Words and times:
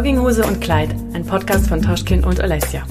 Jogginghose 0.00 0.46
und 0.46 0.62
Kleid, 0.62 0.94
ein 1.12 1.26
Podcast 1.26 1.68
von 1.68 1.82
Toschkin 1.82 2.24
und 2.24 2.40
Alessia. 2.40 2.86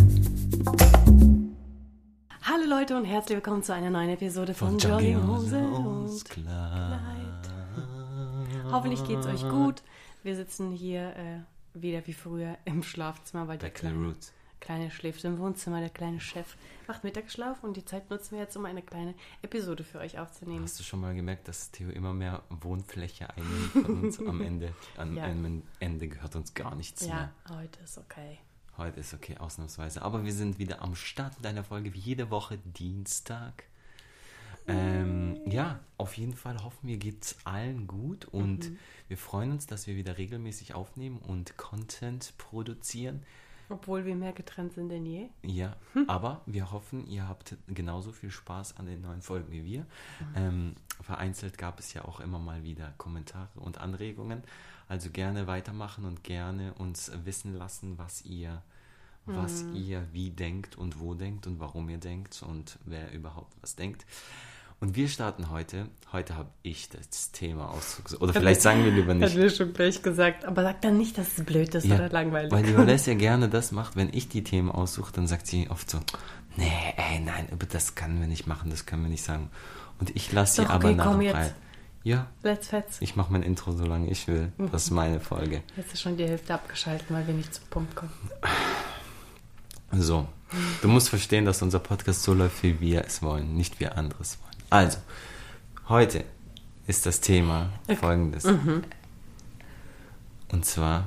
Hallo 2.43 2.65
Leute 2.67 2.95
und 2.95 3.05
herzlich 3.05 3.37
willkommen 3.37 3.63
zu 3.63 3.73
einer 3.73 3.89
neuen 3.89 4.11
Episode 4.11 4.53
von, 4.53 4.79
von 4.79 4.91
Jogginghose, 4.91 5.57
Jogginghose 5.57 6.19
und 6.19 6.25
Kleid. 6.25 7.49
Hoffentlich 8.71 9.03
geht's 9.07 9.25
euch 9.25 9.41
gut. 9.41 9.81
Wir 10.21 10.35
sitzen 10.35 10.69
hier 10.69 11.15
äh, 11.15 11.39
wieder 11.73 12.05
wie 12.05 12.13
früher 12.13 12.59
im 12.65 12.83
Schlafzimmer, 12.83 13.47
weil 13.47 13.57
der 13.57 13.71
kleine, 13.71 14.13
kleine 14.59 14.91
schläft 14.91 15.23
im 15.23 15.39
Wohnzimmer, 15.39 15.79
der 15.79 15.89
kleine 15.89 16.19
Chef 16.19 16.55
macht 16.87 17.03
Mittagsschlaf 17.03 17.63
und 17.63 17.77
die 17.77 17.85
Zeit 17.85 18.09
nutzen 18.09 18.31
wir 18.31 18.39
jetzt, 18.39 18.57
um 18.57 18.65
eine 18.65 18.81
kleine 18.81 19.13
Episode 19.41 19.83
für 19.83 19.99
euch 19.99 20.19
aufzunehmen. 20.19 20.63
Hast 20.63 20.79
du 20.79 20.83
schon 20.83 21.01
mal 21.01 21.13
gemerkt, 21.13 21.47
dass 21.47 21.71
Theo 21.71 21.89
immer 21.89 22.13
mehr 22.13 22.43
Wohnfläche 22.49 23.29
einnimmt 23.29 23.71
von 23.71 24.03
uns 24.03 24.19
am 24.19 24.41
Ende? 24.45 24.73
Am 24.97 25.15
ja. 25.15 25.25
Ende 25.79 26.07
gehört 26.07 26.35
uns 26.35 26.53
gar 26.53 26.75
nichts 26.75 27.05
ja, 27.05 27.13
mehr. 27.13 27.33
Ja, 27.49 27.55
heute 27.57 27.79
ist 27.83 27.97
okay. 27.97 28.39
Heute 28.77 29.01
ist 29.01 29.13
okay, 29.13 29.37
ausnahmsweise. 29.37 30.01
Aber 30.01 30.23
wir 30.23 30.33
sind 30.33 30.57
wieder 30.57 30.81
am 30.81 30.95
Start 30.95 31.37
mit 31.37 31.45
einer 31.45 31.63
Folge, 31.63 31.93
wie 31.93 31.99
jede 31.99 32.31
Woche 32.31 32.57
Dienstag. 32.57 33.65
Ähm, 34.69 35.41
ja, 35.45 35.79
auf 35.97 36.15
jeden 36.17 36.35
Fall 36.35 36.63
hoffen 36.63 36.87
wir, 36.87 36.97
geht 36.97 37.23
es 37.23 37.37
allen 37.43 37.87
gut 37.87 38.25
und 38.25 38.69
mhm. 38.69 38.79
wir 39.07 39.17
freuen 39.17 39.51
uns, 39.51 39.65
dass 39.65 39.87
wir 39.87 39.95
wieder 39.95 40.17
regelmäßig 40.17 40.75
aufnehmen 40.75 41.17
und 41.17 41.57
Content 41.57 42.33
produzieren. 42.37 43.23
Obwohl 43.69 44.05
wir 44.05 44.15
mehr 44.15 44.33
getrennt 44.33 44.73
sind 44.73 44.89
denn 44.89 45.05
je. 45.05 45.29
Ja, 45.43 45.75
hm. 45.93 46.09
aber 46.09 46.41
wir 46.47 46.71
hoffen, 46.71 47.07
ihr 47.07 47.27
habt 47.27 47.55
genauso 47.67 48.11
viel 48.11 48.31
Spaß 48.31 48.77
an 48.77 48.87
den 48.87 49.01
neuen 49.01 49.21
Folgen 49.21 49.51
wie 49.51 49.63
wir. 49.63 49.81
Mhm. 49.81 50.35
Ähm, 50.35 50.75
vereinzelt 51.01 51.57
gab 51.57 51.79
es 51.79 51.93
ja 51.93 52.03
auch 52.05 52.19
immer 52.19 52.39
mal 52.39 52.63
wieder 52.63 52.93
Kommentare 52.97 53.59
und 53.59 53.77
Anregungen. 53.77 54.43
Also 54.87 55.11
gerne 55.11 55.45
weitermachen 55.45 56.05
und 56.05 56.23
gerne 56.23 56.73
uns 56.73 57.11
wissen 57.23 57.53
lassen, 57.53 57.99
was 57.99 58.23
ihr, 58.25 58.63
mhm. 59.27 59.37
was 59.37 59.63
ihr 59.75 60.07
wie 60.11 60.31
denkt 60.31 60.75
und 60.75 60.99
wo 60.99 61.13
denkt 61.13 61.45
und 61.45 61.59
warum 61.59 61.89
ihr 61.89 61.99
denkt 61.99 62.41
und 62.41 62.79
wer 62.85 63.13
überhaupt 63.13 63.53
was 63.61 63.75
denkt. 63.75 64.05
Und 64.81 64.95
wir 64.95 65.09
starten 65.09 65.49
heute. 65.49 65.87
Heute 66.13 66.37
habe 66.37 66.49
ich 66.63 66.89
das 66.89 67.31
Thema 67.31 67.69
ausgesucht. 67.69 68.21
Oder 68.21 68.33
vielleicht 68.33 68.61
sagen 68.61 68.85
wir 68.85 68.91
lieber 68.91 69.13
nicht. 69.13 69.29
Hat 69.29 69.37
mir 69.37 69.49
schon 69.49 69.73
gleich 69.73 70.01
gesagt. 70.01 70.45
Aber 70.45 70.63
sag 70.63 70.81
dann 70.81 70.97
nicht, 70.97 71.17
dass 71.17 71.37
es 71.37 71.43
blöd 71.43 71.75
ist 71.75 71.85
ja, 71.85 71.95
oder 71.95 72.09
langweilig. 72.09 72.51
Weil 72.51 72.63
die 72.65 72.77
Valencia 72.77 73.13
gerne 73.13 73.49
das 73.49 73.71
macht, 73.71 73.97
wenn 73.97 74.09
ich 74.13 74.29
die 74.29 74.43
Themen 74.43 74.71
aussuche, 74.71 75.11
dann 75.11 75.27
sagt 75.27 75.47
sie 75.47 75.69
oft 75.69 75.89
so, 75.89 75.99
nee, 76.55 76.71
ey, 76.95 77.19
nein, 77.19 77.47
aber 77.51 77.65
das 77.65 77.95
können 77.95 78.21
wir 78.21 78.27
nicht 78.27 78.47
machen, 78.47 78.69
das 78.69 78.85
können 78.85 79.03
wir 79.03 79.09
nicht 79.09 79.23
sagen. 79.23 79.49
Und 79.99 80.15
ich 80.15 80.31
lasse 80.31 80.55
sie 80.55 80.61
okay, 80.61 80.71
aber 80.71 80.91
nachher 80.91 81.31
frei. 81.31 81.53
Ja. 82.03 82.27
Let's 82.43 82.69
fetz. 82.69 82.97
Ich 83.01 83.17
mache 83.17 83.33
mein 83.33 83.43
Intro, 83.43 83.73
solange 83.73 84.09
ich 84.09 84.27
will. 84.27 84.53
Das 84.71 84.85
ist 84.85 84.91
meine 84.91 85.19
Folge. 85.19 85.61
Jetzt 85.75 85.93
ist 85.93 86.01
schon 86.01 86.15
die 86.15 86.25
Hälfte 86.25 86.53
abgeschaltet, 86.53 87.07
weil 87.09 87.27
wir 87.27 87.33
nicht 87.33 87.53
zum 87.53 87.65
Punkt 87.69 87.95
kommen. 87.95 88.13
So. 89.91 90.27
Du 90.81 90.87
musst 90.87 91.09
verstehen, 91.09 91.45
dass 91.45 91.61
unser 91.61 91.79
Podcast 91.79 92.23
so 92.23 92.33
läuft, 92.33 92.63
wie 92.63 92.79
wir 92.79 93.03
es 93.05 93.21
wollen, 93.21 93.55
nicht 93.55 93.79
wie 93.81 93.87
anderes 93.87 94.37
wollen. 94.41 94.48
Also, 94.69 94.99
heute 95.87 96.23
ist 96.85 97.05
das 97.05 97.21
Thema 97.21 97.69
okay. 97.87 97.95
folgendes. 97.95 98.43
Mhm. 98.43 98.83
Und 100.51 100.65
zwar, 100.65 101.05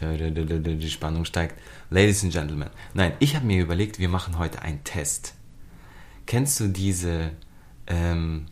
die 0.00 0.90
Spannung 0.90 1.24
steigt. 1.24 1.60
Ladies 1.90 2.22
and 2.22 2.32
Gentlemen. 2.32 2.70
Nein, 2.94 3.12
ich 3.18 3.34
habe 3.34 3.46
mir 3.46 3.60
überlegt, 3.62 3.98
wir 3.98 4.08
machen 4.08 4.38
heute 4.38 4.62
einen 4.62 4.84
Test. 4.84 5.34
Kennst 6.26 6.60
du 6.60 6.68
diese 6.68 7.32
ähm, 7.86 8.46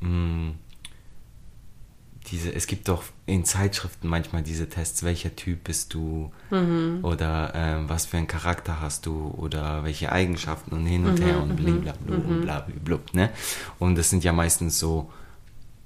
mh, 0.00 0.08
mm, 0.08 0.58
diese, 2.26 2.54
es 2.54 2.66
gibt 2.66 2.88
doch 2.88 3.04
in 3.26 3.44
Zeitschriften 3.44 4.08
manchmal 4.08 4.42
diese 4.42 4.68
Tests, 4.68 5.02
welcher 5.02 5.36
Typ 5.36 5.64
bist 5.64 5.92
du 5.92 6.32
mhm. 6.50 7.00
oder 7.02 7.52
ähm, 7.54 7.88
was 7.88 8.06
für 8.06 8.16
einen 8.16 8.26
Charakter 8.26 8.80
hast 8.80 9.06
du 9.06 9.34
oder 9.36 9.84
welche 9.84 10.10
Eigenschaften 10.10 10.74
und 10.74 10.86
hin 10.86 11.04
und 11.04 11.18
mhm, 11.18 11.24
her 11.24 11.42
und 11.42 11.56
bling, 11.56 11.82
bla, 11.82 11.92
bla, 11.92 12.16
mhm. 12.16 12.40
bla, 12.42 12.60
bla, 12.60 12.96
bla, 12.96 12.98
ne? 13.12 13.30
Und 13.78 13.96
das 13.96 14.10
sind 14.10 14.24
ja 14.24 14.32
meistens 14.32 14.78
so 14.78 15.10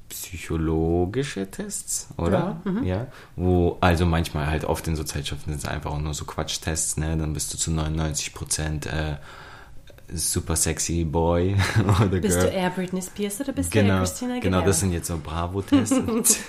psychologische 0.09 1.50
Tests, 1.50 2.09
oder? 2.16 2.60
Ja, 2.65 2.70
mhm. 2.70 2.84
ja, 2.84 3.06
wo 3.37 3.76
also 3.81 4.06
manchmal 4.06 4.47
halt 4.47 4.65
oft 4.65 4.87
in 4.87 4.97
so 4.97 5.05
Zeitschriften 5.05 5.50
sind 5.50 5.62
es 5.62 5.69
einfach 5.69 5.91
auch 5.91 6.00
nur 6.00 6.15
so 6.15 6.25
Quatschtests, 6.25 6.99
ne? 6.99 7.16
Dann 7.16 7.32
bist 7.32 7.53
du 7.53 7.59
zu 7.59 7.72
99 7.72 8.32
Prozent 8.32 8.87
äh, 8.87 9.16
super 10.12 10.56
sexy 10.56 11.04
Boy 11.04 11.56
oder 12.00 12.19
Bist 12.19 12.38
Girl. 12.38 12.50
du 12.50 12.56
eher 12.56 12.70
Britney 12.70 13.02
Spears 13.02 13.41
oder 13.41 13.52
bist 13.52 13.70
genau, 13.70 13.86
du 13.86 13.92
eher 13.92 13.98
Christina 13.98 14.34
Aguilera? 14.34 14.56
Genau, 14.56 14.66
das 14.66 14.80
sind 14.80 14.92
jetzt 14.92 15.08
so 15.08 15.19
Bravo-Tests. 15.19 16.00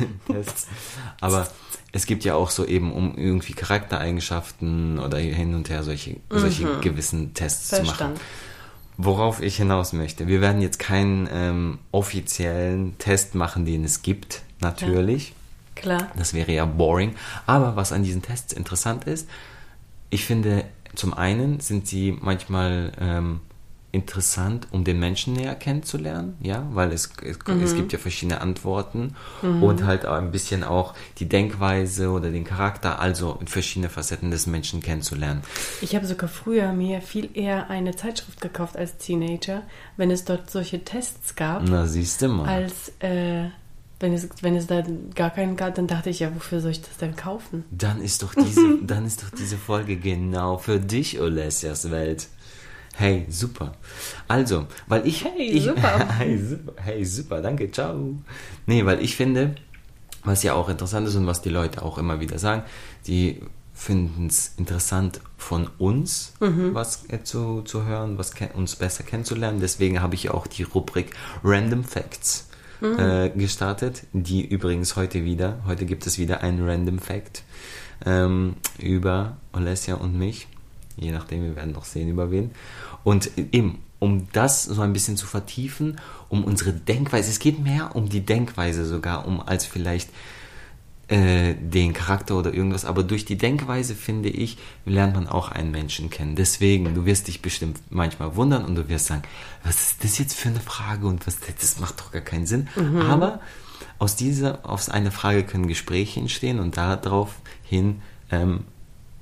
Aber 1.22 1.48
es 1.92 2.06
gibt 2.06 2.24
ja 2.24 2.36
auch 2.36 2.50
so 2.50 2.66
eben, 2.66 2.94
um 2.94 3.18
irgendwie 3.18 3.54
Charaktereigenschaften 3.54 5.00
oder 5.00 5.18
hin 5.18 5.56
und 5.56 5.70
her 5.70 5.84
solche, 5.84 6.18
solche 6.30 6.66
mhm. 6.66 6.82
gewissen 6.82 7.34
Tests 7.34 7.70
Verstand. 7.70 7.98
zu 7.98 8.04
machen. 8.04 8.14
Worauf 8.98 9.42
ich 9.42 9.56
hinaus 9.58 9.94
möchte. 9.94 10.28
Wir 10.28 10.42
werden 10.42 10.62
jetzt 10.62 10.78
keinen 10.78 11.30
ähm, 11.32 11.80
offiziellen 11.92 12.98
Test 12.98 13.34
machen, 13.34 13.66
den 13.66 13.86
es 13.86 14.02
gibt, 14.02 14.42
natürlich. 14.60 15.30
Ja, 15.30 15.82
klar. 15.82 16.12
Das 16.18 16.34
wäre 16.34 16.52
ja 16.52 16.66
boring. 16.66 17.16
Aber 17.46 17.78
was 17.78 17.94
an 17.94 18.04
diesen 18.04 18.22
Tests 18.22 18.52
interessant 18.52 19.06
ist, 19.06 19.30
ich 20.10 20.26
finde, 20.26 20.66
zum 20.96 21.14
einen 21.14 21.60
sind 21.62 21.88
sie 21.88 22.18
manchmal 22.20 22.92
ähm, 23.00 23.40
interessant, 23.92 24.68
um 24.72 24.84
den 24.84 25.00
Menschen 25.00 25.34
näher 25.34 25.56
kennenzulernen, 25.56 26.38
ja, 26.42 26.68
weil 26.74 26.92
es, 26.92 27.10
es, 27.24 27.40
mhm. 27.48 27.64
es 27.64 27.76
gibt 27.76 27.92
ja 27.92 27.98
verschiedene 27.98 28.40
Antworten 28.42 29.16
mhm. 29.42 29.64
und 29.64 29.86
halt 29.86 30.06
auch 30.06 30.16
ein 30.16 30.32
bisschen 30.32 30.64
auch 30.64 30.94
die 31.18 31.28
Denkweise 31.28 32.12
oder 32.12 32.30
den 32.30 32.44
Charakter, 32.44 33.00
also 33.00 33.40
verschiedene 33.46 33.90
Facetten 33.90 34.30
des 34.30 34.46
Menschen 34.46 34.82
kennenzulernen. 34.82 35.42
Ich 35.82 35.96
habe 35.96 36.06
sogar 36.06 36.30
früher 36.30 36.72
mir 36.72 37.02
viel 37.02 37.30
eher 37.34 37.70
eine 37.70 37.96
Zeitschrift 37.96 38.42
gekauft 38.42 38.78
als 38.78 38.98
Teenager, 38.98 39.64
wenn 39.98 40.12
es 40.12 40.24
dort 40.24 40.52
solche 40.52 40.84
Tests 40.84 41.36
gab. 41.36 41.64
Na, 41.68 41.88
siehst 41.88 42.22
du 42.22 42.28
mal. 42.28 42.48
Als 42.48 42.92
äh, 43.00 43.50
wenn 44.00 44.14
es, 44.14 44.30
wenn 44.42 44.56
es 44.56 44.68
da 44.68 44.84
gar 45.16 45.30
keinen 45.30 45.56
gab, 45.56 45.76
dann 45.76 45.88
dachte 45.88 46.10
ich 46.10 46.20
ja, 46.20 46.34
wofür 46.34 46.62
soll 46.62 46.72
ich 46.72 46.82
das 46.82 46.98
denn 46.98 47.16
kaufen? 47.16 47.66
Dann 47.72 48.02
ist 48.02 48.24
doch 48.24 48.34
diese, 48.34 48.78
dann 48.82 49.06
ist 49.06 49.24
doch 49.24 49.30
diese 49.32 49.58
Folge 49.58 49.98
genau 49.98 50.58
für 50.58 50.80
dich, 50.80 51.20
Olesias 51.20 51.92
Welt. 51.92 52.28
Hey, 53.00 53.26
super. 53.30 53.72
Also, 54.28 54.68
weil 54.88 55.08
ich. 55.08 55.24
Hey, 55.24 55.44
ich, 55.44 55.64
super. 55.64 56.06
hey, 56.18 56.38
super. 56.38 56.74
Hey, 56.76 57.06
super, 57.06 57.42
danke, 57.42 57.72
ciao. 57.72 58.18
Nee, 58.66 58.86
weil 58.86 59.02
ich 59.02 59.16
finde, 59.16 59.56
was 60.26 60.44
ja 60.44 60.54
auch 60.54 60.68
interessant 60.68 61.08
ist 61.08 61.16
und 61.16 61.26
was 61.26 61.42
die 61.42 61.50
Leute 61.50 61.82
auch 61.82 61.98
immer 61.98 62.20
wieder 62.20 62.38
sagen, 62.40 62.64
die 63.08 63.40
finden 63.74 64.28
es 64.28 64.52
interessant 64.58 65.22
von 65.38 65.70
uns 65.78 66.34
mhm. 66.42 66.74
was 66.74 67.06
äh, 67.08 67.24
zu, 67.24 67.62
zu 67.62 67.86
hören, 67.86 68.18
was 68.18 68.34
uns 68.54 68.76
besser 68.76 69.06
kennenzulernen. 69.06 69.62
Deswegen 69.62 70.02
habe 70.02 70.16
ich 70.16 70.30
auch 70.30 70.46
die 70.46 70.64
Rubrik 70.64 71.12
Random 71.42 71.86
Facts 71.86 72.50
mhm. 72.82 73.00
äh, 73.00 73.30
gestartet, 73.30 74.04
die 74.12 74.46
übrigens 74.46 74.98
heute 74.98 75.24
wieder, 75.24 75.60
heute 75.66 75.86
gibt 75.86 76.06
es 76.06 76.18
wieder 76.18 76.42
einen 76.42 76.68
Random 76.68 77.00
Fact 77.00 77.44
ähm, 78.06 78.56
über 78.78 79.38
Alessia 79.54 79.96
und 79.96 80.20
mich 80.20 80.50
je 81.00 81.12
nachdem, 81.12 81.44
wir 81.44 81.56
werden 81.56 81.74
noch 81.74 81.86
sehen, 81.86 82.10
über 82.10 82.32
wen. 82.32 82.52
Und 83.04 83.32
eben, 83.52 83.80
um 84.00 84.28
das 84.32 84.64
so 84.64 84.82
ein 84.82 84.94
bisschen 84.94 85.18
zu 85.18 85.28
vertiefen, 85.28 86.00
um 86.30 86.44
unsere 86.44 86.74
Denkweise, 86.74 87.30
es 87.30 87.40
geht 87.40 87.60
mehr 87.60 87.96
um 87.96 88.10
die 88.10 88.26
Denkweise 88.26 88.86
sogar, 88.86 89.28
um 89.28 89.42
als 89.42 89.66
vielleicht 89.66 90.10
äh, 91.10 91.56
den 91.56 91.94
Charakter 91.94 92.38
oder 92.38 92.54
irgendwas, 92.54 92.86
aber 92.86 93.04
durch 93.04 93.26
die 93.26 93.38
Denkweise, 93.38 93.96
finde 93.96 94.30
ich, 94.30 94.58
lernt 94.86 95.16
man 95.16 95.28
auch 95.28 95.50
einen 95.50 95.72
Menschen 95.72 96.10
kennen. 96.10 96.36
Deswegen, 96.36 96.94
du 96.94 97.06
wirst 97.06 97.28
dich 97.28 97.42
bestimmt 97.42 97.80
manchmal 97.90 98.36
wundern 98.36 98.64
und 98.64 98.76
du 98.76 98.88
wirst 98.90 99.08
sagen, 99.08 99.24
was 99.64 99.82
ist 99.82 100.04
das 100.04 100.20
jetzt 100.20 100.36
für 100.36 100.50
eine 100.50 100.60
Frage 100.60 101.08
und 101.08 101.26
was, 101.26 101.38
das 101.60 101.80
macht 101.80 102.00
doch 102.00 102.12
gar 102.12 102.22
keinen 102.22 102.46
Sinn. 102.46 102.68
Mhm. 102.76 103.02
Aber 103.02 103.42
aus 103.98 104.16
dieser, 104.16 104.70
aus 104.70 104.90
einer 104.90 105.12
Frage 105.12 105.44
können 105.44 105.68
Gespräche 105.68 106.20
entstehen 106.20 106.60
und 106.60 106.78
daraufhin 106.78 108.02
ähm, 108.32 108.66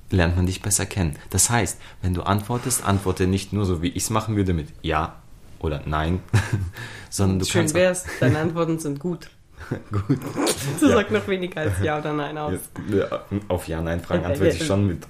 lernt 0.09 0.36
man 0.36 0.45
dich 0.45 0.62
besser 0.62 0.86
kennen. 0.86 1.15
Das 1.30 1.50
heißt, 1.50 1.80
wenn 2.01 2.13
du 2.13 2.24
antwortest, 2.24 2.83
antworte 2.83 3.27
nicht 3.27 3.54
nur 3.54 3.65
so, 3.65 3.81
wie 3.81 3.89
ich 3.89 4.04
es 4.04 4.09
machen 4.09 4.36
würde 4.36 4.54
mit 4.54 4.69
Ja 4.81 5.15
oder 5.59 5.81
Nein, 5.86 6.19
sondern 7.09 7.39
du 7.39 7.45
Schön 7.45 7.62
kannst. 7.62 7.75
Schön 7.75 7.81
wär's, 7.81 8.06
deine 8.19 8.39
Antworten 8.39 8.80
sind 8.80 9.00
gut. 9.00 9.30
gut. 9.92 10.19
Das 10.80 10.81
ja. 10.81 10.89
sagt 10.89 11.12
noch 11.12 11.27
weniger 11.27 11.62
als 11.62 11.74
Ja 11.81 11.98
oder 11.98 12.13
Nein 12.13 12.38
aus. 12.38 12.59
Ja, 12.89 13.24
auf 13.48 13.68
Ja-Nein-Fragen 13.68 14.24
antworte 14.24 14.56
ich 14.56 14.65
schon 14.65 14.88
mit. 14.88 15.07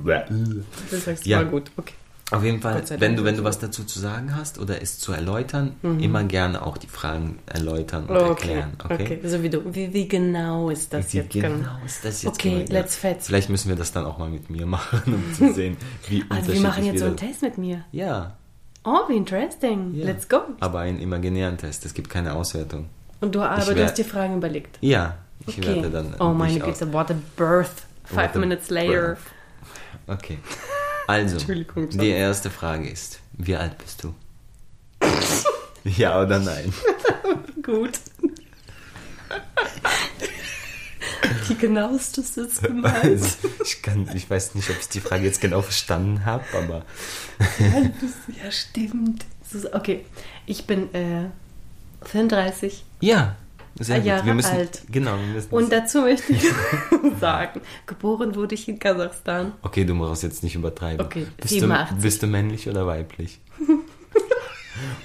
Das 0.89 1.05
sagst 1.05 1.25
du 1.25 1.29
ja. 1.29 1.37
mal 1.37 1.47
gut, 1.47 1.69
okay. 1.75 1.93
Auf 2.29 2.43
jeden 2.43 2.59
Fall, 2.59 2.83
wenn 2.99 3.15
du, 3.15 3.23
wenn 3.23 3.37
du 3.37 3.45
was 3.45 3.57
dazu 3.59 3.85
zu 3.85 3.99
sagen 3.99 4.35
hast 4.35 4.59
oder 4.59 4.81
es 4.81 4.99
zu 4.99 5.13
erläutern, 5.13 5.75
mhm. 5.81 5.99
immer 6.01 6.25
gerne 6.25 6.65
auch 6.65 6.77
die 6.77 6.87
Fragen 6.87 7.39
erläutern 7.45 8.05
und 8.05 8.17
okay. 8.17 8.27
erklären. 8.29 8.73
Okay? 8.83 8.93
okay, 8.93 9.19
so 9.23 9.43
wie 9.43 9.49
du. 9.49 9.73
Wie, 9.73 9.93
wie 9.93 10.07
genau 10.09 10.69
ist 10.69 10.91
das 10.91 11.13
wie 11.13 11.17
jetzt? 11.17 11.31
Genau, 11.31 11.49
genau 11.49 11.77
ist 11.85 12.03
das 12.03 12.23
jetzt? 12.23 12.33
Okay, 12.33 12.65
genau, 12.65 12.79
let's 12.79 13.01
ja. 13.01 13.09
fetz. 13.09 13.27
Vielleicht 13.27 13.49
müssen 13.49 13.69
wir 13.69 13.77
das 13.77 13.93
dann 13.93 14.05
auch 14.05 14.17
mal 14.17 14.29
mit 14.29 14.49
mir 14.49 14.65
machen, 14.65 15.01
um 15.05 15.33
zu 15.33 15.53
sehen, 15.55 15.77
wie 16.09 16.25
Also 16.27 16.51
wir 16.51 16.59
machen 16.59 16.83
jetzt 16.83 16.99
so 16.99 17.05
einen 17.05 17.17
Test 17.17 17.41
mit 17.43 17.57
mir. 17.57 17.85
Ja. 17.93 18.35
Oh, 18.83 19.07
wie 19.07 19.15
interesting. 19.15 19.93
Ja. 19.95 20.05
Let's 20.05 20.27
go. 20.27 20.41
Aber 20.59 20.79
einen 20.79 20.99
imaginären 20.99 21.57
Test. 21.57 21.85
Es 21.85 21.93
gibt 21.93 22.09
keine 22.09 22.33
Auswertung. 22.33 22.89
Und 23.21 23.35
du, 23.35 23.41
aber 23.41 23.73
du 23.73 23.83
hast 23.83 23.97
dir 23.97 24.05
Fragen 24.05 24.35
überlegt. 24.35 24.77
Ja, 24.81 25.17
ich 25.45 25.57
okay. 25.57 25.75
werde 25.75 25.89
dann. 25.89 26.15
Oh 26.19 26.33
meine 26.33 26.59
Güte, 26.59 26.91
what 26.91 27.09
a 27.09 27.15
birth 27.37 27.87
Five 28.07 28.35
minutes 28.35 28.69
later. 28.69 29.17
Okay. 30.07 30.39
Also, 31.07 31.37
die 31.93 32.09
erste 32.09 32.49
Frage 32.49 32.89
ist, 32.89 33.19
wie 33.33 33.55
alt 33.55 33.77
bist 33.77 34.03
du? 34.03 34.13
ja 35.83 36.21
oder 36.21 36.39
nein? 36.39 36.73
Gut. 37.63 37.99
Wie 41.47 41.55
genau 41.55 41.95
ist 41.95 42.17
das 42.17 42.35
jetzt 42.35 42.61
gemeint? 42.61 43.03
Also, 43.03 43.47
ich, 43.63 43.81
kann, 43.81 44.09
ich 44.13 44.29
weiß 44.29 44.55
nicht, 44.55 44.69
ob 44.69 44.77
ich 44.79 44.89
die 44.89 44.99
Frage 44.99 45.23
jetzt 45.23 45.39
genau 45.39 45.61
verstanden 45.61 46.25
habe, 46.25 46.43
aber 46.53 46.85
ja, 48.43 48.51
stimmt. 48.51 49.25
Okay, 49.71 50.05
ich 50.45 50.65
bin 50.67 50.93
äh, 50.93 51.29
34 52.03 52.83
ja, 52.99 53.37
sehr 53.79 53.97
gut. 53.97 54.05
Jahre 54.07 54.25
wir 54.25 54.33
müssen, 54.33 54.51
alt. 54.51 54.81
Genau, 54.89 55.17
wir 55.17 55.33
müssen. 55.33 55.49
und 55.53 55.71
dazu 55.71 56.01
möchte 56.01 56.33
ich 56.33 56.43
sagen, 57.19 57.61
geboren 57.85 58.35
wurde 58.35 58.55
ich 58.55 58.67
in 58.67 58.79
Kasachstan. 58.79 59.53
okay, 59.61 59.85
du 59.85 59.93
musst 59.93 60.23
jetzt 60.23 60.43
nicht 60.43 60.55
übertreiben. 60.55 61.05
Okay, 61.05 61.27
bist 61.37 61.51
du, 61.53 61.59
87. 61.59 61.97
bist 62.01 62.23
du 62.23 62.27
männlich 62.27 62.67
oder 62.69 62.85
weiblich? 62.87 63.39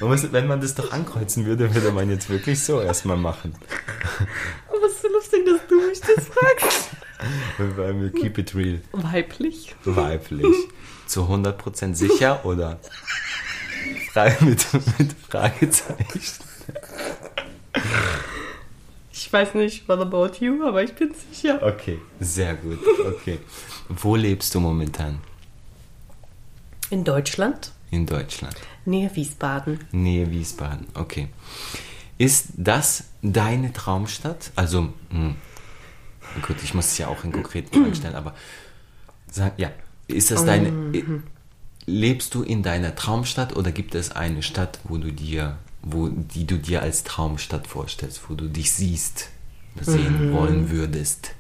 Man 0.01 0.11
muss, 0.11 0.33
wenn 0.33 0.47
man 0.47 0.61
das 0.61 0.75
doch 0.75 0.93
ankreuzen 0.93 1.47
würde, 1.47 1.75
würde 1.75 1.93
man 1.93 2.11
jetzt 2.11 2.29
wirklich 2.29 2.63
so 2.63 2.81
erstmal 2.81 3.17
machen. 3.17 3.55
Aber 4.69 4.87
es 4.87 4.93
ist 4.93 5.03
so 5.03 5.09
lustig, 5.09 5.47
dass 5.47 5.67
du 5.67 5.77
mich 5.77 6.01
das 6.01 6.27
fragst. 6.27 6.91
Weil 7.77 8.01
wir 8.01 8.13
keep 8.13 8.37
it 8.37 8.55
real. 8.55 8.81
Weiblich? 8.93 9.75
Weiblich. 9.85 10.55
Zu 11.07 11.23
100% 11.23 11.95
sicher 11.95 12.45
oder 12.45 12.81
Frage 14.13 14.45
mit, 14.45 14.67
mit 14.99 15.15
Fragezeichen? 15.29 16.21
Ich 19.33 19.35
weiß 19.35 19.55
nicht, 19.55 19.89
what 19.89 19.99
about 19.99 20.45
you, 20.45 20.63
aber 20.63 20.83
ich 20.83 20.93
bin 20.93 21.15
sicher. 21.15 21.59
Okay, 21.63 21.99
sehr 22.21 22.55
gut. 22.55 22.79
Okay. 23.03 23.39
Wo 23.89 24.15
lebst 24.15 24.55
du 24.55 24.61
momentan? 24.61 25.21
In 26.91 27.03
Deutschland? 27.03 27.73
In 27.91 28.05
Deutschland. 28.05 28.55
Nähe 28.85 29.11
Wiesbaden. 29.17 29.81
Nähe 29.91 30.31
Wiesbaden. 30.31 30.87
Okay. 30.93 31.29
Ist 32.19 32.49
das 32.59 33.05
deine 33.23 33.73
Traumstadt? 33.73 34.51
Also, 34.55 34.93
hm, 35.09 35.37
gut, 36.47 36.57
ich 36.63 36.75
muss 36.75 36.89
es 36.89 36.99
ja 36.99 37.09
auch 37.09 37.25
in 37.25 37.33
konkreten 37.33 37.75
Fragen 37.75 37.95
stellen, 37.95 38.17
aber 38.17 38.35
sag, 39.31 39.59
ja, 39.59 39.71
ist 40.09 40.31
das 40.31 40.45
deine. 40.45 40.93
Lebst 41.87 42.35
du 42.35 42.43
in 42.43 42.63
deiner 42.63 42.95
Traumstadt 42.97 43.57
oder 43.57 43.73
gibt 43.73 43.95
es 43.95 44.13
eine 44.13 44.43
Stadt, 44.43 44.79
wo 44.85 44.99
du 44.99 45.11
dir, 45.11 45.57
wo, 45.83 46.09
die 46.09 46.47
du 46.47 46.57
dir 46.59 46.83
als 46.83 47.05
Traumstadt 47.05 47.67
vorstellst, 47.67 48.23
wo 48.29 48.35
du 48.35 48.49
dich 48.49 48.73
siehst, 48.73 49.31
sehen 49.81 50.33
wollen 50.33 50.71
würdest? 50.71 51.35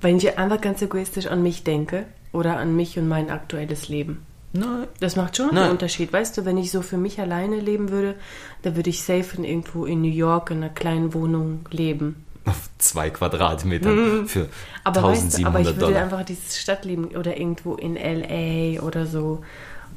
Wenn 0.00 0.16
ich 0.16 0.38
einfach 0.38 0.60
ganz 0.60 0.80
egoistisch 0.82 1.26
an 1.26 1.42
mich 1.42 1.64
denke 1.64 2.06
oder 2.32 2.56
an 2.58 2.76
mich 2.76 2.98
und 2.98 3.08
mein 3.08 3.30
aktuelles 3.30 3.88
Leben. 3.88 4.24
Nein. 4.52 4.86
Das 5.00 5.16
macht 5.16 5.36
schon 5.36 5.48
Nein. 5.48 5.58
einen 5.64 5.70
Unterschied. 5.72 6.12
Weißt 6.12 6.36
du, 6.38 6.44
wenn 6.44 6.56
ich 6.56 6.70
so 6.70 6.80
für 6.82 6.96
mich 6.96 7.20
alleine 7.20 7.60
leben 7.60 7.90
würde, 7.90 8.14
dann 8.62 8.76
würde 8.76 8.90
ich 8.90 9.02
safe 9.02 9.36
in 9.36 9.44
irgendwo 9.44 9.84
in 9.84 10.00
New 10.00 10.08
York 10.10 10.50
in 10.50 10.58
einer 10.58 10.70
kleinen 10.70 11.12
Wohnung 11.12 11.66
leben. 11.70 12.24
Auf 12.46 12.70
zwei 12.78 13.10
Quadratmetern 13.10 14.26
für 14.26 14.44
Mhm. 14.44 14.48
Aber, 14.84 15.02
weißt 15.02 15.38
du, 15.38 15.44
aber 15.44 15.58
1700 15.58 15.60
ich 15.60 15.66
würde 15.80 15.92
Dollar. 15.92 16.02
einfach 16.02 16.24
dieses 16.24 16.58
Stadtleben 16.58 17.08
oder 17.08 17.36
irgendwo 17.36 17.74
in 17.74 17.96
LA 17.96 18.80
oder 18.82 19.04
so. 19.06 19.42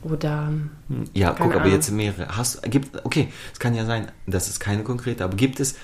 Oder 0.03 0.51
Ja, 1.13 1.31
guck, 1.31 1.51
aber 1.51 1.61
Ahnung. 1.61 1.73
jetzt 1.73 1.91
mehrere. 1.91 2.35
Hast, 2.35 2.63
gibt, 2.63 3.05
okay, 3.05 3.31
es 3.53 3.59
kann 3.59 3.75
ja 3.75 3.85
sein, 3.85 4.11
das 4.25 4.47
ist 4.49 4.59
keine 4.59 4.83
konkrete, 4.83 5.23
aber 5.23 5.35
gibt 5.35 5.59
es 5.59 5.75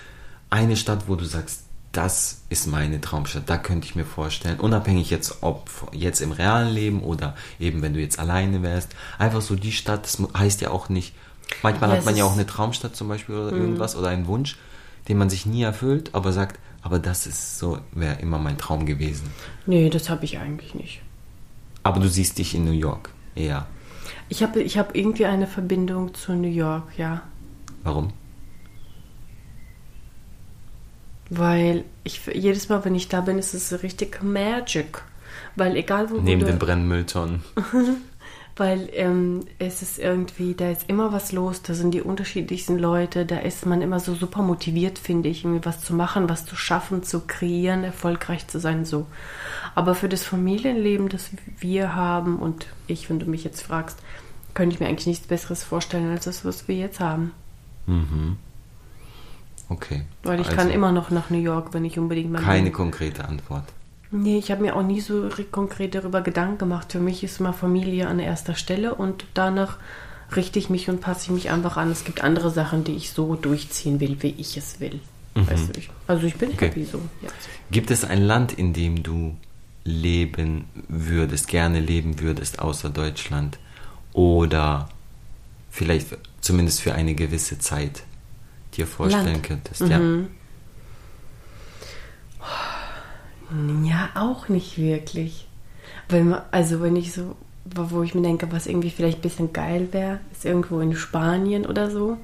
eine 0.49 0.75
Stadt, 0.75 1.03
wo 1.07 1.15
du 1.15 1.25
sagst, 1.25 1.63
das 1.91 2.41
ist 2.49 2.67
meine 2.67 3.01
Traumstadt, 3.01 3.49
da 3.49 3.57
könnte 3.57 3.87
ich 3.87 3.95
mir 3.95 4.05
vorstellen, 4.05 4.59
unabhängig 4.59 5.09
jetzt, 5.09 5.37
ob 5.41 5.69
jetzt 5.93 6.21
im 6.21 6.31
realen 6.31 6.73
Leben 6.73 7.01
oder 7.01 7.35
eben 7.59 7.81
wenn 7.81 7.93
du 7.93 7.99
jetzt 7.99 8.19
alleine 8.19 8.61
wärst, 8.61 8.89
einfach 9.17 9.41
so 9.41 9.55
die 9.55 9.71
Stadt, 9.71 10.03
das 10.03 10.21
heißt 10.37 10.61
ja 10.61 10.69
auch 10.69 10.89
nicht, 10.89 11.13
manchmal 11.63 11.89
Ja, 11.89 11.95
hat 11.97 12.05
man 12.05 12.15
ja 12.15 12.25
auch 12.25 12.33
eine 12.33 12.45
Traumstadt 12.45 12.95
zum 12.95 13.07
Beispiel 13.07 13.35
oder 13.35 13.51
irgendwas 13.55 13.95
oder 13.95 14.09
einen 14.09 14.27
Wunsch, 14.27 14.57
den 15.07 15.17
man 15.17 15.29
sich 15.29 15.45
nie 15.45 15.63
erfüllt, 15.63 16.09
aber 16.13 16.33
sagt, 16.33 16.59
aber 16.81 16.99
das 16.99 17.25
ist 17.25 17.57
so, 17.57 17.79
wäre 17.93 18.19
immer 18.21 18.37
mein 18.37 18.57
Traum 18.57 18.85
gewesen. 18.85 19.29
nee, 19.65 19.89
das 19.89 20.09
habe 20.09 20.25
ich 20.25 20.37
eigentlich 20.37 20.75
nicht. 20.75 21.01
Aber 21.83 21.99
du 21.99 22.09
siehst 22.09 22.37
dich 22.37 22.53
in 22.53 22.65
New 22.65 22.71
York, 22.71 23.09
eher. 23.35 23.65
Ich 24.29 24.43
habe 24.43 24.61
ich 24.61 24.77
hab 24.77 24.95
irgendwie 24.95 25.25
eine 25.25 25.47
Verbindung 25.47 26.13
zu 26.13 26.33
New 26.33 26.49
York, 26.49 26.97
ja. 26.97 27.21
Warum? 27.83 28.11
Weil 31.29 31.83
ich 32.03 32.25
jedes 32.33 32.69
Mal, 32.69 32.83
wenn 32.85 32.95
ich 32.95 33.09
da 33.09 33.21
bin, 33.21 33.37
ist 33.37 33.53
es 33.53 33.83
richtig 33.83 34.23
Magic. 34.23 35.01
Weil 35.55 35.75
egal 35.75 36.09
wo 36.09 36.17
Neben 36.17 36.41
du, 36.41 36.47
den 36.47 36.59
Brennmülltonnen. 36.59 37.43
weil 38.57 38.89
ähm, 38.93 39.45
es 39.59 39.81
ist 39.81 39.99
irgendwie, 39.99 40.53
da 40.55 40.71
ist 40.71 40.89
immer 40.89 41.11
was 41.13 41.31
los, 41.31 41.61
da 41.61 41.73
sind 41.73 41.91
die 41.91 42.01
unterschiedlichsten 42.01 42.77
Leute, 42.77 43.25
da 43.25 43.37
ist 43.39 43.65
man 43.65 43.81
immer 43.81 43.99
so 43.99 44.15
super 44.15 44.41
motiviert, 44.41 44.97
finde 44.99 45.29
ich, 45.29 45.43
irgendwie 45.45 45.65
was 45.65 45.81
zu 45.81 45.93
machen, 45.93 46.27
was 46.29 46.45
zu 46.45 46.55
schaffen, 46.55 47.03
zu 47.03 47.21
kreieren, 47.27 47.83
erfolgreich 47.83 48.47
zu 48.47 48.59
sein, 48.59 48.83
so. 48.85 49.05
Aber 49.75 49.93
für 49.95 50.09
das 50.09 50.23
Familienleben, 50.23 51.09
das 51.09 51.29
wir 51.59 51.95
haben 51.95 52.37
und 52.37 52.65
ich, 52.87 53.09
wenn 53.09 53.19
du 53.19 53.25
mich 53.27 53.43
jetzt 53.43 53.61
fragst, 53.61 53.99
könnte 54.53 54.73
ich 54.73 54.79
mir 54.79 54.87
eigentlich 54.87 55.07
nichts 55.07 55.27
Besseres 55.27 55.63
vorstellen 55.63 56.09
als 56.11 56.25
das, 56.25 56.43
was 56.43 56.67
wir 56.67 56.75
jetzt 56.75 56.99
haben. 56.99 57.31
Okay. 59.69 60.03
Weil 60.23 60.39
ich 60.39 60.47
Also- 60.47 60.57
kann 60.57 60.69
immer 60.71 60.91
noch 60.91 61.09
nach 61.11 61.29
New 61.29 61.37
York, 61.39 61.73
wenn 61.73 61.85
ich 61.85 61.99
unbedingt 61.99 62.31
mal 62.31 62.41
Keine 62.41 62.65
will. 62.65 62.71
konkrete 62.71 63.25
Antwort. 63.25 63.65
Nee, 64.11 64.37
ich 64.37 64.51
habe 64.51 64.61
mir 64.61 64.75
auch 64.75 64.83
nie 64.83 65.01
so 65.01 65.29
konkret 65.51 65.95
darüber 65.95 66.21
Gedanken 66.21 66.57
gemacht. 66.57 66.91
Für 66.91 66.99
mich 66.99 67.23
ist 67.23 67.39
mal 67.39 67.53
Familie 67.53 68.07
an 68.07 68.19
erster 68.19 68.55
Stelle 68.55 68.95
und 68.95 69.25
danach 69.33 69.77
richte 70.35 70.59
ich 70.59 70.69
mich 70.69 70.89
und 70.89 71.01
passe 71.01 71.25
ich 71.25 71.29
mich 71.31 71.49
einfach 71.49 71.77
an. 71.77 71.91
Es 71.91 72.05
gibt 72.05 72.23
andere 72.23 72.51
Sachen, 72.51 72.83
die 72.83 72.93
ich 72.93 73.11
so 73.11 73.35
durchziehen 73.35 73.99
will, 73.99 74.17
wie 74.21 74.33
ich 74.37 74.57
es 74.57 74.79
will. 74.79 74.99
Weißt 75.35 75.75
du, 75.75 75.79
ich, 75.79 75.89
also 76.07 76.25
ich 76.25 76.35
bin 76.35 76.51
Okay. 76.51 76.67
happy 76.67 76.85
so. 76.85 76.97
Ja. 77.21 77.29
Gibt 77.69 77.91
es 77.91 78.03
ein 78.03 78.23
Land, 78.23 78.53
in 78.53 78.73
dem 78.73 79.03
du 79.03 79.35
leben 79.83 80.65
würdest, 80.87 81.47
gerne 81.47 81.79
leben 81.79 82.19
würdest, 82.19 82.59
außer 82.59 82.89
Deutschland? 82.89 83.59
Oder 84.13 84.89
vielleicht 85.69 86.17
zumindest 86.41 86.81
für 86.81 86.93
eine 86.93 87.13
gewisse 87.13 87.59
Zeit 87.59 88.03
dir 88.75 88.87
vorstellen 88.87 89.25
Land. 89.25 89.37
Mhm. 89.37 89.41
könntest? 89.43 89.81
Ja. 89.81 89.99
Ja, 93.83 94.09
auch 94.15 94.49
nicht 94.49 94.77
wirklich. 94.77 95.47
Weil 96.09 96.23
man, 96.23 96.41
also 96.51 96.81
wenn 96.81 96.95
ich 96.95 97.13
so, 97.13 97.35
wo 97.65 98.03
ich 98.03 98.15
mir 98.15 98.21
denke, 98.21 98.51
was 98.51 98.67
irgendwie 98.67 98.89
vielleicht 98.89 99.19
ein 99.19 99.21
bisschen 99.21 99.53
geil 99.53 99.89
wäre, 99.91 100.19
ist 100.31 100.45
irgendwo 100.45 100.79
in 100.79 100.95
Spanien 100.95 101.65
oder 101.65 101.89
so. 101.91 102.17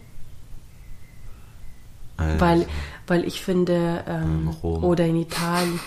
Also, 2.18 2.39
Weil, 2.39 2.65
weil 3.08 3.25
ich 3.25 3.42
finde, 3.42 4.03
ähm, 4.08 4.50
Rom. 4.62 4.84
oder 4.84 5.06
in 5.06 5.18
Italien. 5.18 5.80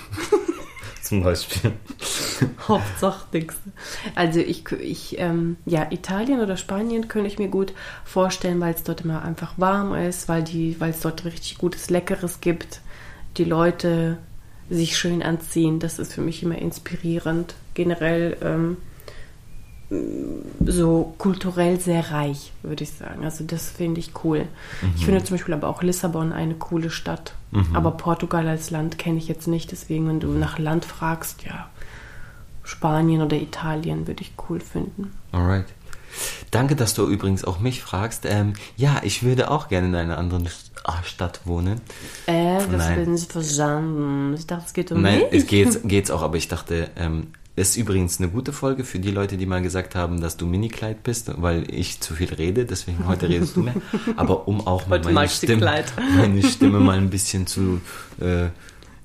zum 1.02 1.22
Beispiel. 1.22 1.72
Hauptsache 2.68 3.26
nix. 3.32 3.56
Also 4.14 4.40
ich, 4.40 4.70
ich 4.72 5.18
ähm, 5.18 5.56
ja, 5.64 5.86
Italien 5.90 6.40
oder 6.40 6.56
Spanien 6.56 7.08
könnte 7.08 7.28
ich 7.28 7.38
mir 7.38 7.48
gut 7.48 7.72
vorstellen, 8.04 8.60
weil 8.60 8.74
es 8.74 8.82
dort 8.82 9.02
immer 9.02 9.22
einfach 9.22 9.54
warm 9.56 9.94
ist, 9.94 10.28
weil 10.28 10.42
die, 10.42 10.78
weil 10.80 10.90
es 10.90 11.00
dort 11.00 11.24
richtig 11.24 11.58
gutes 11.58 11.90
Leckeres 11.90 12.40
gibt, 12.40 12.80
die 13.36 13.44
Leute 13.44 14.18
sich 14.70 14.96
schön 14.96 15.22
anziehen. 15.22 15.78
Das 15.78 15.98
ist 15.98 16.12
für 16.12 16.20
mich 16.20 16.42
immer 16.42 16.58
inspirierend. 16.58 17.54
Generell 17.74 18.36
ähm, 18.42 18.76
so 20.64 21.14
kulturell 21.18 21.78
sehr 21.78 22.10
reich, 22.10 22.52
würde 22.62 22.82
ich 22.82 22.92
sagen. 22.92 23.24
Also 23.24 23.44
das 23.44 23.70
finde 23.70 24.00
ich 24.00 24.12
cool. 24.24 24.46
Ich 24.96 25.04
finde 25.04 25.22
zum 25.22 25.36
Beispiel 25.36 25.54
aber 25.54 25.68
auch 25.68 25.82
Lissabon 25.82 26.32
eine 26.32 26.54
coole 26.54 26.90
Stadt. 26.90 27.34
Aber 27.72 27.92
Portugal 27.92 28.46
als 28.48 28.70
Land 28.70 28.98
kenne 28.98 29.18
ich 29.18 29.28
jetzt 29.28 29.46
nicht. 29.46 29.72
Deswegen, 29.72 30.08
wenn 30.08 30.20
du 30.20 30.28
nach 30.28 30.58
Land 30.58 30.84
fragst, 30.84 31.44
ja, 31.44 31.70
Spanien 32.64 33.22
oder 33.22 33.36
Italien 33.36 34.06
würde 34.06 34.22
ich 34.22 34.32
cool 34.48 34.60
finden. 34.60 35.12
Alright. 35.32 35.66
Danke, 36.50 36.76
dass 36.76 36.94
du 36.94 37.06
übrigens 37.08 37.44
auch 37.44 37.60
mich 37.60 37.80
fragst. 37.80 38.24
Ähm, 38.26 38.54
ja, 38.76 39.00
ich 39.02 39.22
würde 39.22 39.50
auch 39.50 39.68
gerne 39.68 39.88
in 39.88 39.94
einer 39.94 40.18
anderen 40.18 40.48
Stadt 41.04 41.40
wohnen. 41.44 41.80
Äh, 42.26 42.58
das 42.58 42.68
Nein. 42.68 43.04
bin 43.04 43.14
ich 43.14 43.26
verstanden. 43.26 44.34
Ich 44.34 44.46
dachte, 44.46 44.64
es 44.66 44.72
geht 44.72 44.92
um 44.92 45.02
Nein, 45.02 45.18
mich. 45.18 45.28
es 45.32 45.46
geht's, 45.46 45.80
geht's 45.84 46.10
auch, 46.10 46.22
aber 46.22 46.36
ich 46.36 46.48
dachte, 46.48 46.90
ähm, 46.96 47.28
es 47.58 47.70
ist 47.70 47.76
übrigens 47.76 48.20
eine 48.20 48.28
gute 48.28 48.52
Folge 48.52 48.84
für 48.84 48.98
die 48.98 49.10
Leute, 49.10 49.38
die 49.38 49.46
mal 49.46 49.62
gesagt 49.62 49.94
haben, 49.94 50.20
dass 50.20 50.36
du 50.36 50.46
Minikleid 50.46 51.02
bist, 51.02 51.30
weil 51.40 51.64
ich 51.72 52.00
zu 52.00 52.14
viel 52.14 52.32
rede, 52.34 52.66
deswegen 52.66 53.06
heute 53.08 53.30
redest 53.30 53.56
du 53.56 53.62
mehr. 53.62 53.74
Aber 54.16 54.46
um 54.46 54.66
auch 54.66 54.86
mal 54.88 55.00
meine 55.00 55.28
Stimme, 55.28 55.84
meine 56.16 56.42
Stimme 56.42 56.80
mal 56.80 56.98
ein 56.98 57.08
bisschen 57.08 57.46
zu. 57.46 57.80
Äh, 58.20 58.48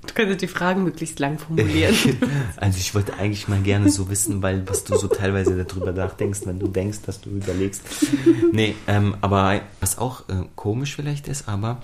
Du 0.08 0.14
könntest 0.16 0.42
die 0.42 0.48
Fragen 0.48 0.84
möglichst 0.84 1.20
lang 1.20 1.38
formulieren. 1.38 1.96
also 2.58 2.78
ich 2.80 2.96
wollte 2.96 3.14
eigentlich 3.14 3.48
mal 3.48 3.62
gerne 3.62 3.90
so 3.92 4.10
wissen, 4.10 4.42
weil 4.42 4.68
was 4.68 4.84
du 4.84 4.98
so 4.98 5.08
teilweise 5.08 5.64
darüber 5.64 5.92
nachdenkst, 5.92 6.42
wenn 6.46 6.60
du 6.60 6.68
denkst, 6.68 7.00
dass 7.06 7.22
du 7.22 7.30
überlegst. 7.30 7.84
Nee, 8.52 8.76
ähm, 8.88 9.16
aber 9.22 9.62
was 9.80 10.00
auch 10.00 10.28
äh, 10.30 10.44
komisch 10.56 10.96
vielleicht 10.96 11.28
ist, 11.28 11.48
aber 11.48 11.82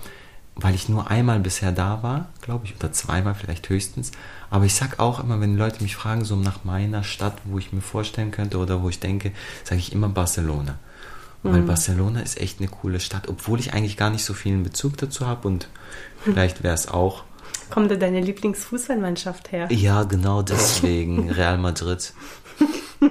weil 0.56 0.74
ich 0.74 0.88
nur 0.88 1.08
einmal 1.08 1.38
bisher 1.38 1.70
da 1.70 2.02
war, 2.02 2.28
glaube 2.42 2.66
ich, 2.66 2.74
oder 2.74 2.92
zweimal 2.92 3.36
vielleicht 3.36 3.68
höchstens. 3.68 4.10
Aber 4.50 4.64
ich 4.64 4.74
sag 4.74 4.98
auch 4.98 5.22
immer, 5.22 5.40
wenn 5.40 5.56
Leute 5.56 5.84
mich 5.84 5.94
fragen, 5.94 6.24
so 6.24 6.34
nach 6.34 6.64
meiner 6.64 7.04
Stadt, 7.04 7.36
wo 7.44 7.58
ich 7.58 7.72
mir 7.72 7.80
vorstellen 7.80 8.32
könnte 8.32 8.58
oder 8.58 8.82
wo 8.82 8.88
ich 8.88 8.98
denke, 8.98 9.30
sage 9.62 9.78
ich 9.78 9.92
immer 9.92 10.08
Barcelona. 10.08 10.76
Weil 11.44 11.62
Barcelona 11.62 12.20
ist 12.20 12.40
echt 12.40 12.58
eine 12.58 12.68
coole 12.68 12.98
Stadt, 12.98 13.28
obwohl 13.28 13.60
ich 13.60 13.72
eigentlich 13.72 13.96
gar 13.96 14.10
nicht 14.10 14.24
so 14.24 14.34
viel 14.34 14.58
Bezug 14.58 14.96
dazu 14.96 15.26
habe 15.26 15.46
und 15.46 15.68
vielleicht 16.20 16.64
wäre 16.64 16.74
es 16.74 16.88
auch. 16.88 17.22
Kommt 17.70 17.90
da 17.90 17.96
deine 17.96 18.20
Lieblingsfußballmannschaft 18.20 19.52
her? 19.52 19.68
Ja, 19.70 20.04
genau 20.04 20.42
deswegen. 20.42 21.30
Real 21.38 21.58
Madrid. 21.58 22.12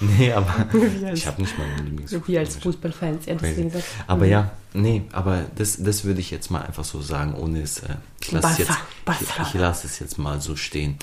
nee, 0.00 0.32
aber 0.32 0.66
ich 1.12 1.26
habe 1.26 1.40
nicht 1.42 1.58
mal 1.58 1.64
eine 1.66 1.82
Lieblingsfußball. 1.88 2.28
Wir 2.28 2.40
als 2.40 2.56
Fußballfans, 2.56 3.26
ja, 3.26 3.34
deswegen 3.34 3.70
Crazy. 3.72 3.84
Aber 4.06 4.26
ja, 4.26 4.50
nee, 4.72 5.02
aber 5.12 5.42
das, 5.56 5.82
das 5.82 6.04
würde 6.04 6.20
ich 6.20 6.30
jetzt 6.30 6.50
mal 6.50 6.62
einfach 6.62 6.84
so 6.84 7.00
sagen, 7.00 7.34
ohne 7.34 7.62
es. 7.62 7.80
Äh, 7.80 7.96
ich 8.20 8.32
lasse 8.32 8.62
jetzt- 8.62 8.78
ich, 9.20 9.28
ich 9.48 9.54
lasse 9.54 9.86
es 9.86 9.98
jetzt 9.98 10.18
mal 10.18 10.40
so 10.40 10.54
stehen. 10.56 10.96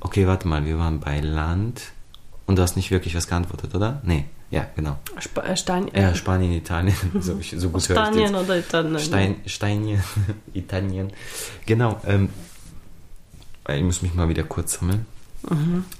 Okay, 0.00 0.26
warte 0.26 0.48
mal, 0.48 0.64
wir 0.64 0.78
waren 0.78 1.00
bei 1.00 1.20
Land 1.20 1.82
und 2.46 2.56
du 2.58 2.62
hast 2.62 2.76
nicht 2.76 2.90
wirklich 2.90 3.14
was 3.14 3.28
geantwortet, 3.28 3.74
oder? 3.74 4.00
Nee, 4.04 4.24
ja, 4.50 4.66
genau. 4.76 4.98
Sp 5.18 5.38
äh, 5.42 5.56
Stein 5.56 5.88
Ja, 5.94 6.14
Spanien, 6.14 6.52
Italien, 6.52 6.94
so, 7.20 7.38
ich- 7.38 7.54
so 7.56 7.70
gut 7.70 7.82
Spanien 7.82 8.34
oder 8.34 8.58
Italien. 8.58 8.98
Stein, 8.98 9.36
Steinien, 9.46 10.02
Italien. 10.54 11.12
Genau, 11.66 12.00
ähm, 12.06 12.28
ich 13.68 13.82
muss 13.82 14.02
mich 14.02 14.14
mal 14.14 14.28
wieder 14.28 14.44
kurz 14.44 14.74
sammeln. 14.78 15.06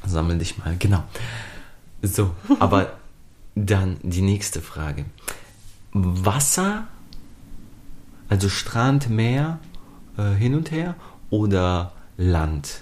Sammel 0.06 0.38
dich 0.38 0.58
mal, 0.58 0.76
genau. 0.78 1.04
So, 2.02 2.34
aber 2.60 2.92
dann 3.54 3.96
die 4.02 4.22
nächste 4.22 4.60
Frage. 4.60 5.04
Wasser, 5.92 6.86
also 8.28 8.48
Strand, 8.48 9.08
Meer, 9.08 9.58
äh, 10.18 10.34
hin 10.34 10.54
und 10.54 10.70
her 10.70 10.94
oder 11.30 11.92
Land? 12.16 12.80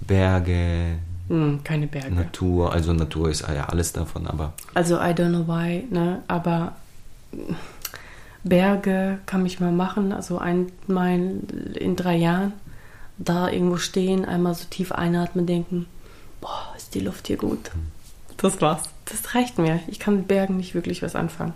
Berge, 0.00 0.98
Hm, 1.30 1.60
keine 1.62 1.86
Berge. 1.86 2.10
Natur, 2.10 2.72
also 2.72 2.92
Natur 2.92 3.30
ist 3.30 3.42
ja 3.42 3.66
alles 3.66 3.92
davon, 3.92 4.26
aber 4.26 4.52
Also 4.74 4.96
I 4.96 5.12
don't 5.14 5.28
know 5.28 5.46
why, 5.46 5.86
ne? 5.88 6.22
Aber 6.26 6.72
Berge 8.42 9.20
kann 9.26 9.44
mich 9.44 9.60
mal 9.60 9.70
machen. 9.70 10.12
Also 10.12 10.38
einmal 10.38 11.20
in 11.74 11.94
drei 11.94 12.16
Jahren 12.16 12.52
da 13.16 13.48
irgendwo 13.48 13.76
stehen, 13.76 14.24
einmal 14.24 14.54
so 14.54 14.64
tief 14.70 14.90
einatmen, 14.90 15.46
denken, 15.46 15.86
boah, 16.40 16.74
ist 16.76 16.96
die 16.96 17.00
Luft 17.00 17.28
hier 17.28 17.36
gut. 17.36 17.70
Das 18.36 18.60
war's. 18.60 18.82
Das 19.04 19.34
reicht 19.36 19.56
mir. 19.56 19.78
Ich 19.86 20.00
kann 20.00 20.16
mit 20.16 20.26
Bergen 20.26 20.56
nicht 20.56 20.74
wirklich 20.74 21.00
was 21.00 21.14
anfangen. 21.14 21.52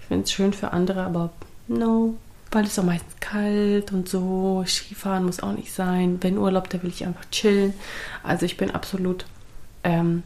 Ich 0.00 0.06
finde 0.06 0.24
es 0.24 0.32
schön 0.32 0.52
für 0.52 0.72
andere, 0.72 1.04
aber 1.04 1.30
no, 1.68 2.16
weil 2.50 2.64
es 2.64 2.78
auch 2.78 2.84
meistens 2.84 3.14
kalt 3.20 3.92
und 3.92 4.08
so. 4.08 4.64
Skifahren 4.66 5.24
muss 5.24 5.40
auch 5.40 5.52
nicht 5.52 5.72
sein. 5.72 6.18
Wenn 6.20 6.38
Urlaub, 6.38 6.68
da 6.70 6.82
will 6.82 6.90
ich 6.90 7.06
einfach 7.06 7.24
chillen. 7.30 7.74
Also 8.22 8.46
ich 8.46 8.56
bin 8.56 8.70
absolut 8.70 9.24
ähm, 9.84 10.22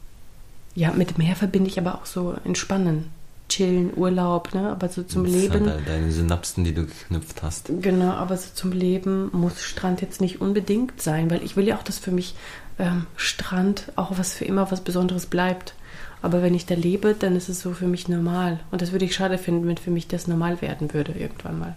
ja, 0.74 0.92
mit 0.92 1.18
Meer 1.18 1.36
verbinde 1.36 1.70
ich 1.70 1.78
aber 1.78 1.94
auch 1.94 2.06
so 2.06 2.34
entspannen, 2.44 3.10
chillen, 3.48 3.92
Urlaub, 3.96 4.54
ne? 4.54 4.70
Aber 4.70 4.88
so 4.88 5.02
zum 5.02 5.24
das 5.24 5.34
ist 5.34 5.42
Leben. 5.42 5.70
halt 5.70 5.88
deine 5.88 6.10
Synapsen, 6.10 6.64
die 6.64 6.74
du 6.74 6.86
geknüpft 6.86 7.42
hast. 7.42 7.70
Genau, 7.80 8.10
aber 8.10 8.36
so 8.36 8.48
zum 8.54 8.72
Leben 8.72 9.30
muss 9.32 9.62
Strand 9.62 10.00
jetzt 10.00 10.20
nicht 10.20 10.40
unbedingt 10.40 11.00
sein, 11.00 11.30
weil 11.30 11.42
ich 11.42 11.56
will 11.56 11.66
ja 11.66 11.76
auch, 11.76 11.82
dass 11.82 11.98
für 11.98 12.10
mich 12.10 12.34
ähm, 12.78 13.06
Strand 13.16 13.92
auch 13.96 14.18
was 14.18 14.34
für 14.34 14.44
immer 14.44 14.70
was 14.70 14.80
Besonderes 14.80 15.26
bleibt. 15.26 15.74
Aber 16.22 16.42
wenn 16.42 16.54
ich 16.54 16.64
da 16.64 16.74
lebe, 16.74 17.14
dann 17.16 17.36
ist 17.36 17.50
es 17.50 17.60
so 17.60 17.72
für 17.72 17.86
mich 17.86 18.08
normal. 18.08 18.58
Und 18.70 18.80
das 18.80 18.92
würde 18.92 19.04
ich 19.04 19.14
schade 19.14 19.36
finden, 19.36 19.68
wenn 19.68 19.76
für 19.76 19.90
mich 19.90 20.08
das 20.08 20.26
normal 20.26 20.62
werden 20.62 20.94
würde 20.94 21.12
irgendwann 21.12 21.58
mal. 21.58 21.76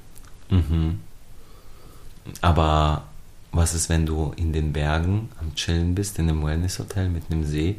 Mhm. 0.50 1.00
Aber 2.42 3.04
was 3.52 3.74
ist, 3.74 3.90
wenn 3.90 4.06
du 4.06 4.34
in 4.36 4.54
den 4.54 4.74
Bergen 4.74 5.30
am 5.40 5.56
Chillen 5.56 5.96
bist, 5.96 6.20
in 6.20 6.30
einem 6.30 6.44
Wellness-Hotel 6.46 7.10
mit 7.10 7.24
einem 7.32 7.44
See? 7.46 7.78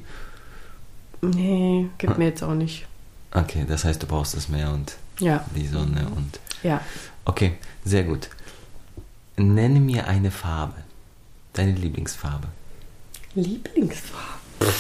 Nee, 1.21 1.89
gibt 1.99 2.19
mir 2.19 2.27
jetzt 2.27 2.43
auch 2.43 2.55
nicht. 2.55 2.87
Okay, 3.33 3.65
das 3.69 3.85
heißt, 3.85 4.03
du 4.03 4.07
brauchst 4.07 4.35
das 4.37 4.49
Meer 4.49 4.71
und 4.73 4.97
Ja, 5.19 5.45
die 5.55 5.67
Sonne 5.67 6.07
und. 6.17 6.41
ja. 6.63 6.81
Okay, 7.25 7.59
sehr 7.85 8.05
gut. 8.05 8.31
Nenne 9.37 9.81
mir 9.81 10.07
eine 10.09 10.31
Farbe. 10.31 10.75
Deine 11.53 11.73
Lieblingsfarbe. 11.73 12.49
Lieblingsfarbe. 13.35 14.73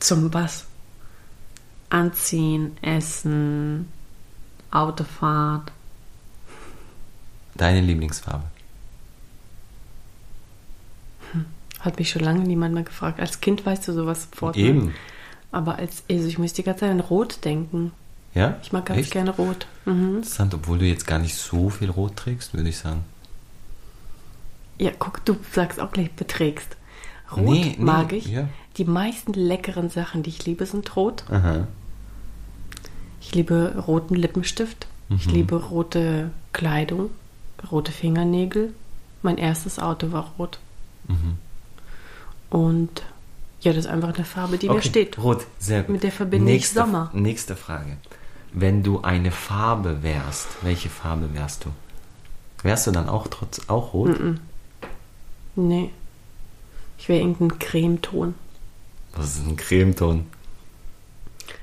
Zum 0.00 0.32
was? 0.34 0.66
Anziehen, 1.88 2.76
Essen, 2.82 3.88
Autofahrt. 4.70 5.72
Deine 7.60 7.82
Lieblingsfarbe. 7.82 8.44
Hat 11.80 11.98
mich 11.98 12.08
schon 12.10 12.22
lange 12.22 12.40
niemand 12.40 12.72
mehr 12.74 12.82
gefragt. 12.84 13.20
Als 13.20 13.40
Kind 13.40 13.64
weißt 13.66 13.86
du 13.88 13.92
sowas 13.92 14.28
sofort. 14.30 14.56
ne? 14.56 14.62
Eben. 14.62 14.94
Aber 15.52 15.76
als, 15.76 16.02
also 16.10 16.26
ich 16.26 16.38
muss 16.38 16.52
die 16.54 16.62
ganze 16.62 16.80
Zeit 16.80 16.90
an 16.90 17.00
Rot 17.00 17.44
denken. 17.44 17.92
Ja? 18.34 18.56
Ich 18.62 18.72
mag 18.72 18.86
ganz 18.86 19.00
Echt? 19.00 19.10
gerne 19.12 19.30
Rot. 19.30 19.66
Mhm. 19.84 20.16
Interessant, 20.16 20.54
obwohl 20.54 20.78
du 20.78 20.86
jetzt 20.86 21.06
gar 21.06 21.18
nicht 21.18 21.34
so 21.36 21.68
viel 21.68 21.90
Rot 21.90 22.16
trägst, 22.16 22.54
würde 22.54 22.68
ich 22.70 22.78
sagen. 22.78 23.04
Ja, 24.78 24.90
guck, 24.98 25.22
du 25.26 25.36
sagst 25.52 25.80
auch 25.80 25.92
gleich 25.92 26.10
beträgst. 26.12 26.76
Rot 27.30 27.44
Nee, 27.44 27.74
nee, 27.78 27.84
mag 27.84 28.12
ich. 28.12 28.26
ja. 28.26 28.48
Die 28.78 28.84
meisten 28.86 29.34
leckeren 29.34 29.90
Sachen, 29.90 30.22
die 30.22 30.30
ich 30.30 30.46
liebe, 30.46 30.64
sind 30.64 30.96
rot. 30.96 31.24
Aha. 31.30 31.66
Ich 33.20 33.34
liebe 33.34 33.74
roten 33.86 34.14
Lippenstift. 34.14 34.86
Ich 35.10 35.26
Mhm. 35.26 35.32
liebe 35.32 35.56
rote 35.56 36.30
Kleidung, 36.52 37.10
rote 37.70 37.92
Fingernägel. 37.92 38.72
Mein 39.22 39.38
erstes 39.38 39.78
Auto 39.78 40.12
war 40.12 40.32
rot. 40.38 40.58
Mhm. 41.08 41.38
Und 42.50 43.02
ja, 43.60 43.72
das 43.72 43.84
ist 43.84 43.90
einfach 43.90 44.14
eine 44.14 44.24
Farbe, 44.24 44.56
die 44.58 44.68
mir 44.68 44.76
Okay, 44.76 44.88
steht. 44.88 45.18
Rot, 45.18 45.46
sehr 45.58 45.82
gut. 45.82 45.90
Mit 45.90 46.02
der 46.02 46.12
verbinde 46.12 46.52
ich 46.52 46.70
Sommer. 46.70 47.10
Nächste 47.12 47.56
Frage. 47.56 47.96
Wenn 48.52 48.82
du 48.82 49.02
eine 49.02 49.30
Farbe 49.30 50.02
wärst, 50.02 50.48
welche 50.62 50.88
Farbe 50.88 51.34
wärst 51.34 51.64
du? 51.64 51.70
Wärst 52.62 52.86
du 52.86 52.90
dann 52.90 53.08
auch 53.08 53.26
trotz 53.28 53.68
auch 53.68 53.92
rot? 53.94 54.16
Nee. 55.56 55.90
Ich 56.98 57.08
wäre 57.08 57.20
irgendein 57.20 57.58
Cremeton. 57.58 58.34
Was 59.14 59.36
ist 59.36 59.46
ein 59.46 59.56
Cremeton? 59.56 60.26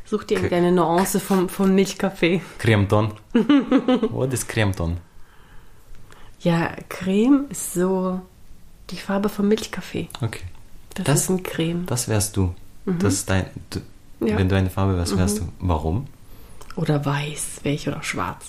Such 0.06 0.24
dir 0.24 0.36
irgendeine 0.36 0.72
Nuance 0.72 1.20
vom, 1.20 1.50
vom 1.50 1.75
Milchkaffee. 1.75 2.42
Cremeton. 2.60 3.12
What 4.10 4.34
is 4.34 4.48
Cremeton? 4.48 4.98
Ja, 6.41 6.72
Creme 6.89 7.46
ist 7.50 7.74
so 7.74 8.22
die 8.89 8.98
Farbe 8.98 9.29
vom 9.29 9.48
Milchkaffee. 9.48 10.08
Okay. 10.22 10.44
Das, 10.94 11.06
Das- 11.06 11.22
ist 11.24 11.29
ein 11.29 11.44
Creme. 11.44 11.86
Das 11.86 12.08
wärst 12.08 12.38
du. 12.38 12.53
Das 12.86 13.13
ist 13.13 13.29
dein. 13.29 13.46
Du, 13.70 13.79
Ja. 14.20 14.34
Mhm. 14.34 14.38
Wenn 14.39 14.50
du 14.50 14.56
eine 14.56 14.70
Farbe 14.70 14.96
wärst, 14.98 15.17
wärst 15.17 15.39
du. 15.39 15.50
Warum? 15.60 16.08
Oder 16.75 17.03
weiß, 17.06 17.62
welche 17.63 17.91
oder 17.91 18.01
schwarz. 18.03 18.46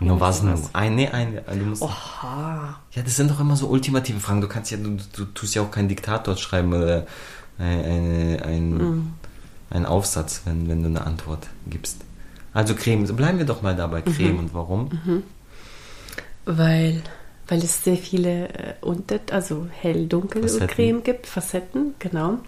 Nur 0.00 0.18
was 0.18 0.42
nur? 0.42 0.58
Ein, 0.72 0.94
nee, 0.94 1.08
ein, 1.08 1.40
du 1.46 1.64
musst. 1.66 1.82
Oha. 1.82 2.78
Ja, 2.92 3.02
das 3.02 3.16
sind 3.16 3.30
doch 3.30 3.38
immer 3.40 3.54
so 3.56 3.66
ultimative 3.68 4.18
Fragen. 4.20 4.40
Du 4.40 4.48
kannst 4.48 4.70
ja, 4.70 4.78
du, 4.78 4.96
du 5.14 5.24
tust 5.26 5.54
ja 5.54 5.60
auch 5.62 5.70
keinen 5.70 5.88
Diktator 5.88 6.36
schreiben 6.38 6.72
oder 6.72 7.06
ein, 7.58 8.40
ein, 8.42 8.70
Mhm. 8.78 9.12
einen 9.68 9.84
Aufsatz, 9.86 10.40
wenn, 10.46 10.68
wenn 10.68 10.82
du 10.82 10.88
eine 10.88 11.04
Antwort 11.04 11.48
gibst. 11.68 11.98
Also 12.54 12.74
Creme, 12.74 13.04
bleiben 13.14 13.36
wir 13.38 13.44
doch 13.44 13.60
mal 13.60 13.76
dabei 13.76 14.00
Mhm. 14.00 14.12
Creme 14.14 14.38
und 14.38 14.54
warum? 14.54 14.88
Weil, 16.46 17.02
weil 17.50 17.62
es 17.62 17.84
sehr 17.84 17.96
viele 17.96 18.48
äh, 18.48 18.74
unter, 18.80 19.20
also 19.30 19.66
hell-dunkel 19.70 20.42
Facetten. 20.42 20.68
Creme 20.68 21.02
gibt, 21.02 21.26
Facetten, 21.26 21.94
genau. 21.98 22.38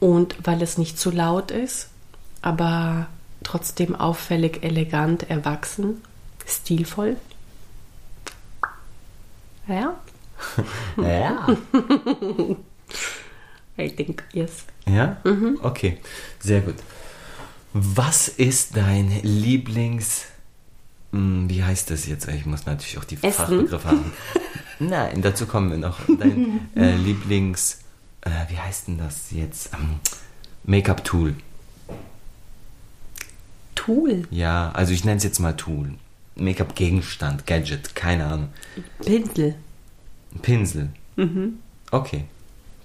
Und 0.00 0.36
weil 0.44 0.60
es 0.62 0.76
nicht 0.76 0.98
zu 0.98 1.10
laut 1.10 1.50
ist, 1.50 1.88
aber 2.42 3.06
trotzdem 3.44 3.94
auffällig, 3.94 4.62
elegant, 4.62 5.30
erwachsen, 5.30 6.02
stilvoll. 6.46 7.16
Ja, 9.68 9.96
Ja. 10.96 11.46
I 13.78 13.90
think, 13.90 14.24
yes. 14.32 14.64
Ja? 14.86 15.18
Mhm. 15.24 15.58
Okay, 15.62 15.98
sehr 16.38 16.60
gut. 16.60 16.76
Was 17.72 18.28
ist 18.28 18.76
dein 18.76 19.20
Lieblings... 19.22 20.26
Hm, 21.12 21.48
Wie 21.48 21.62
heißt 21.64 21.90
das 21.90 22.06
jetzt? 22.06 22.28
Ich 22.28 22.46
muss 22.46 22.66
natürlich 22.66 22.98
auch 22.98 23.04
die 23.04 23.16
Essen? 23.16 23.32
Fachbegriffe 23.32 23.88
haben. 23.88 24.12
Nein, 24.78 25.20
dazu 25.22 25.46
kommen 25.46 25.70
wir 25.70 25.78
noch. 25.78 25.98
Dein 26.18 26.68
äh, 26.76 26.96
Lieblings... 26.96 27.80
Äh, 28.22 28.30
wie 28.50 28.58
heißt 28.58 28.88
denn 28.88 28.98
das 28.98 29.30
jetzt? 29.30 29.70
Ähm, 29.72 29.96
Make-up-Tool. 30.64 31.34
Tool, 33.74 34.24
Ja, 34.30 34.70
also 34.72 34.92
ich 34.92 35.04
nenne 35.04 35.16
es 35.16 35.24
jetzt 35.24 35.38
mal 35.38 35.54
Tool. 35.56 35.94
Make-up-Gegenstand, 36.36 37.46
Gadget, 37.46 37.94
keine 37.94 38.26
Ahnung. 38.26 38.48
Pinsel. 39.04 39.54
Pinsel. 40.42 40.90
Mhm. 41.16 41.58
Okay, 41.90 42.24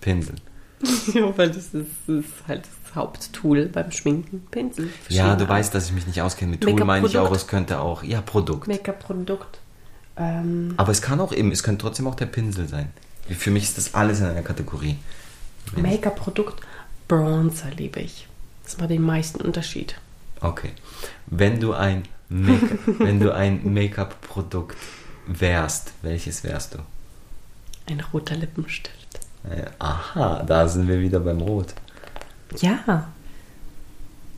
Pinsel. 0.02 0.36
ja, 1.14 1.38
weil 1.38 1.50
das 1.50 1.74
ist, 1.74 1.90
das 2.08 2.16
ist 2.20 2.30
halt 2.48 2.62
das 2.66 2.85
Haupttool 2.96 3.66
beim 3.68 3.92
Schminken. 3.92 4.46
Pinsel. 4.52 4.90
Ja, 5.10 5.36
du 5.36 5.48
weißt, 5.48 5.74
dass 5.74 5.88
ich 5.88 5.94
mich 5.94 6.08
nicht 6.08 6.22
auskenne. 6.22 6.52
Mit 6.52 6.62
Tool 6.62 6.84
meine 6.86 7.08
ich 7.08 7.18
auch, 7.18 7.32
es 7.32 7.48
könnte 7.48 7.80
auch... 7.80 8.04
Ja, 8.04 8.22
Produkt. 8.22 8.68
Make-up-Produkt. 8.68 9.60
Ähm, 10.18 10.74
Aber 10.78 10.92
es 10.92 11.02
kann 11.02 11.20
auch 11.20 11.34
eben, 11.34 11.52
es 11.52 11.64
kann 11.64 11.78
trotzdem 11.78 12.08
auch 12.08 12.16
der 12.16 12.28
Pinsel 12.28 12.68
sein. 12.68 12.90
Für 13.30 13.52
mich 13.52 13.64
ist 13.64 13.78
das 13.78 13.94
alles 13.94 14.20
in 14.20 14.28
einer 14.28 14.44
Kategorie. 14.44 14.98
Make-up-Produkt, 15.76 16.62
Bronzer 17.08 17.72
liebe 17.72 18.00
ich. 18.00 18.28
Das 18.64 18.78
macht 18.78 18.90
den 18.92 19.02
meisten 19.02 19.42
Unterschied. 19.42 19.96
Okay. 20.42 20.72
Wenn 21.28 21.60
du 21.60 21.74
ein 21.74 22.04
Make 22.30 22.80
wenn 23.00 23.20
du 23.20 23.34
ein 23.34 23.74
Make-up-Produkt 23.74 24.78
wärst, 25.28 25.94
welches 26.02 26.44
wärst 26.44 26.76
du? 26.76 26.80
Ein 27.88 28.02
roter 28.14 28.36
Lippenstift. 28.36 29.20
Äh, 29.44 29.66
Aha, 29.80 30.44
da 30.44 30.68
sind 30.68 30.88
wir 30.88 31.00
wieder 31.00 31.20
beim 31.20 31.42
Rot. 31.42 31.76
Ja. 32.60 33.08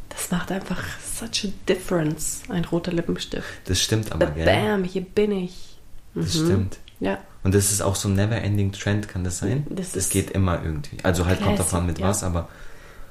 Das 0.10 0.32
macht 0.32 0.52
einfach 0.52 0.84
such 1.20 1.46
a 1.46 1.54
difference, 1.68 2.42
ein 2.50 2.66
roter 2.66 2.92
Lippenstift. 2.92 3.46
Das 3.66 3.80
stimmt 3.82 4.12
aber, 4.12 4.28
gell? 4.28 4.46
Bam, 4.46 4.84
hier 4.84 5.04
bin 5.04 5.32
ich. 5.32 5.78
Das 6.16 6.34
stimmt. 6.34 6.80
Ja. 7.00 7.20
Und 7.44 7.54
das 7.54 7.72
ist 7.72 7.82
auch 7.82 7.96
so 7.96 8.10
ein 8.10 8.16
never-ending 8.16 8.72
Trend, 8.72 9.08
kann 9.08 9.24
das 9.24 9.38
sein? 9.40 9.66
Das 9.70 9.92
Das, 9.92 10.10
geht 10.10 10.32
immer 10.32 10.64
irgendwie. 10.64 10.98
Also 11.04 11.26
halt 11.28 11.38
kommt 11.42 11.56
Classic, 11.56 11.72
davon 11.72 11.86
mit 11.86 12.00
ja. 12.00 12.08
was, 12.08 12.24
aber 12.24 12.50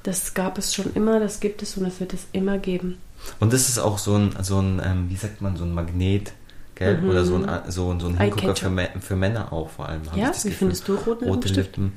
Das 0.03 0.33
gab 0.33 0.57
es 0.57 0.75
schon 0.75 0.93
immer, 0.93 1.19
das 1.21 1.39
gibt 1.39 1.61
es 1.61 1.77
und 1.77 1.85
das 1.85 1.99
wird 2.01 2.13
es 2.13 2.27
immer 2.33 2.57
geben. 2.57 2.97
und 3.39 3.53
das 3.53 3.69
ist 3.69 3.79
auch 3.79 3.97
so 3.97 4.15
ein, 4.15 4.35
so 4.43 4.59
ein 4.59 4.81
ähm, 4.83 5.09
wie 5.09 5.15
sagt 5.15 5.41
man, 5.41 5.55
so 5.55 5.63
ein 5.63 5.73
Magnet, 5.73 6.33
gell? 6.75 7.01
Oder 7.05 7.23
so 7.23 7.35
ein, 7.37 7.49
so, 7.71 7.97
so 7.97 8.07
ein 8.07 8.17
Hingucker 8.19 8.55
für, 8.55 8.89
für 8.99 9.15
Männer 9.15 9.53
auch 9.53 9.69
vor 9.69 9.87
allem. 9.87 10.01
Mhm. 10.01 10.17
Ja, 10.19 10.27
wie 10.27 10.31
Gefühl. 10.33 10.51
findest 10.51 10.87
du 10.89 10.95
roten 10.95 11.23
Rote 11.25 11.47
Lippenstift? 11.47 11.77
Lippen, 11.77 11.93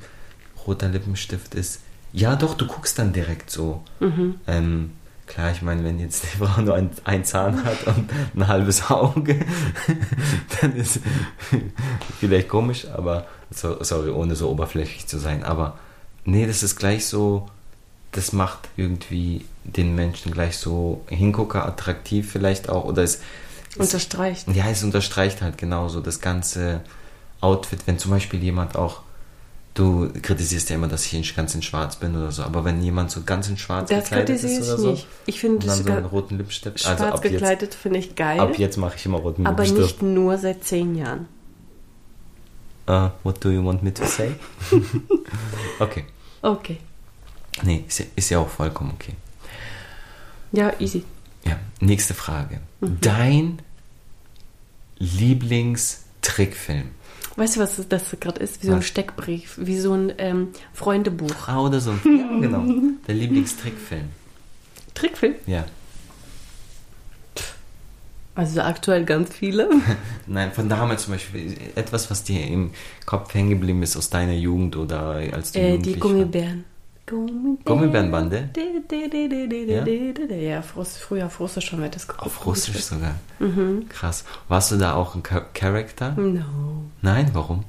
roter 0.65 0.87
Lippenstift 0.87 1.53
ist. 1.55 1.81
Ja, 2.13 2.35
doch, 2.35 2.55
du 2.55 2.67
guckst 2.67 2.99
dann 2.99 3.13
direkt 3.13 3.49
so. 3.49 3.83
Mhm. 3.99 4.35
Ähm, 4.47 4.91
klar, 5.27 5.51
ich 5.51 5.61
meine, 5.61 5.83
wenn 5.83 5.99
jetzt 5.99 6.23
die 6.23 6.37
Frau 6.37 6.61
nur 6.61 6.75
ein, 6.75 6.89
ein 7.05 7.23
Zahn 7.23 7.63
hat 7.63 7.87
und 7.87 8.09
ein 8.35 8.47
halbes 8.47 8.89
Auge, 8.89 9.39
dann 10.61 10.75
ist 10.75 10.99
vielleicht 12.19 12.49
komisch, 12.49 12.87
aber 12.87 13.27
so, 13.49 13.81
sorry, 13.83 14.09
ohne 14.09 14.35
so 14.35 14.49
oberflächlich 14.49 15.07
zu 15.07 15.19
sein. 15.19 15.43
Aber 15.43 15.77
nee, 16.25 16.45
das 16.45 16.63
ist 16.63 16.75
gleich 16.75 17.05
so, 17.05 17.47
das 18.11 18.33
macht 18.33 18.69
irgendwie 18.75 19.45
den 19.63 19.95
Menschen 19.95 20.31
gleich 20.31 20.57
so 20.57 21.05
Hingucker 21.07 21.65
attraktiv 21.65 22.29
vielleicht 22.31 22.69
auch. 22.69 22.85
Oder 22.85 23.03
es, 23.03 23.21
es 23.71 23.77
Unterstreicht. 23.77 24.47
ja, 24.49 24.69
es 24.69 24.83
unterstreicht 24.83 25.41
halt 25.41 25.57
genauso 25.57 26.01
das 26.01 26.19
ganze 26.19 26.81
Outfit, 27.39 27.79
wenn 27.85 27.97
zum 27.97 28.11
Beispiel 28.11 28.41
jemand 28.43 28.75
auch, 28.75 29.01
du 29.73 30.11
kritisierst 30.21 30.69
ja 30.69 30.75
immer, 30.75 30.87
dass 30.87 31.05
ich 31.11 31.35
ganz 31.35 31.55
in 31.55 31.61
schwarz 31.61 31.95
bin 31.95 32.15
oder 32.15 32.31
so, 32.31 32.43
aber 32.43 32.65
wenn 32.65 32.81
jemand 32.81 33.11
so 33.11 33.21
ganz 33.23 33.47
in 33.47 33.57
schwarz 33.57 33.89
Das 33.89 34.05
gekleidet 34.05 34.43
ist 34.43 34.43
oder 34.43 34.55
ich 34.75 34.81
so, 34.81 34.91
nicht. 34.91 35.07
Ich 35.25 35.39
finde 35.39 35.65
dann 35.67 35.83
so 35.83 35.91
einen 35.91 36.05
roten 36.05 36.37
Lippenstift, 36.37 36.79
schwarz 36.81 37.01
also 37.01 37.15
ab 37.15 37.21
gekleidet 37.21 37.73
finde 37.73 37.99
ich 37.99 38.15
geil, 38.15 38.39
ab 38.39 38.57
jetzt 38.57 38.77
mache 38.77 38.95
ich 38.97 39.05
immer 39.05 39.19
roten 39.19 39.45
aber 39.47 39.63
Lippenstift. 39.63 40.01
nicht 40.01 40.13
nur 40.13 40.37
seit 40.37 40.63
zehn 40.63 40.95
Jahren. 40.95 41.27
Uh, 42.89 43.09
what 43.23 43.43
do 43.43 43.49
you 43.51 43.63
want 43.63 43.83
me 43.83 43.93
to 43.93 44.05
say? 44.05 44.31
okay, 45.79 46.03
Okay. 46.41 46.77
nee, 47.63 47.85
ist 47.87 47.99
ja, 47.99 48.05
ist 48.15 48.29
ja 48.31 48.39
auch 48.39 48.49
vollkommen 48.49 48.91
okay. 48.95 49.13
Ja, 50.51 50.73
easy. 50.79 51.03
Ja, 51.45 51.57
nächste 51.79 52.13
Frage. 52.13 52.59
Mhm. 52.81 52.97
Dein 53.01 53.59
Lieblingstrickfilm? 54.97 56.89
Weißt 57.35 57.55
du, 57.55 57.59
was 57.61 57.81
das 57.87 58.15
gerade 58.19 58.39
ist? 58.41 58.61
Wie 58.61 58.67
so 58.67 58.73
ein 58.73 58.79
Was? 58.79 58.85
Steckbrief, 58.85 59.57
wie 59.57 59.77
so 59.77 59.93
ein 59.93 60.11
ähm, 60.17 60.49
Freundebuch. 60.73 61.47
Ah, 61.47 61.61
oder 61.61 61.79
so. 61.79 61.91
Ja, 61.91 62.39
genau. 62.39 62.63
Der 63.07 63.15
Lieblingstrickfilm. 63.15 64.09
Trickfilm. 64.93 65.35
Ja. 65.47 65.65
Also 68.33 68.61
aktuell 68.61 69.03
ganz 69.05 69.33
viele. 69.33 69.69
Nein, 70.27 70.51
von 70.53 70.69
damals 70.69 71.03
zum 71.03 71.13
Beispiel. 71.13 71.57
Etwas, 71.75 72.09
was 72.09 72.23
dir 72.23 72.45
im 72.45 72.71
Kopf 73.05 73.33
hängen 73.33 73.49
geblieben 73.49 73.83
ist 73.83 73.97
aus 73.97 74.09
deiner 74.09 74.33
Jugend 74.33 74.77
oder 74.77 75.21
als 75.33 75.51
du 75.51 75.59
Äh, 75.59 75.77
die 75.77 75.97
Gummibären. 75.99 76.63
Gummibären. 77.11 77.57
Gummibärenbande? 77.65 78.49
Ja, 80.29 80.61
früher 80.61 81.25
auf 81.27 81.39
Russisch 81.39 81.65
schon 81.65 81.81
wird 81.81 81.95
das 81.95 82.07
geguckt. 82.07 82.25
Auf 82.25 82.45
Russisch 82.45 82.81
sogar. 82.83 83.15
Krass. 83.89 84.23
Warst 84.47 84.71
du 84.71 84.77
da 84.77 84.93
auch 84.93 85.15
ein 85.15 85.23
Cha- 85.23 85.45
Charakter? 85.53 86.13
No. 86.13 86.41
Nein, 87.01 87.29
warum? 87.33 87.63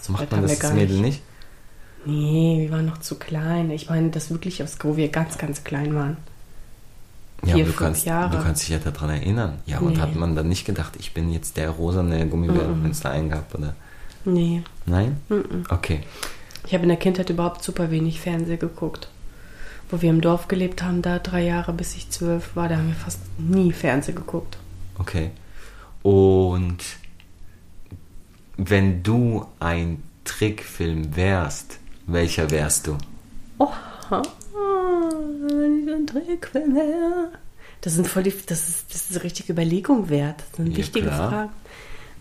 So 0.00 0.12
Macht 0.12 0.30
man 0.32 0.42
das 0.42 0.60
als 0.62 0.72
Mädel 0.72 1.00
nicht? 1.00 1.22
Nee, 2.04 2.58
wir 2.62 2.70
waren 2.70 2.86
noch 2.86 2.98
zu 2.98 3.16
klein. 3.16 3.70
Ich 3.70 3.90
meine, 3.90 4.10
das 4.10 4.30
wirklich, 4.30 4.62
wo 4.82 4.96
wir 4.96 5.08
ganz, 5.08 5.36
ganz 5.36 5.64
klein 5.64 5.94
waren. 5.94 6.16
Ja, 7.44 7.54
Vier, 7.54 7.66
du 7.66 7.72
kannst, 7.72 8.06
Jahre. 8.06 8.36
du 8.36 8.42
kannst 8.42 8.62
dich 8.62 8.70
ja 8.70 8.78
daran 8.78 9.10
erinnern. 9.10 9.58
Ja, 9.66 9.78
und 9.78 9.94
Nee. 9.94 10.00
hat 10.00 10.14
man 10.16 10.34
dann 10.34 10.48
nicht 10.48 10.64
gedacht, 10.64 10.94
ich 10.98 11.12
bin 11.14 11.30
jetzt 11.32 11.56
der 11.56 11.70
rosane 11.70 12.26
Gummibär, 12.26 12.68
wenn 12.82 12.90
es 12.90 13.00
da 13.00 13.10
einen 13.10 13.28
gab, 13.28 13.54
oder? 13.54 13.74
Nee. 14.24 14.62
Nein? 14.86 15.18
Mhm. 15.28 15.64
Okay. 15.68 16.00
Ich 16.68 16.74
habe 16.74 16.82
in 16.82 16.90
der 16.90 16.98
Kindheit 16.98 17.30
überhaupt 17.30 17.64
super 17.64 17.90
wenig 17.90 18.20
Fernsehen 18.20 18.58
geguckt. 18.58 19.08
Wo 19.90 20.02
wir 20.02 20.10
im 20.10 20.20
Dorf 20.20 20.48
gelebt 20.48 20.82
haben, 20.82 21.00
da 21.00 21.18
drei 21.18 21.42
Jahre 21.42 21.72
bis 21.72 21.96
ich 21.96 22.10
zwölf 22.10 22.54
war, 22.56 22.68
da 22.68 22.76
haben 22.76 22.88
wir 22.88 22.94
fast 22.94 23.20
nie 23.38 23.72
Fernsehen 23.72 24.16
geguckt. 24.16 24.58
Okay. 24.98 25.30
Und 26.02 26.76
wenn 28.58 29.02
du 29.02 29.46
ein 29.60 30.02
Trickfilm 30.24 31.16
wärst, 31.16 31.78
welcher 32.06 32.50
wärst 32.50 32.86
du? 32.86 32.98
Oha, 33.58 34.22
wenn 35.48 35.88
ich 35.88 35.94
ein 35.94 36.06
Trickfilm 36.06 36.74
wäre. 36.74 37.30
Das 37.80 37.94
sind 37.94 38.06
voll 38.06 38.24
die, 38.24 38.34
das 38.46 38.68
ist, 38.68 38.92
das 38.92 39.04
ist 39.08 39.12
eine 39.12 39.24
richtige 39.24 39.54
Überlegung 39.54 40.10
wert. 40.10 40.40
Das 40.50 40.56
sind 40.58 40.72
Ja, 40.72 40.76
wichtige 40.76 41.06
klar. 41.06 41.30
Fragen. 41.30 41.52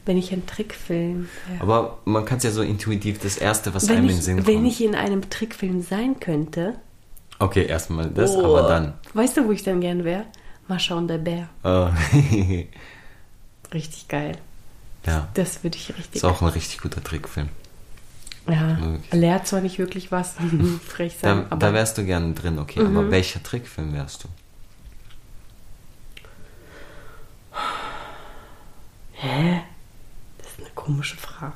Wenn 0.08 0.17
ich 0.17 0.32
ein 0.34 0.46
Trickfilm 0.48 1.28
wäre. 1.50 1.62
Aber 1.62 2.00
man 2.06 2.26
kann 2.26 2.38
es 2.39 2.43
ja 2.46 2.52
so 2.52 2.62
intuitiv 2.63 3.20
das 3.20 3.38
Erste, 3.38 3.74
was 3.76 3.88
Wenn 3.89 3.98
einem 3.98 4.06
in 4.06 4.10
den 4.10 4.17
ich, 4.17 4.24
Sinn 4.26 4.48
wenn 4.48 4.56
kommt. 4.56 4.67
ich 4.67 4.84
in 4.84 4.96
einem 4.96 5.30
Trickfilm 5.30 5.82
sein 5.84 6.20
könnte, 6.20 6.74
okay, 7.39 7.65
erstmal 7.65 8.10
das, 8.10 8.32
Oh. 8.36 8.43
aber 8.56 8.67
dann. 8.70 8.93
weißt 9.13 9.38
du, 9.38 9.46
wo 9.46 9.52
ich 9.52 9.62
dann 9.63 9.82
gern 9.82 10.04
wäre? 10.06 10.24
Mascha 10.70 10.96
und 10.96 11.08
der 11.10 11.17
Bär. 11.20 11.48
Oh. 11.63 11.89
Richtig 13.74 14.08
geil. 14.08 14.38
ja, 15.06 15.28
Das 15.34 15.63
würde 15.63 15.78
ich 15.78 15.89
richtig 15.89 16.15
ist 16.15 16.24
auch 16.24 16.41
ein 16.41 16.48
richtig 16.48 16.80
guter 16.82 17.04
Trickfilm. 17.04 17.50
Ja, 18.50 18.78
lehrt 19.12 19.46
zwar 19.46 19.60
nicht 19.60 19.78
wirklich 19.78 20.10
was, 20.10 20.36
frech 20.88 21.17
Da, 21.22 21.36
sein, 21.36 21.46
aber 21.50 21.60
da 21.67 21.74
wärst 21.74 21.98
du 21.98 22.06
gerne 22.06 22.34
drin, 22.34 22.60
okay. 22.60 22.80
Mhm. 22.82 22.98
Aber 22.98 23.12
welcher 23.12 23.43
Trickfilm 23.43 23.93
wärst 23.93 24.24
du? 24.24 24.30
Hä? 29.13 29.62
Komische 30.88 31.17
Frage. 31.17 31.54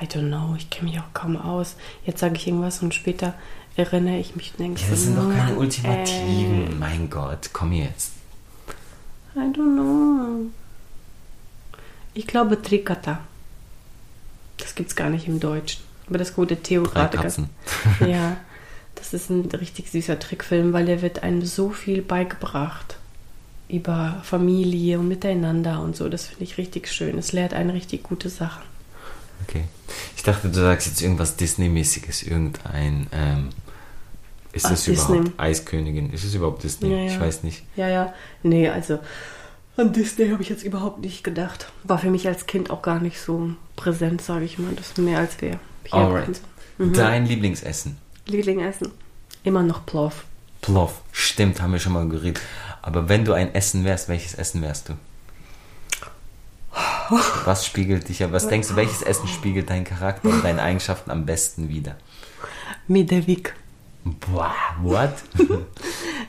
I 0.00 0.06
don't 0.06 0.28
know, 0.28 0.54
ich 0.56 0.70
kenne 0.70 0.88
mich 0.90 0.98
auch 0.98 1.12
kaum 1.12 1.36
aus. 1.36 1.76
Jetzt 2.06 2.20
sage 2.20 2.36
ich 2.36 2.46
irgendwas 2.46 2.82
und 2.82 2.94
später 2.94 3.34
erinnere 3.76 4.16
ich 4.16 4.34
mich 4.36 4.52
und 4.52 4.60
denke 4.60 4.80
Ja, 4.80 4.86
so, 4.86 4.92
das 4.92 5.02
sind 5.02 5.16
doch 5.18 5.30
keine 5.30 5.54
ultimativen. 5.56 6.68
ey, 6.68 6.74
Mein 6.78 7.10
Gott, 7.10 7.50
komm 7.52 7.72
jetzt. 7.72 8.12
I 9.36 9.40
don't 9.40 9.74
know. 9.74 10.46
Ich 12.14 12.26
glaube 12.26 12.60
Trikata. 12.62 13.20
Das 14.56 14.74
gibt's 14.74 14.96
gar 14.96 15.10
nicht 15.10 15.28
im 15.28 15.38
Deutschen. 15.38 15.82
Aber 16.08 16.16
das 16.16 16.34
gute 16.34 16.56
Theo 16.56 16.84
gerade. 16.84 17.18
Ja, 18.06 18.38
das 18.94 19.12
ist 19.12 19.28
ein 19.28 19.44
richtig 19.50 19.90
süßer 19.90 20.18
Trickfilm, 20.18 20.72
weil 20.72 20.86
der 20.86 21.02
wird 21.02 21.22
einem 21.22 21.44
so 21.44 21.68
viel 21.68 22.00
beigebracht 22.00 22.96
über 23.72 24.20
Familie 24.22 24.98
und 24.98 25.08
miteinander 25.08 25.80
und 25.82 25.96
so. 25.96 26.08
Das 26.08 26.26
finde 26.26 26.44
ich 26.44 26.58
richtig 26.58 26.88
schön. 26.88 27.18
Es 27.18 27.32
lehrt 27.32 27.54
einen 27.54 27.70
richtig 27.70 28.02
gute 28.02 28.28
Sachen. 28.28 28.62
Okay. 29.44 29.64
Ich 30.16 30.22
dachte, 30.22 30.48
du 30.48 30.60
sagst 30.60 30.86
jetzt 30.86 31.02
irgendwas 31.02 31.36
Disney-mäßiges, 31.36 32.22
irgendein. 32.22 33.06
Ähm, 33.12 33.48
ist 34.52 34.66
Ah, 34.66 34.70
das 34.70 34.84
Disney. 34.84 35.16
überhaupt 35.18 35.40
Eiskönigin? 35.40 36.12
Ist 36.12 36.24
es 36.24 36.34
überhaupt 36.34 36.62
Disney? 36.62 36.90
Ja, 36.90 36.96
ja. 36.98 37.06
Ich 37.06 37.18
weiß 37.20 37.42
nicht. 37.42 37.64
Ja, 37.74 37.88
ja. 37.88 38.14
Nee, 38.42 38.68
also 38.68 38.98
an 39.78 39.92
Disney 39.94 40.28
habe 40.28 40.42
ich 40.42 40.50
jetzt 40.50 40.62
überhaupt 40.62 41.00
nicht 41.00 41.24
gedacht. 41.24 41.72
War 41.84 41.98
für 41.98 42.10
mich 42.10 42.28
als 42.28 42.46
Kind 42.46 42.70
auch 42.70 42.82
gar 42.82 43.00
nicht 43.00 43.18
so 43.18 43.50
präsent, 43.76 44.20
sage 44.20 44.44
ich 44.44 44.58
mal. 44.58 44.72
Das 44.76 44.88
ist 44.88 44.98
mehr 44.98 45.18
als 45.18 45.40
wir. 45.40 45.58
Alright. 45.90 46.40
Mhm. 46.78 46.92
Dein 46.92 47.26
Lieblingsessen? 47.26 47.96
Liebling 48.26 48.60
essen. 48.60 48.90
Immer 49.42 49.62
noch 49.62 49.86
Plov. 49.86 50.24
Plov. 50.60 51.00
Stimmt, 51.10 51.60
haben 51.62 51.72
wir 51.72 51.80
schon 51.80 51.94
mal 51.94 52.06
geredet. 52.08 52.40
Aber 52.82 53.08
wenn 53.08 53.24
du 53.24 53.32
ein 53.32 53.54
Essen 53.54 53.84
wärst, 53.84 54.08
welches 54.08 54.34
Essen 54.34 54.60
wärst 54.60 54.88
du? 54.88 54.94
Was 57.44 57.66
spiegelt 57.66 58.08
dich, 58.08 58.20
was 58.32 58.48
denkst 58.48 58.68
du, 58.68 58.76
welches 58.76 59.02
Essen 59.02 59.28
spiegelt 59.28 59.70
deinen 59.70 59.84
Charakter 59.84 60.28
und 60.28 60.42
deine 60.42 60.62
Eigenschaften 60.62 61.10
am 61.10 61.26
besten 61.26 61.68
wider? 61.68 61.96
Medevik. 62.88 63.54
Boah, 64.04 64.54
what? 64.82 65.14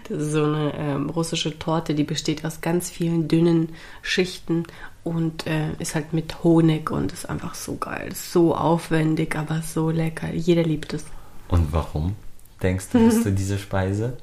Das 0.09 0.17
ist 0.21 0.31
so 0.33 0.43
eine 0.43 0.73
ähm, 0.75 1.09
russische 1.09 1.57
Torte, 1.57 1.95
die 1.95 2.03
besteht 2.03 2.43
aus 2.43 2.59
ganz 2.59 2.89
vielen 2.89 3.29
dünnen 3.29 3.69
Schichten 4.01 4.65
und 5.05 5.47
äh, 5.47 5.71
ist 5.79 5.95
halt 5.95 6.11
mit 6.11 6.43
Honig 6.43 6.91
und 6.91 7.13
ist 7.13 7.29
einfach 7.29 7.55
so 7.55 7.77
geil. 7.77 8.09
So 8.13 8.53
aufwendig, 8.53 9.37
aber 9.37 9.61
so 9.61 9.91
lecker. 9.91 10.29
Jeder 10.33 10.63
liebt 10.63 10.93
es. 10.93 11.05
Und 11.47 11.71
warum 11.71 12.17
denkst 12.61 12.87
du, 12.91 12.99
bist 12.99 13.25
du 13.25 13.31
diese 13.31 13.57
Speise? 13.57 14.17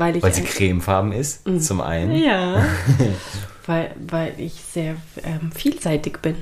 Weil, 0.00 0.16
ich 0.16 0.22
Weil 0.22 0.32
sie 0.32 0.44
cremefarben 0.44 1.12
ist, 1.12 1.42
zum 1.62 1.82
einen. 1.82 2.16
Ja. 2.16 2.64
weil, 3.66 3.94
weil 4.08 4.32
ich 4.38 4.54
sehr 4.54 4.96
ähm, 5.22 5.52
vielseitig 5.52 6.22
bin. 6.22 6.36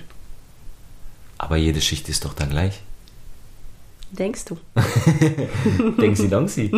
Aber 1.38 1.56
jede 1.56 1.80
Schicht 1.80 2.08
ist 2.08 2.24
doch 2.24 2.34
dann 2.34 2.50
gleich. 2.50 2.82
Denkst 4.12 4.44
du? 4.44 4.58
Denken 6.00 6.46
Sie. 6.46 6.70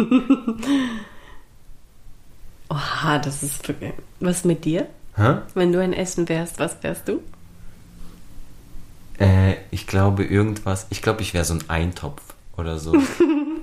Oha, 2.70 3.18
das 3.18 3.42
ist 3.42 3.68
wirklich. 3.68 3.92
Was 4.20 4.44
mit 4.44 4.64
dir? 4.64 4.86
Hä? 5.16 5.40
Wenn 5.52 5.72
du 5.72 5.82
ein 5.82 5.92
Essen 5.92 6.30
wärst, 6.30 6.58
was 6.58 6.82
wärst 6.82 7.08
du? 7.08 7.20
Äh, 9.18 9.56
ich 9.70 9.86
glaube 9.86 10.24
irgendwas, 10.24 10.86
ich 10.88 11.02
glaube, 11.02 11.20
ich 11.20 11.34
wäre 11.34 11.44
so 11.44 11.52
ein 11.52 11.68
Eintopf 11.68 12.22
oder 12.56 12.78
so. 12.78 12.96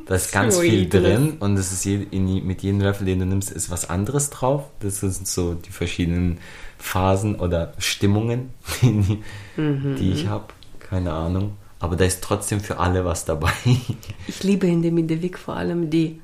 Da 0.08 0.16
ist 0.16 0.32
ganz 0.32 0.58
viel 0.58 0.88
drin 0.88 1.34
und 1.40 1.58
es 1.58 1.74
ist 1.74 1.84
je, 1.84 2.08
in, 2.12 2.48
mit 2.48 2.62
jedem 2.64 2.80
Löffel, 2.80 3.06
den 3.06 3.20
du 3.20 3.26
nimmst, 3.26 3.52
ist 3.52 3.70
was 3.70 3.90
anderes 3.90 4.30
drauf. 4.30 4.64
Das 4.80 5.02
sind 5.02 5.28
so 5.28 5.54
die 5.54 5.70
verschiedenen 5.70 6.38
Phasen 6.78 7.36
oder 7.36 7.74
Stimmungen, 7.78 8.52
die, 8.82 9.20
die 9.58 10.12
ich 10.12 10.28
habe. 10.28 10.46
Keine 10.80 11.12
Ahnung. 11.12 11.58
Aber 11.80 11.98
da 11.98 12.06
ist 12.06 12.24
trotzdem 12.24 12.62
für 12.62 12.80
alle 12.80 13.04
was 13.06 13.26
dabei. 13.26 13.52
Ich 14.28 14.44
liebe 14.44 14.66
in 14.68 14.82
dem 14.82 14.98
Indevik 14.98 15.38
vor 15.38 15.56
allem 15.56 15.90
die 15.90 16.22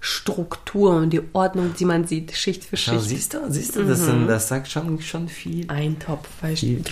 Struktur 0.00 0.96
und 0.96 1.10
die 1.10 1.22
Ordnung, 1.32 1.72
die 1.78 1.84
man 1.84 2.06
sieht, 2.06 2.36
Schicht 2.36 2.64
für 2.64 2.76
Schau, 2.76 2.94
Schicht. 2.94 3.08
siehst 3.08 3.34
du, 3.34 3.38
siehst 3.48 3.76
du, 3.76 3.84
das, 3.84 4.04
sind, 4.04 4.26
das 4.26 4.48
sagt 4.48 4.68
schon, 4.68 5.00
schon 5.00 5.28
viel. 5.28 5.64
Ein 5.68 5.98
Topf, 5.98 6.28
weißt 6.42 6.62
du? 6.62 6.84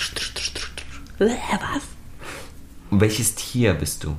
Was? 1.18 1.82
Welches 2.90 3.34
Tier 3.34 3.74
bist 3.74 4.04
du? 4.04 4.16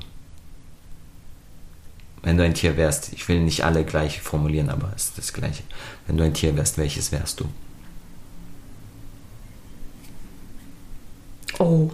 Wenn 2.23 2.37
du 2.37 2.43
ein 2.43 2.53
Tier 2.53 2.77
wärst, 2.77 3.11
ich 3.13 3.27
will 3.27 3.41
nicht 3.41 3.63
alle 3.65 3.83
gleich 3.83 4.21
formulieren, 4.21 4.69
aber 4.69 4.91
es 4.95 5.05
ist 5.09 5.17
das 5.17 5.33
gleiche. 5.33 5.63
Wenn 6.07 6.17
du 6.17 6.23
ein 6.23 6.33
Tier 6.33 6.55
wärst, 6.55 6.77
welches 6.77 7.11
wärst 7.11 7.39
du? 7.41 7.45
Oh, 11.59 11.91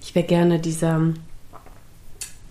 ich 0.00 0.14
wäre 0.14 0.26
gerne 0.26 0.58
dieser 0.58 1.00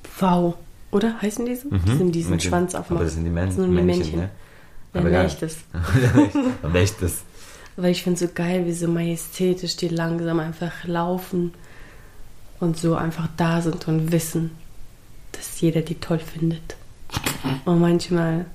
V, 0.04 0.56
oder? 0.92 1.22
Heißen 1.22 1.46
die 1.46 1.56
so? 1.56 1.70
Die 1.70 1.98
sind 1.98 2.12
diesen 2.14 2.30
Mhm. 2.30 2.36
Mit 2.36 2.44
Schwanz 2.44 2.76
aufmachen. 2.76 2.98
Aber 2.98 3.06
das 3.06 3.14
sind 3.16 3.24
die 3.26 3.30
Män 3.32 3.46
Das 3.48 3.56
sind 3.56 3.66
die 3.66 3.72
Männchen, 3.72 3.98
Männchen. 4.00 4.20
ne? 4.20 4.30
Dann 4.94 5.02
Aber 5.04 5.12
wäre 5.12 5.24
egal. 5.26 5.32
ich 5.34 5.40
das. 5.40 5.56
Dann 6.62 6.74
wär 6.74 6.84
ich 6.84 6.94
das. 6.98 7.14
Weil 7.78 7.92
ich 7.92 8.04
finde 8.04 8.20
so 8.20 8.28
geil, 8.34 8.66
wie 8.66 8.74
so 8.74 8.88
majestätisch 8.88 9.76
die 9.76 9.90
langsam 9.90 10.40
einfach 10.40 10.72
laufen 10.86 11.54
und 12.60 12.78
so 12.78 12.96
einfach 12.96 13.28
da 13.36 13.62
sind 13.62 13.88
und 13.88 14.12
wissen, 14.14 14.52
dass 15.34 15.60
jeder 15.60 15.82
die 15.82 15.96
toll 15.96 16.20
findet. 16.20 16.78
Und 17.66 17.80
manchmal 17.80 18.46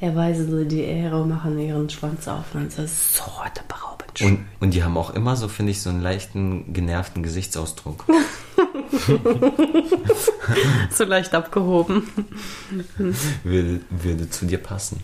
erweisen 0.00 0.50
sie 0.50 0.66
die 0.66 0.82
Ehre 0.82 1.20
und 1.20 1.28
machen 1.28 1.58
ihren 1.58 1.90
Schwanz 1.90 2.26
auf 2.26 2.54
und 2.54 2.68
das 2.68 2.78
ist 2.78 3.16
so 3.16 3.22
atemberaubend 3.44 4.18
schön. 4.18 4.28
Und, 4.28 4.46
und 4.60 4.74
die 4.74 4.82
haben 4.82 4.96
auch 4.96 5.10
immer 5.10 5.36
so, 5.36 5.46
finde 5.46 5.72
ich, 5.72 5.82
so 5.82 5.90
einen 5.90 6.00
leichten, 6.00 6.72
genervten 6.72 7.22
Gesichtsausdruck. 7.22 8.06
so 10.90 11.04
leicht 11.04 11.34
abgehoben. 11.34 12.08
Würde, 13.44 13.80
würde 13.90 14.30
zu 14.30 14.46
dir 14.46 14.58
passen. 14.58 15.00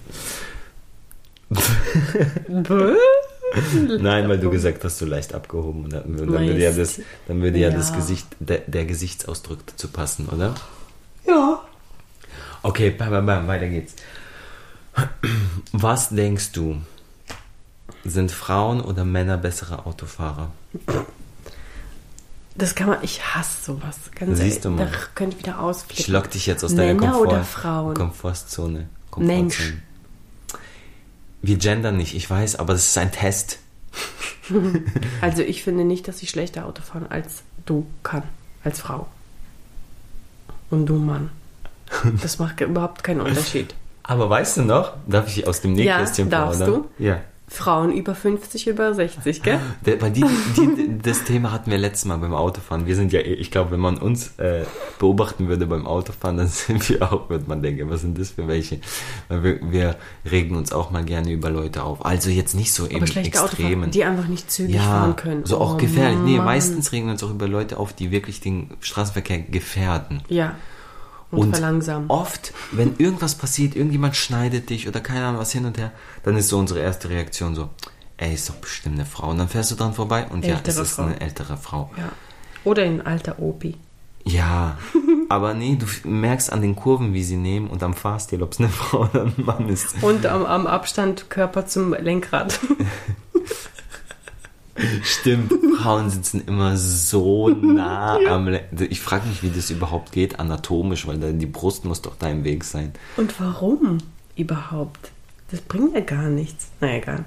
Nein, 3.98 4.28
weil 4.28 4.38
du 4.38 4.50
gesagt 4.50 4.84
hast, 4.84 5.00
du 5.00 5.06
leicht 5.06 5.34
abgehoben. 5.34 5.84
Und 5.84 5.92
dann, 5.92 6.16
dann 6.16 6.28
würde 6.28 6.58
ja 6.58 6.72
das, 6.72 7.00
dann 7.28 7.42
würde 7.42 7.58
ja, 7.58 7.70
das 7.70 7.90
Ja. 7.90 7.96
Gesicht, 7.96 8.26
der, 8.40 8.58
der 8.66 8.84
Gesichtsausdruck 8.84 9.66
dazu 9.66 9.88
passen, 9.88 10.28
oder? 10.28 10.54
Ja. 11.26 11.60
Okay, 12.66 12.90
bam, 12.90 13.10
bam, 13.10 13.26
bam, 13.26 13.46
weiter 13.46 13.68
geht's. 13.68 13.94
Was 15.70 16.08
denkst 16.08 16.50
du? 16.50 16.82
Sind 18.04 18.32
Frauen 18.32 18.80
oder 18.80 19.04
Männer 19.04 19.36
bessere 19.36 19.86
Autofahrer? 19.86 20.50
Das 22.56 22.74
kann 22.74 22.88
man, 22.88 23.04
ich 23.04 23.22
hasse 23.22 23.62
sowas. 23.62 23.96
Ganz 24.16 24.40
Siehst 24.40 24.64
du 24.64 24.70
mal. 24.70 24.86
Da 24.86 24.98
könnte 25.14 25.36
ich 25.36 25.44
wieder 25.44 25.60
ausflippen. 25.60 26.00
Ich 26.00 26.08
lock 26.08 26.28
dich 26.28 26.46
jetzt 26.46 26.64
aus 26.64 26.74
deiner 26.74 26.94
Männer 26.94 27.12
Komfort 27.12 27.28
oder 27.28 27.44
Frauen? 27.44 27.94
Komfortzone. 27.94 28.88
Mensch. 29.16 29.58
Komfortzone. 29.58 29.82
Wir 31.42 31.58
gendern 31.58 31.96
nicht, 31.96 32.16
ich 32.16 32.28
weiß, 32.28 32.56
aber 32.56 32.72
das 32.72 32.86
ist 32.86 32.98
ein 32.98 33.12
Test. 33.12 33.60
Also 35.20 35.42
ich 35.42 35.64
finde 35.64 35.84
nicht, 35.84 36.06
dass 36.06 36.22
ich 36.22 36.30
schlechter 36.30 36.66
Auto 36.66 36.80
fahren 36.80 37.06
als 37.08 37.42
du 37.64 37.84
kann, 38.04 38.22
als 38.62 38.80
Frau. 38.80 39.08
Und 40.70 40.86
du 40.86 40.94
Mann. 40.94 41.30
Das 42.22 42.38
macht 42.38 42.60
überhaupt 42.60 43.02
keinen 43.04 43.20
Unterschied. 43.20 43.74
Aber 44.02 44.30
weißt 44.30 44.58
du 44.58 44.62
noch, 44.62 44.92
darf 45.06 45.26
ich 45.28 45.46
aus 45.48 45.60
dem 45.60 45.72
Nähkästchen 45.72 46.30
Ja, 46.30 46.38
darfst 46.44 46.62
plaudern? 46.62 46.84
du. 46.98 47.04
Ja. 47.04 47.20
Frauen 47.48 47.92
über 47.92 48.16
50, 48.16 48.66
über 48.66 48.92
60, 48.92 49.40
gell? 49.40 49.60
Weil 50.00 50.10
die, 50.10 50.24
die, 50.56 50.98
das 51.00 51.22
Thema 51.22 51.52
hatten 51.52 51.70
wir 51.70 51.78
letztes 51.78 52.04
Mal 52.04 52.16
beim 52.18 52.34
Autofahren. 52.34 52.86
Wir 52.86 52.96
sind 52.96 53.12
ja, 53.12 53.20
ich 53.20 53.52
glaube, 53.52 53.70
wenn 53.70 53.78
man 53.78 53.98
uns 53.98 54.36
äh, 54.38 54.64
beobachten 54.98 55.46
würde 55.46 55.64
beim 55.66 55.86
Autofahren, 55.86 56.38
dann 56.38 56.46
sind 56.48 56.88
wir 56.88 57.02
auch, 57.12 57.30
würde 57.30 57.44
man 57.46 57.62
denken, 57.62 57.88
was 57.88 58.00
sind 58.00 58.18
das 58.18 58.30
für 58.30 58.48
welche? 58.48 58.80
Weil 59.28 59.44
wir, 59.44 59.60
wir 59.70 59.96
regen 60.28 60.56
uns 60.56 60.72
auch 60.72 60.90
mal 60.90 61.04
gerne 61.04 61.30
über 61.30 61.50
Leute 61.50 61.84
auf. 61.84 62.04
Also 62.04 62.30
jetzt 62.30 62.54
nicht 62.56 62.72
so 62.72 62.84
im 62.86 63.04
Extremen. 63.04 63.32
Autofahrer, 63.36 63.86
die 63.88 64.02
einfach 64.04 64.26
nicht 64.26 64.50
zügig 64.50 64.74
ja, 64.76 64.82
fahren 64.82 65.14
können. 65.14 65.46
so 65.46 65.58
auch 65.58 65.74
Oh, 65.74 65.76
gefährlich. 65.76 66.18
Nee, 66.24 66.36
Mann. 66.38 66.46
meistens 66.46 66.90
regen 66.90 67.06
wir 67.06 67.12
uns 67.12 67.22
auch 67.22 67.30
über 67.30 67.46
Leute 67.46 67.76
auf, 67.78 67.92
die 67.92 68.10
wirklich 68.10 68.40
den 68.40 68.70
Straßenverkehr 68.80 69.38
gefährden. 69.38 70.20
Ja. 70.28 70.56
Und, 71.38 71.50
verlangsamen. 71.50 72.08
oft, 72.10 72.52
wenn 72.72 72.96
irgendwas 72.98 73.34
passiert, 73.34 73.76
irgendjemand 73.76 74.16
schneidet 74.16 74.70
dich 74.70 74.88
oder 74.88 75.00
keine 75.00 75.26
Ahnung 75.26 75.40
was 75.40 75.52
hin 75.52 75.64
und 75.64 75.78
her, 75.78 75.92
dann 76.22 76.36
ist 76.36 76.48
so 76.48 76.58
unsere 76.58 76.80
erste 76.80 77.08
Reaktion 77.10 77.54
so, 77.54 77.68
ey, 78.16 78.34
ist 78.34 78.48
doch 78.48 78.56
bestimmt 78.56 78.96
eine 78.96 79.06
Frau. 79.06 79.30
Und 79.30 79.38
dann 79.38 79.48
fährst 79.48 79.70
du 79.70 79.74
dran 79.74 79.94
vorbei 79.94 80.26
und 80.30 80.44
ja, 80.44 80.52
es 80.52 80.58
Ältere 80.58 80.82
ist 80.82 80.92
Frau. 80.92 81.02
eine 81.02 81.20
ältere 81.20 81.56
Frau. 81.56 81.90
Ja. 81.96 82.10
Oder 82.64 82.82
ein 82.82 83.06
alter 83.06 83.38
Opi. 83.38 83.76
Ja, 84.24 84.76
aber 85.28 85.54
nee, 85.54 85.76
du 85.76 85.86
merkst 86.08 86.52
an 86.52 86.60
den 86.60 86.74
Kurven, 86.74 87.14
wie 87.14 87.22
sie 87.22 87.36
nehmen 87.36 87.68
und 87.68 87.82
am 87.82 87.94
Fahrstil, 87.94 88.42
ob 88.42 88.52
es 88.52 88.58
eine 88.58 88.68
Frau 88.70 89.02
oder 89.02 89.22
ein 89.22 89.34
Mann 89.36 89.68
ist. 89.68 90.02
Und 90.02 90.26
am, 90.26 90.44
am 90.44 90.66
Abstand 90.66 91.30
Körper 91.30 91.66
zum 91.66 91.94
Lenkrad. 91.94 92.58
Stimmt, 95.02 95.52
Frauen 95.80 96.10
sitzen 96.10 96.42
immer 96.46 96.76
so 96.76 97.48
nah 97.48 98.18
am... 98.28 98.48
Le 98.48 98.60
ich 98.90 99.00
frage 99.00 99.26
mich, 99.28 99.42
wie 99.42 99.50
das 99.50 99.70
überhaupt 99.70 100.12
geht, 100.12 100.38
anatomisch, 100.38 101.06
weil 101.06 101.18
da 101.18 101.32
die 101.32 101.46
Brust 101.46 101.84
muss 101.84 102.02
doch 102.02 102.16
da 102.16 102.28
im 102.28 102.44
Weg 102.44 102.64
sein. 102.64 102.92
Und 103.16 103.38
warum 103.40 103.98
überhaupt? 104.36 105.10
Das 105.50 105.60
bringt 105.60 105.94
ja 105.94 106.00
gar 106.00 106.28
nichts. 106.28 106.68
Na 106.80 106.96
egal. 106.96 107.24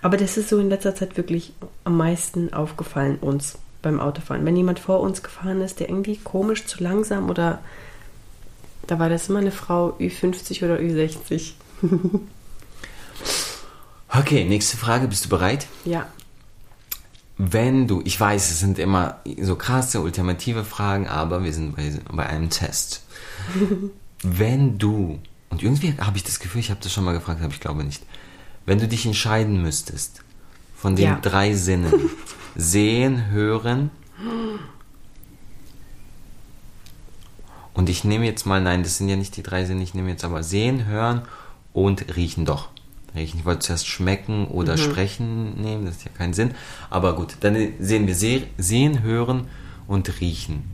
Aber 0.00 0.16
das 0.16 0.36
ist 0.36 0.48
so 0.48 0.58
in 0.58 0.68
letzter 0.68 0.94
Zeit 0.94 1.16
wirklich 1.16 1.52
am 1.84 1.96
meisten 1.96 2.52
aufgefallen 2.52 3.16
uns 3.16 3.58
beim 3.82 4.00
Autofahren. 4.00 4.44
Wenn 4.44 4.56
jemand 4.56 4.78
vor 4.78 5.00
uns 5.00 5.22
gefahren 5.22 5.60
ist, 5.60 5.80
der 5.80 5.88
irgendwie 5.88 6.16
komisch 6.16 6.66
zu 6.66 6.82
langsam 6.82 7.30
oder 7.30 7.60
da 8.86 8.98
war 8.98 9.08
das 9.08 9.28
immer 9.28 9.40
eine 9.40 9.50
Frau 9.50 9.96
Ü50 9.98 10.64
oder 10.64 10.78
Ü60. 10.78 11.52
Okay, 14.10 14.44
nächste 14.44 14.76
Frage, 14.76 15.06
bist 15.06 15.26
du 15.26 15.28
bereit? 15.28 15.66
Ja. 15.84 16.06
Wenn 17.38 17.86
du, 17.86 18.02
ich 18.04 18.18
weiß, 18.18 18.50
es 18.50 18.58
sind 18.58 18.80
immer 18.80 19.18
so 19.40 19.54
krasse, 19.54 20.00
ultimative 20.00 20.64
Fragen, 20.64 21.06
aber 21.06 21.44
wir 21.44 21.52
sind 21.52 21.76
bei, 21.76 21.92
bei 22.10 22.26
einem 22.26 22.50
Test. 22.50 23.04
Wenn 24.22 24.78
du, 24.78 25.20
und 25.48 25.62
irgendwie 25.62 25.94
habe 26.00 26.16
ich 26.16 26.24
das 26.24 26.40
Gefühl, 26.40 26.60
ich 26.60 26.70
habe 26.70 26.80
das 26.82 26.92
schon 26.92 27.04
mal 27.04 27.12
gefragt, 27.12 27.40
aber 27.40 27.52
ich 27.52 27.60
glaube 27.60 27.84
nicht. 27.84 28.02
Wenn 28.66 28.80
du 28.80 28.88
dich 28.88 29.06
entscheiden 29.06 29.62
müsstest 29.62 30.22
von 30.76 30.96
den 30.96 31.04
Ja. 31.06 31.18
drei 31.22 31.54
Sinnen, 31.54 31.92
sehen, 32.56 33.30
hören, 33.30 33.90
und 37.74 37.88
ich 37.88 38.02
nehme 38.02 38.26
jetzt 38.26 38.44
mal, 38.44 38.60
nein, 38.60 38.82
das 38.82 38.98
sind 38.98 39.08
ja 39.08 39.14
nicht 39.14 39.36
die 39.36 39.44
drei 39.44 39.64
Sinne, 39.64 39.84
ich 39.84 39.94
nehme 39.94 40.10
jetzt 40.10 40.24
aber 40.24 40.42
sehen, 40.42 40.86
hören 40.86 41.22
und 41.72 42.16
riechen 42.16 42.44
doch. 42.44 42.70
Riechen, 43.14 43.40
ich 43.40 43.44
wollte 43.44 43.60
zuerst 43.60 43.86
schmecken 43.86 44.46
oder 44.46 44.76
sprechen 44.76 45.60
nehmen, 45.60 45.86
das 45.86 45.96
ist 45.96 46.04
ja 46.04 46.10
kein 46.16 46.34
Sinn. 46.34 46.52
Aber 46.90 47.16
gut, 47.16 47.36
dann 47.40 47.56
sehen 47.80 48.06
wir 48.06 48.14
se 48.14 48.42
sehen, 48.58 49.02
hören 49.02 49.48
und 49.86 50.20
riechen. 50.20 50.64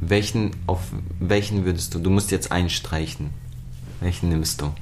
Welchen, 0.00 0.52
auf 0.66 0.80
welchen 1.18 1.64
würdest 1.64 1.94
du, 1.94 1.98
du 1.98 2.10
musst 2.10 2.30
jetzt 2.30 2.52
einstreichen. 2.52 3.30
Welchen 4.00 4.30
nimmst 4.30 4.60
du? 4.62 4.72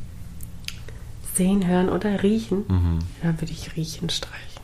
Sehen, 1.35 1.67
hören 1.67 1.89
oder 1.89 2.23
riechen? 2.23 2.65
Mhm. 2.69 2.99
Dann 3.23 3.41
würde 3.41 3.53
ich 3.53 3.77
riechen 3.77 4.11
streichen. 4.11 4.63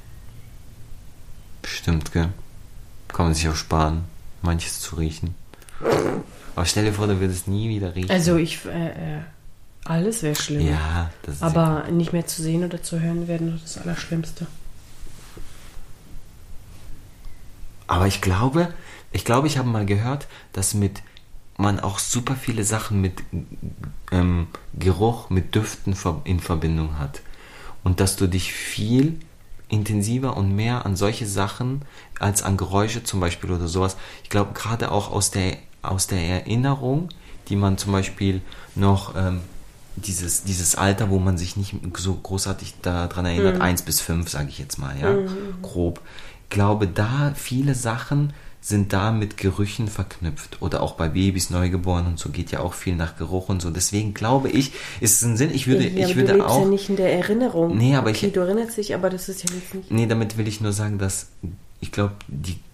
Bestimmt, 1.62 2.12
gell? 2.12 2.28
Kann 3.08 3.26
man 3.26 3.34
sich 3.34 3.48
auch 3.48 3.56
sparen, 3.56 4.04
manches 4.42 4.80
zu 4.80 4.96
riechen. 4.96 5.34
Aber 6.54 6.66
stell 6.66 6.84
dir 6.84 6.92
vor, 6.92 7.06
du 7.06 7.18
würdest 7.20 7.48
nie 7.48 7.68
wieder 7.68 7.94
riechen. 7.94 8.10
Also 8.10 8.36
ich, 8.36 8.64
äh, 8.66 9.16
äh, 9.16 9.20
alles 9.84 10.22
wäre 10.22 10.34
schlimm. 10.34 10.66
ja, 10.66 11.10
das 11.22 11.36
ist 11.36 11.42
Aber 11.42 11.90
nicht 11.90 12.12
mehr 12.12 12.26
zu 12.26 12.42
sehen 12.42 12.64
oder 12.64 12.82
zu 12.82 13.00
hören 13.00 13.28
wäre 13.28 13.42
nur 13.42 13.58
das 13.58 13.78
Allerschlimmste. 13.78 14.46
Aber 17.86 18.06
ich 18.06 18.20
glaube, 18.20 18.72
ich 19.12 19.24
glaube, 19.24 19.46
ich 19.46 19.58
habe 19.58 19.68
mal 19.68 19.84
gehört, 19.84 20.26
dass 20.52 20.74
mit 20.74 21.02
man 21.56 21.78
auch 21.80 21.98
super 21.98 22.34
viele 22.34 22.64
Sachen 22.64 23.00
mit 23.00 23.22
ähm, 24.10 24.48
Geruch, 24.72 25.30
mit 25.30 25.54
Düften 25.54 25.94
in 26.24 26.40
Verbindung 26.40 26.98
hat. 26.98 27.20
und 27.84 28.00
dass 28.00 28.16
du 28.16 28.26
dich 28.26 28.52
viel 28.52 29.20
intensiver 29.68 30.36
und 30.36 30.54
mehr 30.54 30.84
an 30.86 30.96
solche 30.96 31.26
Sachen 31.26 31.82
als 32.18 32.42
an 32.42 32.56
Geräusche 32.56 33.04
zum 33.04 33.20
Beispiel 33.20 33.50
oder 33.50 33.68
sowas. 33.68 33.96
Ich 34.22 34.30
glaube, 34.30 34.52
gerade 34.54 34.90
auch 34.90 35.10
aus 35.10 35.30
der, 35.30 35.56
aus 35.82 36.06
der 36.06 36.20
Erinnerung, 36.20 37.10
die 37.48 37.56
man 37.56 37.78
zum 37.78 37.92
Beispiel 37.92 38.40
noch 38.74 39.14
ähm, 39.16 39.40
dieses, 39.96 40.44
dieses 40.44 40.74
Alter, 40.74 41.10
wo 41.10 41.18
man 41.18 41.38
sich 41.38 41.56
nicht 41.56 41.74
so 41.96 42.14
großartig 42.14 42.74
daran 42.82 43.26
erinnert, 43.26 43.56
mhm. 43.56 43.62
1 43.62 43.82
bis 43.82 44.00
5, 44.00 44.28
sage 44.28 44.48
ich 44.48 44.58
jetzt 44.58 44.78
mal, 44.78 44.98
ja, 45.00 45.12
mhm. 45.12 45.28
grob. 45.62 46.00
Ich 46.44 46.50
glaube, 46.50 46.86
da 46.86 47.32
viele 47.34 47.74
Sachen 47.74 48.32
sind 48.64 48.94
da 48.94 49.12
mit 49.12 49.36
Gerüchen 49.36 49.88
verknüpft. 49.88 50.62
Oder 50.62 50.82
auch 50.82 50.94
bei 50.94 51.10
Babys, 51.10 51.50
Neugeborenen 51.50 52.12
und 52.12 52.18
so 52.18 52.30
geht 52.30 52.50
ja 52.50 52.60
auch 52.60 52.72
viel 52.72 52.96
nach 52.96 53.16
Geruch 53.16 53.50
und 53.50 53.60
so. 53.60 53.68
Deswegen 53.68 54.14
glaube 54.14 54.48
ich, 54.48 54.72
ist 55.00 55.20
es 55.20 55.22
ein 55.22 55.36
Sinn, 55.36 55.50
ich 55.52 55.66
würde, 55.66 55.86
ja, 55.86 56.08
ich 56.08 56.16
würde 56.16 56.32
du 56.32 56.46
auch. 56.46 56.62
ja 56.62 56.66
nicht 56.66 56.88
in 56.88 56.96
der 56.96 57.12
Erinnerung. 57.12 57.76
Nee, 57.76 57.94
aber 57.94 58.08
okay, 58.08 58.28
ich. 58.28 58.32
Du 58.32 58.40
erinnerst 58.40 58.78
dich, 58.78 58.94
aber 58.94 59.10
das 59.10 59.28
ist 59.28 59.44
ja 59.46 59.54
nicht. 59.54 59.90
Nee, 59.90 60.06
damit 60.06 60.38
will 60.38 60.48
ich 60.48 60.62
nur 60.62 60.72
sagen, 60.72 60.96
dass 60.96 61.26
ich 61.80 61.92
glaube, 61.92 62.14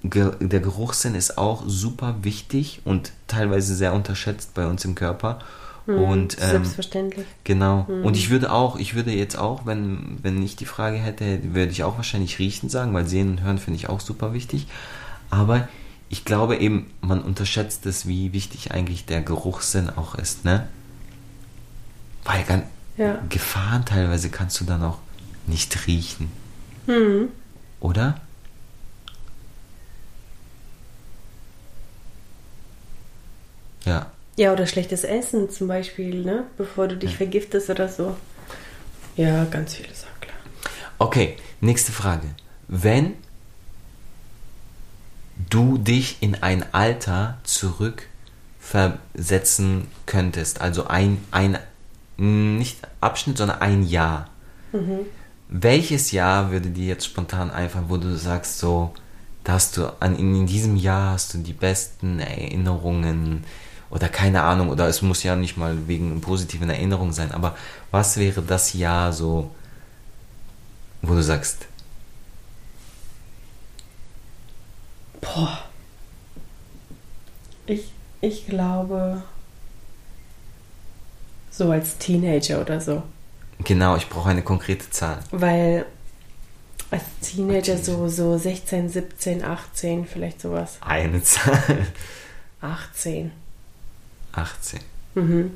der 0.05 0.61
Geruchssinn 0.61 1.17
ist 1.17 1.37
auch 1.37 1.65
super 1.67 2.19
wichtig 2.23 2.83
und 2.85 3.11
teilweise 3.27 3.75
sehr 3.75 3.93
unterschätzt 3.93 4.55
bei 4.55 4.69
uns 4.69 4.85
im 4.85 4.95
Körper. 4.95 5.41
Hm, 5.87 6.03
und, 6.03 6.37
ähm, 6.41 6.49
selbstverständlich. 6.51 7.27
Genau. 7.45 7.87
Hm. 7.87 8.05
Und 8.05 8.17
ich 8.17 8.31
würde 8.31 8.53
auch, 8.53 8.79
ich 8.79 8.95
würde 8.95 9.13
jetzt 9.13 9.39
auch, 9.39 9.67
wenn, 9.67 10.19
wenn 10.23 10.43
ich 10.43 10.57
die 10.57 10.67
Frage 10.67 10.97
hätte, 10.97 11.55
würde 11.55 11.73
ich 11.73 11.85
auch 11.85 11.97
wahrscheinlich 11.97 12.39
riechen 12.39 12.69
sagen, 12.69 12.93
weil 12.95 13.07
sehen 13.07 13.31
und 13.31 13.43
hören 13.43 13.59
finde 13.59 13.79
ich 13.79 13.89
auch 13.89 14.01
super 14.01 14.33
wichtig. 14.33 14.67
Aber 15.31 15.69
ich 16.09 16.25
glaube 16.25 16.57
eben, 16.57 16.91
man 17.01 17.23
unterschätzt 17.23 17.87
es, 17.87 18.07
wie 18.07 18.33
wichtig 18.33 18.73
eigentlich 18.73 19.07
der 19.07 19.23
Geruchssinn 19.23 19.91
auch 19.91 20.15
ist, 20.17 20.45
ne? 20.45 20.69
Weil 22.25 22.45
ganz 22.45 22.65
ja. 22.97 23.19
Gefahren 23.29 23.85
teilweise 23.85 24.29
kannst 24.29 24.61
du 24.61 24.65
dann 24.65 24.83
auch 24.83 24.99
nicht 25.47 25.87
riechen. 25.87 26.31
Hm. 26.87 27.29
Oder? 27.81 28.21
Ja. 33.85 34.11
Ja, 34.41 34.53
oder 34.55 34.67
schlechtes 34.67 35.05
Essen 35.05 35.51
zum 35.51 35.69
Beispiel, 35.69 36.25
ne? 36.25 36.45
Bevor 36.57 36.89
du 36.89 36.97
dich 36.97 37.11
ja. 37.11 37.17
vergiftest 37.19 37.69
oder 37.69 37.91
so. 37.91 38.17
Ja, 39.15 39.45
ganz 39.45 39.75
viele 39.75 39.93
Sachen, 39.93 40.19
klar. 40.19 40.39
Okay, 40.97 41.37
nächste 41.61 41.93
Frage. 41.93 42.27
Wenn 42.67 43.17
du 45.51 45.77
dich 45.77 46.23
in 46.23 46.43
ein 46.43 46.65
Alter 46.73 47.37
zurückversetzen 47.45 49.89
könntest. 50.07 50.63
Also 50.63 50.87
ein, 50.87 51.23
ein 51.33 51.59
nicht 52.17 52.79
Abschnitt, 53.03 53.37
sondern 53.37 53.61
ein 53.61 53.83
Jahr. 53.83 54.31
Mhm. 54.73 55.01
Welches 55.51 56.13
Jahr 56.13 56.51
würde 56.51 56.71
dir 56.71 56.87
jetzt 56.87 57.05
spontan 57.05 57.51
einfallen, 57.51 57.91
wo 57.91 57.99
du 57.99 58.17
sagst, 58.17 58.59
so, 58.59 58.95
da 59.45 59.53
hast 59.53 59.77
du 59.77 59.93
an, 60.01 60.19
in 60.19 60.47
diesem 60.47 60.77
Jahr 60.77 61.13
hast 61.13 61.35
du 61.35 61.39
die 61.39 61.53
besten 61.53 62.21
Erinnerungen 62.21 63.45
oder 63.91 64.09
keine 64.09 64.43
Ahnung, 64.43 64.71
oder 64.71 64.89
es 64.89 65.03
muss 65.03 65.23
ja 65.23 65.37
nicht 65.37 65.57
mal 65.57 65.89
wegen 65.89 66.21
positiven 66.21 66.71
Erinnerungen 66.71 67.13
sein, 67.13 67.33
aber 67.33 67.57
was 67.91 68.17
wäre 68.17 68.43
das 68.43 68.73
Jahr 68.73 69.13
so, 69.13 69.51
wo 71.03 71.15
du 71.15 71.23
sagst, 71.23 71.67
Boah. 75.21 75.65
Ich, 77.67 77.93
ich 78.21 78.47
glaube, 78.47 79.23
so 81.51 81.71
als 81.71 81.99
Teenager 81.99 82.61
oder 82.61 82.81
so. 82.81 83.03
Genau, 83.63 83.97
ich 83.97 84.09
brauche 84.09 84.31
eine 84.31 84.43
konkrete 84.43 84.91
Zahl. 84.91 85.19
Weil 85.31 85.87
als 86.91 87.03
Teenager 87.21 87.77
so, 87.77 88.09
so 88.09 88.37
16, 88.37 88.89
17, 88.89 89.45
18, 89.45 90.07
vielleicht 90.07 90.41
sowas. 90.41 90.79
Eine 90.81 91.23
Zahl. 91.23 91.87
18. 92.61 93.31
18. 94.33 94.81
Mhm. 95.15 95.51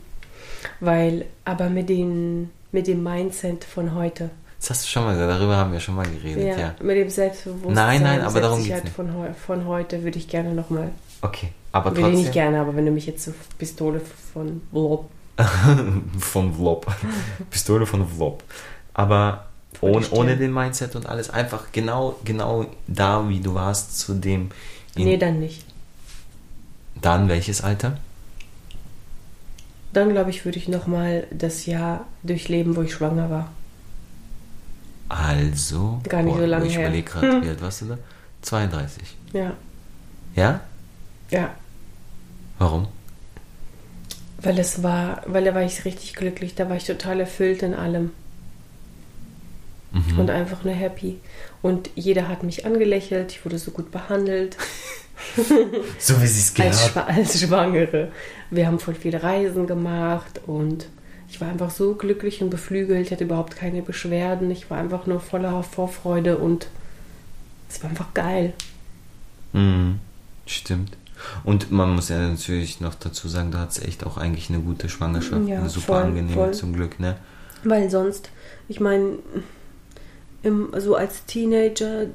Weil, 0.81 1.27
aber 1.45 1.69
mit, 1.69 1.89
den, 1.89 2.51
mit 2.73 2.87
dem 2.87 3.03
Mindset 3.03 3.65
von 3.65 3.95
heute. 3.95 4.31
Das 4.59 4.71
hast 4.71 4.85
du 4.85 4.89
schon 4.89 5.05
mal 5.05 5.13
gesagt, 5.13 5.31
darüber 5.31 5.57
haben 5.57 5.73
wir 5.73 5.81
schon 5.81 5.95
mal 5.95 6.07
geredet, 6.07 6.43
ja. 6.43 6.59
ja. 6.59 6.75
Mit 6.83 6.97
dem 6.97 7.11
Selbstbewusstsein. 7.11 7.75
Nein, 7.75 8.03
nein, 8.03 8.21
aber 8.23 8.41
darum 8.41 8.65
geht's 8.65 8.85
nicht. 8.85 8.97
Von, 8.97 9.11
von 9.35 9.67
heute 9.67 10.03
würde 10.03 10.19
ich 10.19 10.29
gerne 10.29 10.55
nochmal. 10.55 10.91
Okay, 11.21 11.49
aber 11.73 11.91
trotzdem. 11.91 12.05
Würde 12.05 12.17
ich 12.17 12.23
nicht 12.23 12.33
gerne, 12.33 12.61
aber 12.61 12.75
wenn 12.75 12.87
du 12.87 12.93
mich 12.93 13.07
jetzt 13.07 13.25
so 13.25 13.35
Pistole 13.59 14.01
von 14.33 14.63
Vlop. 14.71 15.11
von 16.19 16.55
Vlop. 16.55 16.87
Pistole 17.51 17.85
von 17.87 18.09
Vlop. 18.09 18.43
Aber 18.95 19.47
ohne, 19.81 20.09
ohne 20.11 20.37
den 20.37 20.53
Mindset 20.53 20.97
und 20.97 21.07
alles, 21.07 21.31
einfach 21.31 21.73
genau, 21.73 22.17
genau 22.25 22.67
da, 22.87 23.29
wie 23.29 23.41
du 23.41 23.55
warst, 23.55 23.99
zu 23.99 24.15
dem. 24.15 24.51
Nee, 24.97 25.17
dann 25.17 25.41
nicht. 25.41 25.65
Dann 27.01 27.29
welches 27.29 27.63
Alter? 27.63 27.99
Dann 29.95 30.11
glaube 30.11 30.31
ich, 30.31 30.45
würde 30.45 30.59
ich 30.59 30.69
nochmal 30.69 31.27
das 31.31 31.67
Jahr 31.67 32.07
durchleben, 32.25 32.75
wo 32.77 32.83
ich 32.83 32.93
schwanger 32.93 33.31
war. 33.31 33.53
Also. 35.09 36.01
Gar 36.09 36.23
nicht 36.23 36.35
boah, 36.35 36.41
so 36.41 36.47
lange 36.47 36.67
Ich 36.67 36.75
überlege 36.75 37.11
gerade, 37.11 37.33
hm. 37.33 37.43
wie 37.45 37.49
alt 37.49 37.63
warst 37.63 37.83
du 37.83 37.87
da? 37.87 37.99
32. 38.43 39.03
Ja. 39.33 39.53
Ja? 40.35 40.61
Ja. 41.31 41.55
Warum? 42.59 42.89
Weil 44.43 44.59
es 44.59 44.83
war, 44.83 45.23
weil 45.27 45.45
da 45.45 45.55
war 45.55 45.63
ich 45.63 45.85
richtig 45.85 46.15
glücklich, 46.15 46.57
da 46.57 46.69
war 46.69 46.77
ich 46.77 46.85
total 46.85 47.21
erfüllt 47.21 47.63
in 47.63 47.75
allem. 47.75 48.11
Mhm. 50.15 50.21
Und 50.21 50.31
einfach 50.31 50.65
nur 50.65 50.75
happy. 50.75 51.21
Und 51.63 51.91
jeder 51.95 52.29
hat 52.29 52.43
mich 52.43 52.65
angelächelt, 52.67 53.33
ich 53.33 53.45
wurde 53.45 53.59
so 53.59 53.71
gut 53.71 53.91
behandelt. 53.91 54.57
so 55.99 56.21
wie 56.21 56.27
sie 56.27 56.41
es 56.41 56.55
gehört. 56.55 56.97
Als, 56.97 56.97
als 56.97 57.41
Schwangere. 57.41 58.11
Wir 58.51 58.67
haben 58.67 58.79
voll 58.79 58.95
viele 58.95 59.23
Reisen 59.23 59.67
gemacht 59.67 60.41
und 60.47 60.87
ich 61.29 61.41
war 61.41 61.49
einfach 61.49 61.71
so 61.71 61.95
glücklich 61.95 62.43
und 62.43 62.51
beflügelt, 62.51 63.07
ich 63.07 63.13
hatte 63.13 63.25
überhaupt 63.25 63.57
keine 63.57 63.83
Beschwerden, 63.83 64.51
ich 64.51 64.71
war 64.71 64.79
einfach 64.79 65.07
nur 65.07 65.21
voller 65.21 65.63
Vorfreude 65.63 66.39
und 66.39 66.69
es 67.69 67.83
war 67.83 67.91
einfach 67.91 68.15
geil. 68.15 68.53
Mhm, 69.53 69.99
stimmt. 70.47 70.97
Und 71.43 71.71
man 71.71 71.95
muss 71.95 72.09
ja 72.09 72.19
natürlich 72.19 72.81
noch 72.81 72.95
dazu 72.95 73.29
sagen, 73.29 73.51
du 73.51 73.59
hattest 73.59 73.85
echt 73.85 74.05
auch 74.05 74.17
eigentlich 74.17 74.51
eine 74.51 74.61
gute 74.61 74.89
Schwangerschaft, 74.89 75.49
ja, 75.49 75.69
super 75.69 75.87
voll, 75.87 76.03
angenehm 76.03 76.35
voll. 76.35 76.55
zum 76.55 76.73
Glück, 76.73 77.01
ne? 77.01 77.17
Weil 77.65 77.89
sonst, 77.91 78.31
ich 78.69 78.79
meine, 78.79 79.19
so 80.79 80.95
als 80.95 81.25
Teenager 81.27 82.07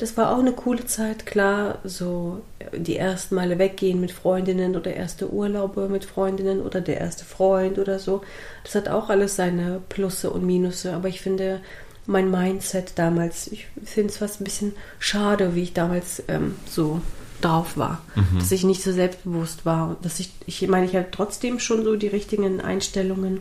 das 0.00 0.16
war 0.16 0.34
auch 0.34 0.38
eine 0.38 0.52
coole 0.52 0.86
Zeit, 0.86 1.26
klar, 1.26 1.78
so 1.84 2.40
die 2.72 2.96
ersten 2.96 3.34
Male 3.34 3.58
weggehen 3.58 4.00
mit 4.00 4.12
Freundinnen 4.12 4.74
oder 4.74 4.94
erste 4.94 5.30
Urlaube 5.30 5.90
mit 5.90 6.06
Freundinnen 6.06 6.62
oder 6.62 6.80
der 6.80 6.98
erste 6.98 7.26
Freund 7.26 7.78
oder 7.78 7.98
so. 7.98 8.22
Das 8.64 8.74
hat 8.74 8.88
auch 8.88 9.10
alles 9.10 9.36
seine 9.36 9.82
Plusse 9.90 10.30
und 10.30 10.46
Minusse, 10.46 10.94
aber 10.94 11.08
ich 11.08 11.20
finde 11.20 11.60
mein 12.06 12.30
Mindset 12.30 12.92
damals, 12.98 13.48
ich 13.48 13.66
finde 13.84 14.08
es 14.08 14.16
fast 14.16 14.40
ein 14.40 14.44
bisschen 14.44 14.72
schade, 14.98 15.54
wie 15.54 15.64
ich 15.64 15.74
damals 15.74 16.22
ähm, 16.28 16.54
so 16.66 17.02
drauf 17.42 17.76
war, 17.76 18.00
mhm. 18.14 18.38
dass 18.38 18.52
ich 18.52 18.64
nicht 18.64 18.82
so 18.82 18.92
selbstbewusst 18.92 19.66
war, 19.66 19.98
dass 20.00 20.18
ich, 20.18 20.32
ich 20.46 20.66
meine, 20.66 20.86
ich 20.86 20.96
hatte 20.96 21.10
trotzdem 21.10 21.58
schon 21.58 21.84
so 21.84 21.96
die 21.96 22.08
richtigen 22.08 22.62
Einstellungen, 22.62 23.40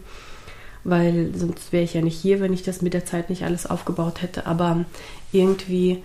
weil 0.89 1.31
sonst 1.35 1.71
wäre 1.71 1.83
ich 1.83 1.93
ja 1.93 2.01
nicht 2.01 2.19
hier, 2.19 2.39
wenn 2.39 2.53
ich 2.53 2.63
das 2.63 2.81
mit 2.81 2.93
der 2.93 3.05
Zeit 3.05 3.29
nicht 3.29 3.43
alles 3.43 3.65
aufgebaut 3.65 4.21
hätte, 4.21 4.45
aber 4.45 4.85
irgendwie 5.31 6.03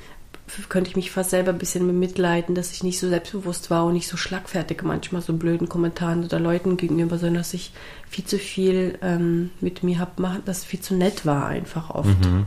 könnte 0.69 0.91
ich 0.91 0.97
mich 0.97 1.11
fast 1.11 1.31
selber 1.31 1.53
ein 1.53 1.59
bisschen 1.59 1.87
bemitleiden, 1.87 2.55
dass 2.55 2.73
ich 2.73 2.83
nicht 2.83 2.99
so 2.99 3.09
selbstbewusst 3.09 3.71
war 3.71 3.87
und 3.87 3.95
nicht 3.95 4.09
so 4.09 4.17
schlagfertig 4.17 4.83
manchmal 4.83 5.23
so 5.23 5.33
blöden 5.33 5.69
Kommentaren 5.69 6.25
oder 6.25 6.39
Leuten 6.39 6.77
gegenüber, 6.77 7.19
sondern 7.19 7.37
dass 7.37 7.55
ich 7.55 7.73
viel 8.09 8.25
zu 8.25 8.39
viel 8.39 8.99
ähm, 9.01 9.51
mit 9.61 9.83
mir 9.83 9.99
habe 9.99 10.21
machen, 10.21 10.43
dass 10.45 10.65
viel 10.65 10.81
zu 10.81 10.95
nett 10.95 11.25
war 11.25 11.47
einfach 11.47 11.91
oft. 11.91 12.21
Mhm. 12.21 12.47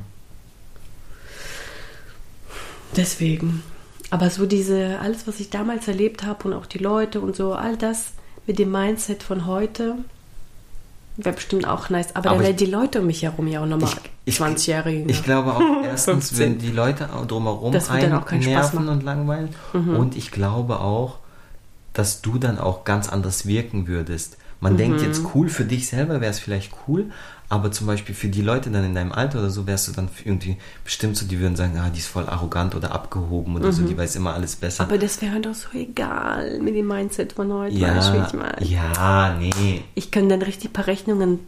Deswegen. 2.96 3.64
Aber 4.10 4.30
so 4.30 4.46
diese, 4.46 5.00
alles, 5.00 5.28
was 5.28 5.40
ich 5.40 5.50
damals 5.50 5.88
erlebt 5.88 6.24
habe 6.24 6.48
und 6.48 6.54
auch 6.54 6.66
die 6.66 6.78
Leute 6.78 7.20
und 7.20 7.36
so, 7.36 7.54
all 7.54 7.78
das 7.78 8.14
mit 8.46 8.60
dem 8.60 8.72
Mindset 8.72 9.24
von 9.24 9.46
heute, 9.46 9.98
Wäre 11.18 11.36
bestimmt 11.36 11.68
auch 11.68 11.90
nice. 11.90 12.16
Aber, 12.16 12.30
aber 12.30 12.38
dann 12.38 12.48
wären 12.48 12.58
die 12.58 12.68
Leute 12.68 13.02
um 13.02 13.08
mich 13.08 13.24
herum 13.24 13.48
ja 13.48 13.62
auch 13.62 13.66
nochmal 13.66 13.90
20 14.30 14.68
Jahre 14.68 14.92
jünger. 14.92 15.10
Ich 15.10 15.24
glaube 15.24 15.56
auch 15.56 15.62
erstens, 15.84 16.38
wenn 16.38 16.60
die 16.60 16.72
Leute 16.72 17.10
drumherum 17.28 17.72
das 17.72 17.90
einen 17.90 18.14
auch 18.14 18.32
nerven 18.32 18.88
und 18.88 19.04
langweilen. 19.04 19.50
Mhm. 19.74 19.96
Und 19.96 20.16
ich 20.16 20.32
glaube 20.32 20.80
auch, 20.80 21.18
dass 21.94 22.22
du 22.22 22.38
dann 22.38 22.60
auch 22.60 22.84
ganz 22.84 23.10
anders 23.10 23.48
wirken 23.48 23.88
würdest. 23.88 24.38
Man 24.60 24.74
mhm. 24.74 24.78
denkt 24.78 25.02
jetzt 25.02 25.22
cool, 25.34 25.50
für 25.50 25.66
dich 25.66 25.88
selber 25.88 26.20
wäre 26.22 26.32
es 26.32 26.40
vielleicht 26.40 26.72
cool, 26.88 27.12
aber 27.50 27.72
zum 27.72 27.88
Beispiel 27.88 28.14
für 28.14 28.28
die 28.28 28.42
Leute 28.42 28.70
dann 28.72 28.84
in 28.84 28.96
deinem 28.96 29.12
Alter 29.12 29.40
oder 29.40 29.50
so 29.50 29.68
wärst 29.68 29.88
du 29.88 29.92
dann 29.92 30.10
irgendwie 30.26 30.58
bestimmt 30.84 31.16
so, 31.16 31.26
die 31.26 31.40
würden 31.40 31.56
sagen, 31.56 31.78
ah, 31.78 31.90
die 31.90 32.00
ist 32.00 32.08
voll 32.08 32.28
arrogant 32.28 32.76
oder 32.76 32.92
abgehoben 32.92 33.56
oder 33.56 33.68
mhm. 33.68 33.72
so, 33.72 33.84
die 33.84 33.98
weiß 33.98 34.16
immer 34.16 34.34
alles 34.34 34.56
besser. 34.56 34.84
Aber 34.84 34.98
das 34.98 35.22
wäre 35.22 35.40
doch 35.40 35.54
so 35.54 35.70
egal 35.74 36.60
mit 36.60 36.76
dem 36.76 36.88
Mindset 36.88 37.34
von 37.34 37.54
heute. 37.54 37.76
Ja, 37.76 37.96
weißt, 37.96 38.14
ich 38.62 38.70
ja, 38.70 39.38
nee. 39.40 39.84
Ich 39.96 40.12
kann 40.12 40.28
dann 40.28 40.42
richtig 40.42 40.72
ein 40.72 40.74
paar 40.74 40.88
Rechnungen 40.88 41.40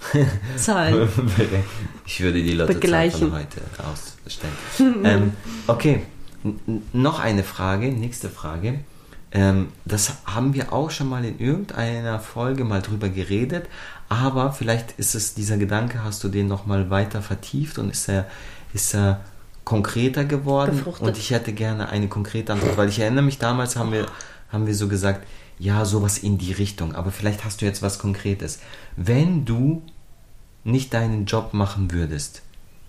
Zahl. 0.56 1.08
ich 2.06 2.20
würde 2.20 2.42
die 2.42 2.52
Lottozahl 2.52 3.10
von 3.10 3.32
heute 3.32 3.60
rausstellen. 3.78 4.54
ähm, 5.04 5.32
okay, 5.66 6.02
N 6.42 6.82
noch 6.92 7.20
eine 7.20 7.42
Frage, 7.42 7.88
nächste 7.92 8.28
Frage. 8.28 8.80
Ähm, 9.32 9.68
das 9.84 10.14
haben 10.26 10.54
wir 10.54 10.72
auch 10.72 10.90
schon 10.90 11.08
mal 11.08 11.24
in 11.24 11.38
irgendeiner 11.38 12.18
Folge 12.18 12.64
mal 12.64 12.82
drüber 12.82 13.08
geredet, 13.08 13.66
aber 14.08 14.52
vielleicht 14.52 14.92
ist 14.92 15.14
es 15.14 15.34
dieser 15.34 15.56
Gedanke, 15.56 16.02
hast 16.02 16.24
du 16.24 16.28
den 16.28 16.48
noch 16.48 16.66
mal 16.66 16.90
weiter 16.90 17.22
vertieft 17.22 17.78
und 17.78 17.90
ist 17.90 18.08
er, 18.08 18.26
ist 18.74 18.94
er 18.94 19.20
konkreter 19.64 20.24
geworden? 20.24 20.76
Gefruchtet. 20.76 21.06
Und 21.06 21.16
ich 21.16 21.30
hätte 21.30 21.52
gerne 21.52 21.88
eine 21.90 22.08
konkrete 22.08 22.52
Antwort, 22.52 22.76
weil 22.76 22.88
ich 22.88 22.98
erinnere 22.98 23.22
mich, 23.22 23.38
damals 23.38 23.76
haben 23.76 23.92
wir, 23.92 24.06
haben 24.50 24.66
wir 24.66 24.74
so 24.74 24.88
gesagt, 24.88 25.24
ja, 25.60 25.84
sowas 25.84 26.18
in 26.18 26.38
die 26.38 26.52
Richtung, 26.52 26.94
aber 26.94 27.12
vielleicht 27.12 27.44
hast 27.44 27.60
du 27.60 27.66
jetzt 27.66 27.82
was 27.82 27.98
Konkretes. 27.98 28.58
Wenn 28.96 29.44
du 29.44 29.82
nicht 30.64 30.92
deinen 30.92 31.26
Job 31.26 31.54
machen 31.54 31.92
würdest, 31.92 32.42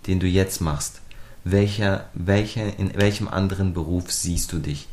den 0.08 0.20
du 0.20 0.26
jetzt 0.26 0.62
machst, 0.62 1.02
welcher, 1.44 2.06
welcher, 2.14 2.80
in 2.80 2.96
welchem 2.96 3.28
anderen 3.28 3.74
Beruf 3.74 4.12
siehst 4.12 4.52
du 4.54 4.60
dich? 4.60 4.88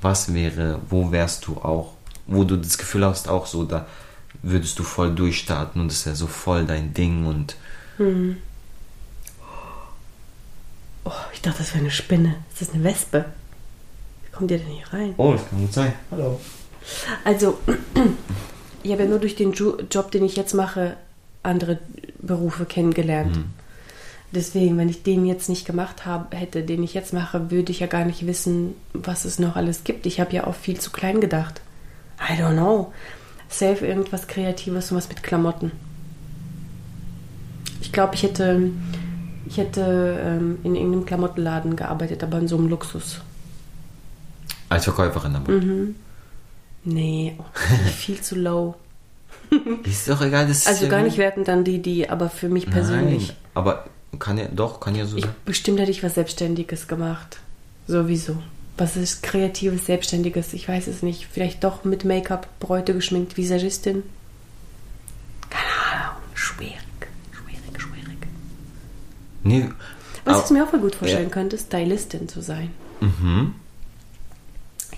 Was 0.00 0.32
wäre, 0.34 0.80
wo 0.88 1.10
wärst 1.10 1.46
du 1.46 1.56
auch, 1.56 1.94
wo 2.26 2.44
du 2.44 2.56
das 2.56 2.78
Gefühl 2.78 3.04
hast, 3.04 3.28
auch 3.28 3.46
so, 3.46 3.64
da 3.64 3.86
würdest 4.42 4.78
du 4.78 4.82
voll 4.82 5.14
durchstarten 5.14 5.80
und 5.80 5.90
es 5.90 5.98
ist 5.98 6.04
ja 6.06 6.14
so 6.14 6.26
voll 6.26 6.64
dein 6.66 6.94
Ding 6.94 7.26
und. 7.26 7.56
Hm. 7.96 8.36
Oh, 11.04 11.12
ich 11.32 11.40
dachte, 11.40 11.58
das 11.58 11.70
wäre 11.70 11.80
eine 11.80 11.90
Spinne. 11.90 12.36
Ist 12.52 12.60
das 12.60 12.74
eine 12.74 12.84
Wespe? 12.84 13.24
Wie 14.24 14.30
kommt 14.30 14.50
ihr 14.50 14.58
denn 14.58 14.68
hier 14.68 14.92
rein? 14.92 15.14
Oh, 15.16 15.32
das 15.32 15.48
kann 15.48 15.60
gut 15.60 15.72
sein. 15.72 15.92
Hallo. 16.10 16.40
Also, 17.24 17.58
ich 18.82 18.92
habe 18.92 19.04
ja 19.04 19.08
nur 19.08 19.18
durch 19.18 19.36
den 19.36 19.52
Job, 19.52 20.10
den 20.10 20.24
ich 20.24 20.36
jetzt 20.36 20.54
mache, 20.54 20.96
andere 21.42 21.78
Berufe 22.20 22.66
kennengelernt. 22.66 23.36
Mhm. 23.36 23.44
Deswegen, 24.30 24.76
wenn 24.76 24.90
ich 24.90 25.02
den 25.02 25.24
jetzt 25.24 25.48
nicht 25.48 25.64
gemacht 25.64 26.04
habe, 26.04 26.36
hätte, 26.36 26.62
den 26.62 26.82
ich 26.82 26.92
jetzt 26.92 27.14
mache, 27.14 27.50
würde 27.50 27.72
ich 27.72 27.80
ja 27.80 27.86
gar 27.86 28.04
nicht 28.04 28.26
wissen, 28.26 28.74
was 28.92 29.24
es 29.24 29.38
noch 29.38 29.56
alles 29.56 29.84
gibt. 29.84 30.04
Ich 30.04 30.20
habe 30.20 30.34
ja 30.34 30.46
auch 30.46 30.54
viel 30.54 30.78
zu 30.78 30.90
klein 30.90 31.20
gedacht. 31.20 31.62
I 32.20 32.34
don't 32.34 32.52
know. 32.52 32.92
Safe 33.48 33.86
irgendwas 33.86 34.26
Kreatives 34.26 34.90
und 34.90 34.98
was 34.98 35.08
mit 35.08 35.22
Klamotten. 35.22 35.72
Ich 37.80 37.90
glaube, 37.90 38.14
ich 38.16 38.22
hätte, 38.22 38.70
ich 39.46 39.56
hätte 39.56 40.20
ähm, 40.22 40.58
in 40.62 40.74
irgendeinem 40.74 41.06
Klamottenladen 41.06 41.74
gearbeitet, 41.74 42.22
aber 42.22 42.38
in 42.38 42.48
so 42.48 42.58
einem 42.58 42.68
Luxus. 42.68 43.22
Als 44.68 44.84
Verkäuferin 44.84 45.36
aber? 45.36 45.52
Mhm. 45.52 45.94
Nee, 46.84 47.38
viel 47.96 48.20
zu 48.20 48.34
low. 48.34 48.74
Ist 49.84 50.10
doch 50.10 50.20
egal. 50.20 50.46
Das 50.46 50.66
also 50.66 50.88
gar 50.88 51.02
nicht 51.02 51.16
werten 51.16 51.44
dann 51.44 51.64
die, 51.64 51.80
die, 51.80 52.10
aber 52.10 52.28
für 52.28 52.50
mich 52.50 52.68
persönlich. 52.68 53.28
Nein, 53.28 53.36
aber 53.54 53.84
kann 54.18 54.38
ja, 54.38 54.46
doch, 54.48 54.80
kann 54.80 54.94
ja 54.94 55.06
so 55.06 55.16
ich, 55.16 55.24
sein. 55.24 55.34
Bestimmt 55.44 55.80
hätte 55.80 55.90
ich 55.90 56.02
was 56.02 56.14
Selbstständiges 56.14 56.88
gemacht. 56.88 57.38
Sowieso. 57.86 58.36
Was 58.76 58.96
ist 58.96 59.22
kreatives, 59.22 59.86
Selbstständiges? 59.86 60.52
Ich 60.52 60.68
weiß 60.68 60.86
es 60.86 61.02
nicht. 61.02 61.26
Vielleicht 61.30 61.64
doch 61.64 61.84
mit 61.84 62.04
Make-up, 62.04 62.48
Bräute 62.60 62.94
geschminkt, 62.94 63.36
Visagistin? 63.36 64.02
Keine 65.50 66.04
Ahnung. 66.04 66.22
Schwierig. 66.34 66.78
Schwierig, 67.32 67.80
schwierig. 67.80 68.18
Nee. 69.42 69.68
Was 70.24 70.44
ich 70.44 70.50
mir 70.50 70.64
auch 70.64 70.72
mal 70.72 70.80
gut 70.80 70.94
vorstellen 70.94 71.28
ja. 71.28 71.30
könnte, 71.30 71.58
Stylistin 71.58 72.28
zu 72.28 72.40
sein. 72.40 72.70
Mhm 73.00 73.54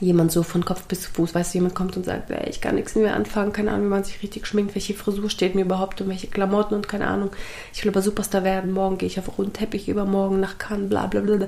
jemand 0.01 0.33
so 0.33 0.43
von 0.43 0.65
Kopf 0.65 0.83
bis 0.85 1.03
zu 1.03 1.11
Fuß, 1.11 1.35
weißt 1.35 1.53
du, 1.53 1.59
jemand 1.59 1.75
kommt 1.75 1.97
und 1.97 2.05
sagt, 2.05 2.31
ey, 2.31 2.49
ich 2.49 2.61
kann 2.61 2.75
nichts 2.75 2.95
mehr 2.95 3.15
anfangen, 3.15 3.53
keine 3.53 3.71
Ahnung, 3.71 3.87
wie 3.87 3.91
man 3.91 4.05
sich 4.05 4.23
richtig 4.23 4.47
schminkt, 4.47 4.75
welche 4.75 4.95
Frisur 4.95 5.29
steht 5.29 5.55
mir 5.55 5.63
überhaupt 5.63 6.01
und 6.01 6.09
welche 6.09 6.27
Klamotten 6.27 6.75
und 6.75 6.89
keine 6.89 7.07
Ahnung. 7.07 7.31
Ich 7.75 7.85
will 7.85 7.91
aber 7.91 8.03
Superstar 8.03 8.43
werden, 8.43 8.73
morgen 8.73 8.99
gehe 8.99 9.07
ich 9.07 9.19
auf 9.19 9.39
roten 9.39 9.53
Teppich, 9.53 9.89
übermorgen 9.89 10.41
nach 10.41 10.59
Cannes, 10.59 10.89
bla 10.89 11.07
bla 11.07 11.21
bla. 11.21 11.47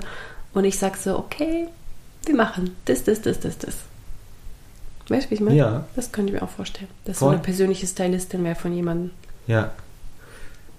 Und 0.53 0.65
ich 0.65 0.77
sag 0.77 0.97
so, 0.97 1.17
okay, 1.17 1.67
wir 2.25 2.35
machen 2.35 2.75
das, 2.85 3.03
das, 3.03 3.21
das, 3.21 3.39
das, 3.39 3.57
das. 3.57 3.75
Weißt 5.09 5.25
du, 5.25 5.29
wie 5.31 5.35
ich 5.35 5.41
meine? 5.41 5.57
Ja. 5.57 5.85
Das 5.95 6.11
könnte 6.11 6.31
ich 6.33 6.39
mir 6.39 6.45
auch 6.45 6.51
vorstellen. 6.51 6.89
Dass 7.05 7.17
Voll. 7.17 7.29
so 7.29 7.33
eine 7.33 7.43
persönliche 7.43 7.87
Stylistin 7.87 8.43
wäre 8.43 8.55
von 8.55 8.73
jemandem. 8.73 9.11
Ja. 9.47 9.71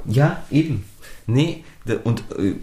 Ja, 0.06 0.42
eben. 0.50 0.84
Nee, 1.26 1.64
und 2.04 2.22
äh, 2.38 2.54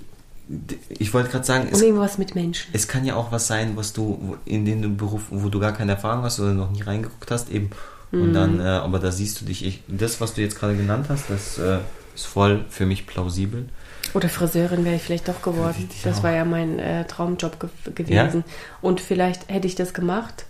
ich 0.89 1.13
wollte 1.13 1.29
gerade 1.29 1.45
sagen, 1.45 1.69
es, 1.71 1.81
irgendwas 1.81 2.17
mit 2.17 2.35
Menschen. 2.35 2.69
Es 2.73 2.87
kann 2.87 3.05
ja 3.05 3.15
auch 3.15 3.31
was 3.31 3.47
sein, 3.47 3.75
was 3.75 3.93
du 3.93 4.37
in 4.45 4.65
den 4.65 4.97
Beruf, 4.97 5.23
wo 5.29 5.49
du 5.49 5.59
gar 5.59 5.71
keine 5.73 5.93
Erfahrung 5.93 6.23
hast 6.23 6.39
oder 6.39 6.53
noch 6.53 6.71
nie 6.71 6.81
reingeguckt 6.81 7.31
hast, 7.31 7.49
eben. 7.49 7.69
Und 8.11 8.29
mhm. 8.29 8.33
dann, 8.33 8.59
äh, 8.59 8.63
aber 8.63 8.99
da 8.99 9.11
siehst 9.11 9.39
du 9.39 9.45
dich, 9.45 9.65
ich, 9.65 9.83
das, 9.87 10.19
was 10.19 10.33
du 10.33 10.41
jetzt 10.41 10.59
gerade 10.59 10.75
genannt 10.75 11.05
hast, 11.09 11.29
das 11.29 11.57
äh, 11.57 11.79
ist 12.13 12.25
voll 12.25 12.65
für 12.69 12.85
mich 12.85 13.07
plausibel. 13.07 13.69
Oder 14.13 14.27
Friseurin 14.27 14.83
wäre 14.83 14.95
ich 14.95 15.01
vielleicht 15.01 15.29
doch 15.29 15.41
geworden. 15.41 15.89
Das 16.03 16.19
auch. 16.19 16.23
war 16.23 16.31
ja 16.31 16.43
mein 16.43 16.79
äh, 16.79 17.05
Traumjob 17.05 17.59
ge 17.59 17.69
gewesen. 17.95 18.43
Ja? 18.45 18.53
Und 18.81 18.99
vielleicht 18.99 19.49
hätte 19.49 19.67
ich 19.67 19.75
das 19.75 19.93
gemacht, 19.93 20.45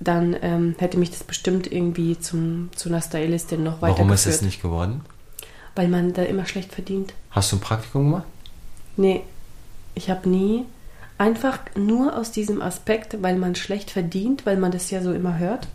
dann 0.00 0.36
ähm, 0.42 0.74
hätte 0.78 0.98
mich 0.98 1.10
das 1.10 1.22
bestimmt 1.22 1.70
irgendwie 1.70 2.18
zum, 2.18 2.70
zu 2.74 2.88
einer 2.88 3.00
Stylistin 3.00 3.62
noch 3.62 3.80
weiter 3.80 3.98
Warum 3.98 4.12
ist 4.12 4.26
es 4.26 4.42
nicht 4.42 4.60
geworden? 4.60 5.02
Weil 5.76 5.88
man 5.88 6.12
da 6.12 6.22
immer 6.22 6.46
schlecht 6.46 6.72
verdient. 6.72 7.14
Hast 7.30 7.52
du 7.52 7.56
ein 7.56 7.60
Praktikum 7.60 8.10
gemacht? 8.10 8.24
Nee, 8.96 9.22
ich 9.96 10.08
habe 10.10 10.28
nie 10.28 10.64
einfach 11.18 11.58
nur 11.74 12.16
aus 12.16 12.30
diesem 12.30 12.62
Aspekt, 12.62 13.20
weil 13.22 13.36
man 13.36 13.56
schlecht 13.56 13.90
verdient, 13.90 14.46
weil 14.46 14.58
man 14.58 14.70
das 14.70 14.90
ja 14.90 15.02
so 15.02 15.12
immer 15.12 15.38
hört. 15.38 15.66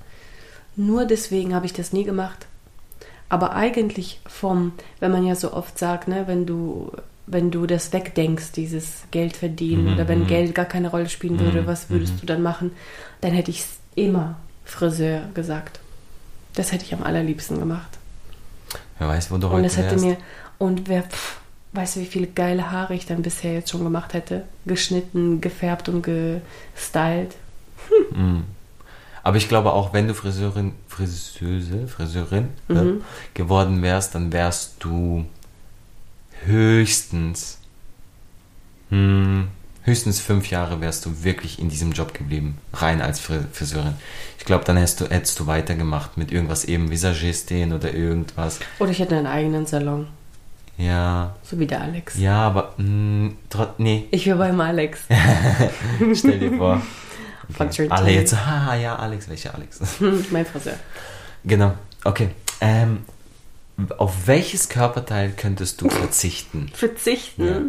Nur 0.77 1.03
deswegen 1.03 1.53
habe 1.53 1.65
ich 1.65 1.73
das 1.73 1.91
nie 1.91 2.05
gemacht. 2.05 2.47
Aber 3.27 3.55
eigentlich 3.55 4.21
vom, 4.25 4.73
wenn 4.99 5.11
man 5.11 5.25
ja 5.25 5.35
so 5.35 5.53
oft 5.53 5.77
sagt, 5.77 6.07
ne, 6.07 6.27
wenn 6.27 6.45
du 6.45 6.91
wenn 7.27 7.49
du 7.49 7.65
das 7.65 7.93
wegdenkst, 7.93 8.51
dieses 8.51 9.03
Geld 9.11 9.37
verdienen 9.37 9.85
mhm, 9.85 9.93
oder 9.93 10.07
wenn 10.07 10.21
mhm. 10.21 10.27
Geld 10.27 10.53
gar 10.53 10.65
keine 10.65 10.89
Rolle 10.89 11.07
spielen 11.07 11.39
würde, 11.39 11.61
mhm, 11.61 11.67
was 11.67 11.89
würdest 11.89 12.15
mhm. 12.15 12.19
du 12.19 12.25
dann 12.25 12.41
machen? 12.41 12.71
Dann 13.21 13.31
hätte 13.31 13.51
ich 13.51 13.63
immer 13.95 14.35
Friseur 14.65 15.21
gesagt. 15.33 15.79
Das 16.55 16.71
hätte 16.73 16.83
ich 16.83 16.93
am 16.93 17.03
allerliebsten 17.03 17.57
gemacht. 17.57 17.99
Wer 18.99 19.07
weiß, 19.07 19.31
wo 19.31 19.37
du 19.37 19.47
heute 19.47 19.57
Und 19.57 19.63
das 19.63 19.77
hätte 19.77 19.97
mir 19.97 20.17
und 20.57 20.89
wer 20.89 21.03
pff, 21.03 21.40
weißt 21.73 21.95
du, 21.95 21.99
wie 22.01 22.05
viele 22.05 22.27
geile 22.27 22.71
Haare 22.71 22.93
ich 22.93 23.05
dann 23.05 23.21
bisher 23.21 23.53
jetzt 23.53 23.69
schon 23.69 23.83
gemacht 23.83 24.13
hätte? 24.13 24.43
Geschnitten, 24.65 25.41
gefärbt 25.41 25.89
und 25.89 26.01
gestylt. 26.01 27.35
Hm. 28.13 28.37
Mm. 28.37 28.43
Aber 29.23 29.37
ich 29.37 29.47
glaube 29.47 29.73
auch, 29.73 29.93
wenn 29.93 30.07
du 30.07 30.13
Friseurin, 30.13 30.73
Friseuse, 30.87 31.87
Friseurin 31.87 32.49
ne, 32.67 32.83
mhm. 32.83 32.97
äh, 32.97 33.01
geworden 33.33 33.81
wärst, 33.81 34.15
dann 34.15 34.33
wärst 34.33 34.75
du 34.79 35.25
höchstens, 36.45 37.59
hm, 38.89 39.47
höchstens 39.83 40.19
fünf 40.19 40.49
Jahre 40.49 40.81
wärst 40.81 41.05
du 41.05 41.23
wirklich 41.23 41.59
in 41.59 41.69
diesem 41.69 41.91
Job 41.91 42.13
geblieben, 42.15 42.57
rein 42.73 43.01
als 43.01 43.19
Friseurin. 43.19 43.93
Ich 44.39 44.45
glaube, 44.45 44.65
dann 44.65 44.77
hättest 44.77 45.01
du, 45.01 45.05
hättest 45.05 45.39
du 45.39 45.45
weitergemacht 45.45 46.17
mit 46.17 46.31
irgendwas 46.31 46.65
eben 46.65 46.89
Visagistin 46.89 47.73
oder 47.73 47.93
irgendwas. 47.93 48.59
Oder 48.79 48.89
ich 48.89 48.99
hätte 48.99 49.15
einen 49.17 49.27
eigenen 49.27 49.67
Salon. 49.67 50.07
Ja. 50.77 51.35
So 51.43 51.59
wie 51.59 51.67
der 51.67 51.81
Alex. 51.81 52.17
Ja, 52.17 52.47
aber 52.47 52.73
mh, 52.77 52.85
mm, 52.85 53.37
nee. 53.77 54.07
Ich 54.11 54.25
will 54.25 54.35
beim 54.35 54.59
Alex. 54.59 55.01
Stell 56.13 56.39
dir 56.39 56.57
vor. 56.57 56.81
Okay. 57.59 57.87
Alle 57.89 58.11
jetzt, 58.11 58.33
haha, 58.45 58.75
ja, 58.75 58.95
Alex, 58.95 59.27
welcher 59.27 59.53
Alex? 59.53 59.81
mein 60.31 60.45
Friseur. 60.45 60.75
Genau, 61.43 61.73
okay. 62.05 62.29
Ähm, 62.61 62.99
auf 63.97 64.27
welches 64.27 64.69
Körperteil 64.69 65.31
könntest 65.31 65.81
du 65.81 65.89
verzichten? 65.89 66.71
Verzichten? 66.73 67.45
Ja. 67.45 67.61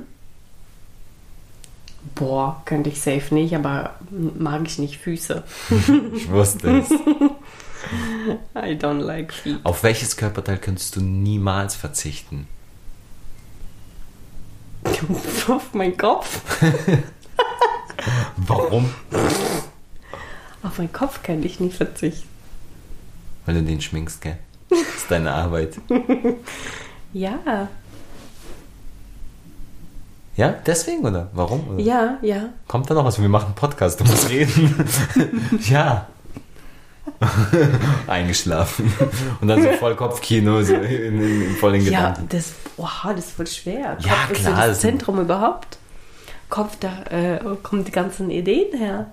Boah, 2.14 2.62
könnte 2.64 2.90
ich 2.90 3.00
safe 3.00 3.34
nicht, 3.34 3.54
aber 3.54 3.94
mag 4.10 4.62
ich 4.66 4.78
nicht 4.78 4.98
Füße. 4.98 5.42
ich 6.14 6.30
wusste 6.30 6.78
es. 6.78 6.90
I 8.54 8.76
don't 8.76 9.00
like 9.00 9.32
feet. 9.32 9.58
Auf 9.64 9.82
welches 9.82 10.16
Körperteil 10.16 10.58
könntest 10.58 10.96
du 10.96 11.00
niemals 11.00 11.74
verzichten? 11.74 12.46
Auf 15.48 15.74
meinen 15.74 15.96
Kopf. 15.96 16.40
Warum? 18.36 18.90
Auf 20.62 20.78
meinen 20.78 20.92
Kopf 20.92 21.22
kann 21.22 21.42
ich 21.42 21.60
nicht 21.60 21.76
verzichten. 21.76 22.28
Weil 23.46 23.56
du 23.56 23.62
den 23.62 23.80
schminkst, 23.80 24.20
gell? 24.20 24.38
Das 24.68 24.78
ist 24.80 25.10
deine 25.10 25.32
Arbeit. 25.32 25.76
ja. 27.12 27.68
Ja, 30.36 30.54
deswegen 30.64 31.04
oder? 31.04 31.28
Warum? 31.34 31.68
Oder? 31.68 31.80
Ja, 31.80 32.18
ja. 32.22 32.48
Kommt 32.66 32.88
da 32.88 32.94
noch 32.94 33.04
was? 33.04 33.20
Wir 33.20 33.28
machen 33.28 33.46
einen 33.46 33.54
Podcast, 33.54 34.00
du 34.00 34.04
musst 34.04 34.30
reden. 34.30 34.86
ja. 35.68 36.06
Eingeschlafen. 38.06 38.92
Und 39.40 39.48
dann 39.48 39.62
so 39.62 39.68
voll 39.72 39.94
Kopfkino, 39.96 40.62
so 40.62 40.74
in, 40.74 41.20
in, 41.20 41.42
in 41.42 41.54
Gedanken. 41.60 41.90
Ja, 41.90 42.16
das, 42.28 42.52
wow, 42.82 43.14
das 43.14 43.26
ist 43.26 43.32
voll 43.32 43.46
schwer. 43.46 43.96
Ja, 44.00 44.26
Kopf 44.26 44.32
klar. 44.32 44.32
Ist 44.32 44.44
so 44.44 44.50
das 44.50 44.80
Zentrum 44.80 45.20
überhaupt. 45.20 45.78
Kopf, 46.50 46.76
da 46.80 47.04
äh, 47.04 47.40
kommen 47.62 47.84
die 47.84 47.92
ganzen 47.92 48.30
Ideen 48.30 48.76
her. 48.76 49.10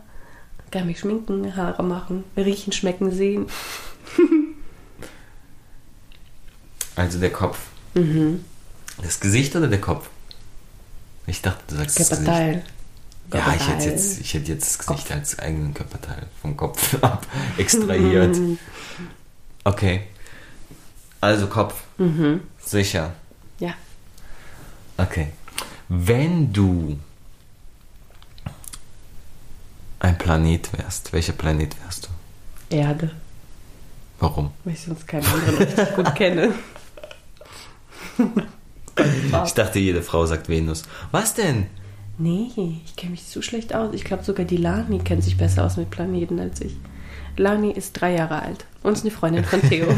Kann 0.72 0.86
mich 0.88 1.00
schminken, 1.00 1.56
Haare 1.56 1.84
machen, 1.84 2.26
riechen, 2.36 2.74
schmecken, 2.74 3.12
sehen. 3.12 3.48
also 6.96 7.20
der 7.20 7.32
Kopf. 7.32 7.60
Mhm. 7.94 8.44
Das 9.02 9.20
Gesicht 9.20 9.56
oder 9.56 9.68
der 9.68 9.82
Kopf? 9.82 10.10
Ich 11.28 11.42
dachte, 11.42 11.64
du 11.70 11.76
sagst 11.76 12.00
das 12.00 12.10
Gesicht. 12.10 12.26
Körperteil. 12.26 12.64
Ja, 13.32 13.40
ich 13.40 13.46
hätte 13.46 13.58
Körperteil. 13.60 13.90
jetzt, 13.92 14.20
ich 14.20 14.34
hätte 14.34 14.52
jetzt 14.52 14.80
das 14.80 14.88
Gesicht 14.88 15.12
als 15.12 15.40
eigenen 15.40 15.74
Körperteil 15.74 16.24
vom 16.42 16.58
Kopf 16.58 16.96
ab 17.04 17.26
extrahiert. 17.58 18.38
Okay. 19.66 20.04
Also 21.22 21.48
Kopf. 21.48 21.84
Mhm. 21.98 22.42
Sicher. 22.64 23.14
Okay. 25.00 25.28
Wenn 25.88 26.52
du 26.52 26.98
ein 30.00 30.18
Planet 30.18 30.78
wärst, 30.78 31.14
welcher 31.14 31.34
Planet 31.34 31.76
wärst 31.84 32.10
du? 32.70 32.76
Erde. 32.76 33.12
Warum? 34.20 34.52
Weil 34.64 34.74
ich 34.74 34.82
sonst 34.82 35.08
keinen 35.08 35.26
anderen 35.26 35.58
richtig 35.58 35.96
gut 35.96 36.16
kenne. 36.16 36.54
Ich 39.46 39.54
dachte, 39.54 39.80
jede 39.80 40.02
Frau 40.02 40.26
sagt 40.26 40.50
Venus. 40.50 40.84
Was 41.12 41.34
denn? 41.34 41.68
Nee, 42.18 42.52
ich 42.84 42.98
kenne 42.98 43.12
mich 43.12 43.26
zu 43.26 43.42
schlecht 43.42 43.74
aus. 43.74 43.94
Ich 43.94 44.04
glaube 44.04 44.24
sogar 44.26 44.46
die 44.46 44.58
Lani 44.58 45.00
kennt 45.00 45.24
sich 45.24 45.38
besser 45.38 45.64
aus 45.64 45.78
mit 45.78 45.90
Planeten 45.90 46.38
als 46.38 46.60
ich. 46.60 46.76
Lani 47.40 47.72
ist 47.72 47.94
drei 47.94 48.16
Jahre 48.16 48.42
alt 48.42 48.66
und 48.84 48.94
ist 48.94 49.02
eine 49.02 49.12
Freundin 49.12 49.46
von 49.46 49.62
Theo. 49.62 49.88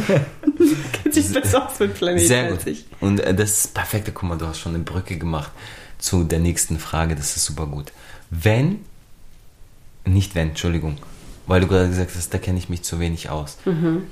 kennt 0.94 1.14
sich 1.14 1.34
besser 1.34 1.68
aus 1.68 1.80
mit 1.80 1.96
Planeten 1.96 2.28
Sehr 2.28 2.52
gut. 2.52 2.60
Und 3.00 3.20
äh, 3.20 3.34
das 3.34 3.66
ist 3.66 3.74
perfekt. 3.74 4.10
Guck 4.14 4.24
mal, 4.24 4.38
du 4.38 4.46
hast 4.46 4.60
schon 4.60 4.76
eine 4.76 4.84
Brücke 4.84 5.18
gemacht 5.18 5.52
zu 5.98 6.24
der 6.24 6.40
nächsten 6.40 6.80
Frage. 6.80 7.16
Das 7.16 7.36
ist 7.36 7.46
super 7.46 7.66
gut. 7.66 7.92
Wenn, 8.30 8.86
nicht 10.06 10.36
wenn, 10.36 10.50
Entschuldigung, 10.50 10.98
weil 11.48 11.62
du 11.62 11.68
gerade 11.68 11.90
gesagt 11.90 12.12
hast, 12.16 12.34
da 12.34 12.38
kenne 12.38 12.60
ich 12.60 12.70
mich 12.70 12.84
zu 12.84 13.00
wenig 13.00 13.30
aus. 13.30 13.58
Mhm. 13.66 14.04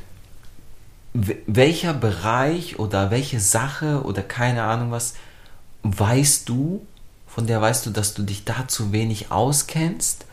Welcher 1.14 1.94
Bereich 1.94 2.80
oder 2.80 3.12
welche 3.12 3.40
Sache 3.40 4.04
oder 4.04 4.22
keine 4.22 4.64
Ahnung 4.64 4.92
was 4.92 5.16
weißt 5.84 6.50
du, 6.50 6.86
von 7.28 7.48
der 7.48 7.62
weißt 7.62 7.86
du, 7.86 7.92
dass 7.92 8.14
du 8.14 8.24
dich 8.24 8.44
da 8.44 8.68
zu 8.68 8.92
wenig 8.92 9.32
auskennst? 9.32 10.26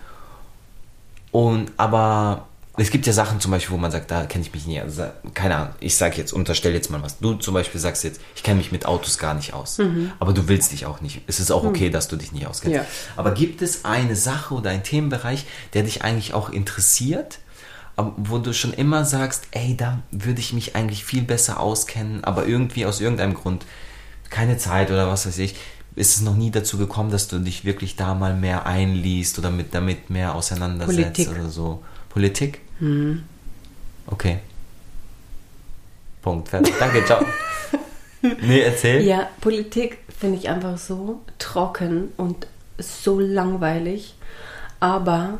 Und 1.30 1.72
aber 1.76 2.46
es 2.78 2.90
gibt 2.90 3.06
ja 3.06 3.12
Sachen 3.12 3.40
zum 3.40 3.50
Beispiel, 3.50 3.74
wo 3.74 3.78
man 3.78 3.90
sagt, 3.90 4.10
da 4.10 4.26
kenne 4.26 4.44
ich 4.44 4.52
mich 4.52 4.66
nicht. 4.66 4.82
Also, 4.82 5.04
keine 5.32 5.56
Ahnung, 5.56 5.74
ich 5.80 5.96
sage 5.96 6.16
jetzt, 6.16 6.32
unterstelle 6.32 6.74
jetzt 6.74 6.90
mal 6.90 7.02
was. 7.02 7.18
Du 7.18 7.34
zum 7.34 7.54
Beispiel 7.54 7.80
sagst 7.80 8.04
jetzt, 8.04 8.20
ich 8.34 8.42
kenne 8.42 8.58
mich 8.58 8.70
mit 8.70 8.84
Autos 8.86 9.18
gar 9.18 9.34
nicht 9.34 9.54
aus. 9.54 9.78
Aber 10.18 10.32
du 10.32 10.48
willst 10.48 10.72
dich 10.72 10.84
auch 10.84 11.00
nicht. 11.00 11.22
Es 11.26 11.40
ist 11.40 11.50
auch 11.50 11.64
okay, 11.64 11.88
dass 11.88 12.08
du 12.08 12.16
dich 12.16 12.32
nicht 12.32 12.46
auskennst. 12.46 12.76
Ja. 12.76 12.86
Aber 13.16 13.32
gibt 13.32 13.62
es 13.62 13.84
eine 13.84 14.14
Sache 14.14 14.54
oder 14.54 14.70
einen 14.70 14.82
Themenbereich, 14.82 15.46
der 15.72 15.84
dich 15.84 16.02
eigentlich 16.02 16.34
auch 16.34 16.50
interessiert? 16.50 17.38
wo 18.18 18.36
du 18.36 18.52
schon 18.52 18.74
immer 18.74 19.06
sagst, 19.06 19.44
ey, 19.52 19.74
da 19.74 20.02
würde 20.10 20.40
ich 20.40 20.52
mich 20.52 20.76
eigentlich 20.76 21.02
viel 21.04 21.22
besser 21.22 21.58
auskennen, 21.60 22.24
aber 22.24 22.46
irgendwie 22.46 22.84
aus 22.84 23.00
irgendeinem 23.00 23.32
Grund 23.32 23.64
keine 24.28 24.58
Zeit 24.58 24.90
oder 24.90 25.08
was 25.08 25.26
weiß 25.26 25.38
ich, 25.38 25.56
ist 25.94 26.16
es 26.16 26.20
noch 26.20 26.36
nie 26.36 26.50
dazu 26.50 26.76
gekommen, 26.76 27.10
dass 27.10 27.26
du 27.28 27.38
dich 27.38 27.64
wirklich 27.64 27.96
da 27.96 28.14
mal 28.14 28.34
mehr 28.34 28.66
einliest 28.66 29.38
oder 29.38 29.50
mit 29.50 29.74
damit 29.74 30.10
mehr 30.10 30.34
auseinandersetzt 30.34 31.14
Politik. 31.14 31.30
oder 31.30 31.48
so. 31.48 31.82
Politik? 32.10 32.60
Okay. 34.06 34.38
Punkt. 36.22 36.48
Fertig. 36.48 36.74
Danke, 36.78 37.04
ciao. 37.04 37.24
nee, 38.42 38.60
erzähl. 38.60 39.02
Ja, 39.02 39.28
Politik 39.40 39.98
finde 40.08 40.38
ich 40.38 40.48
einfach 40.48 40.78
so 40.78 41.20
trocken 41.38 42.12
und 42.16 42.46
so 42.78 43.20
langweilig. 43.20 44.14
Aber 44.80 45.38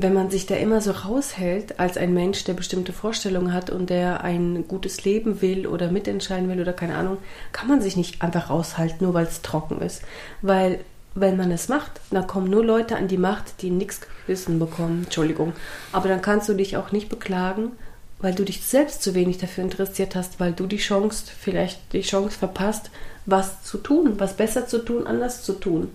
wenn 0.00 0.14
man 0.14 0.30
sich 0.30 0.46
da 0.46 0.54
immer 0.54 0.80
so 0.80 0.92
raushält 0.92 1.80
als 1.80 1.96
ein 1.96 2.14
Mensch, 2.14 2.44
der 2.44 2.52
bestimmte 2.52 2.92
Vorstellungen 2.92 3.52
hat 3.52 3.70
und 3.70 3.90
der 3.90 4.22
ein 4.22 4.68
gutes 4.68 5.04
Leben 5.04 5.42
will 5.42 5.66
oder 5.66 5.90
mitentscheiden 5.90 6.48
will 6.48 6.60
oder 6.60 6.72
keine 6.72 6.96
Ahnung, 6.96 7.18
kann 7.52 7.66
man 7.66 7.80
sich 7.80 7.96
nicht 7.96 8.22
einfach 8.22 8.48
raushalten, 8.48 8.98
nur 9.00 9.14
weil 9.14 9.26
es 9.26 9.42
trocken 9.42 9.80
ist. 9.80 10.02
Weil 10.40 10.80
wenn 11.20 11.36
man 11.36 11.50
es 11.50 11.68
macht, 11.68 11.92
dann 12.10 12.26
kommen 12.26 12.50
nur 12.50 12.64
Leute 12.64 12.96
an 12.96 13.08
die 13.08 13.18
Macht, 13.18 13.62
die 13.62 13.70
nichts 13.70 14.00
Wissen 14.26 14.58
bekommen. 14.58 15.04
Entschuldigung. 15.04 15.52
Aber 15.92 16.08
dann 16.08 16.22
kannst 16.22 16.48
du 16.48 16.54
dich 16.54 16.76
auch 16.76 16.92
nicht 16.92 17.08
beklagen, 17.08 17.72
weil 18.20 18.34
du 18.34 18.44
dich 18.44 18.62
selbst 18.62 19.02
zu 19.02 19.14
wenig 19.14 19.38
dafür 19.38 19.64
interessiert 19.64 20.14
hast, 20.14 20.40
weil 20.40 20.52
du 20.52 20.66
die 20.66 20.78
Chance, 20.78 21.24
vielleicht 21.38 21.92
die 21.92 22.02
Chance 22.02 22.38
verpasst, 22.38 22.90
was 23.26 23.62
zu 23.62 23.78
tun, 23.78 24.14
was 24.18 24.36
besser 24.36 24.66
zu 24.66 24.78
tun, 24.78 25.06
anders 25.06 25.42
zu 25.42 25.52
tun. 25.52 25.90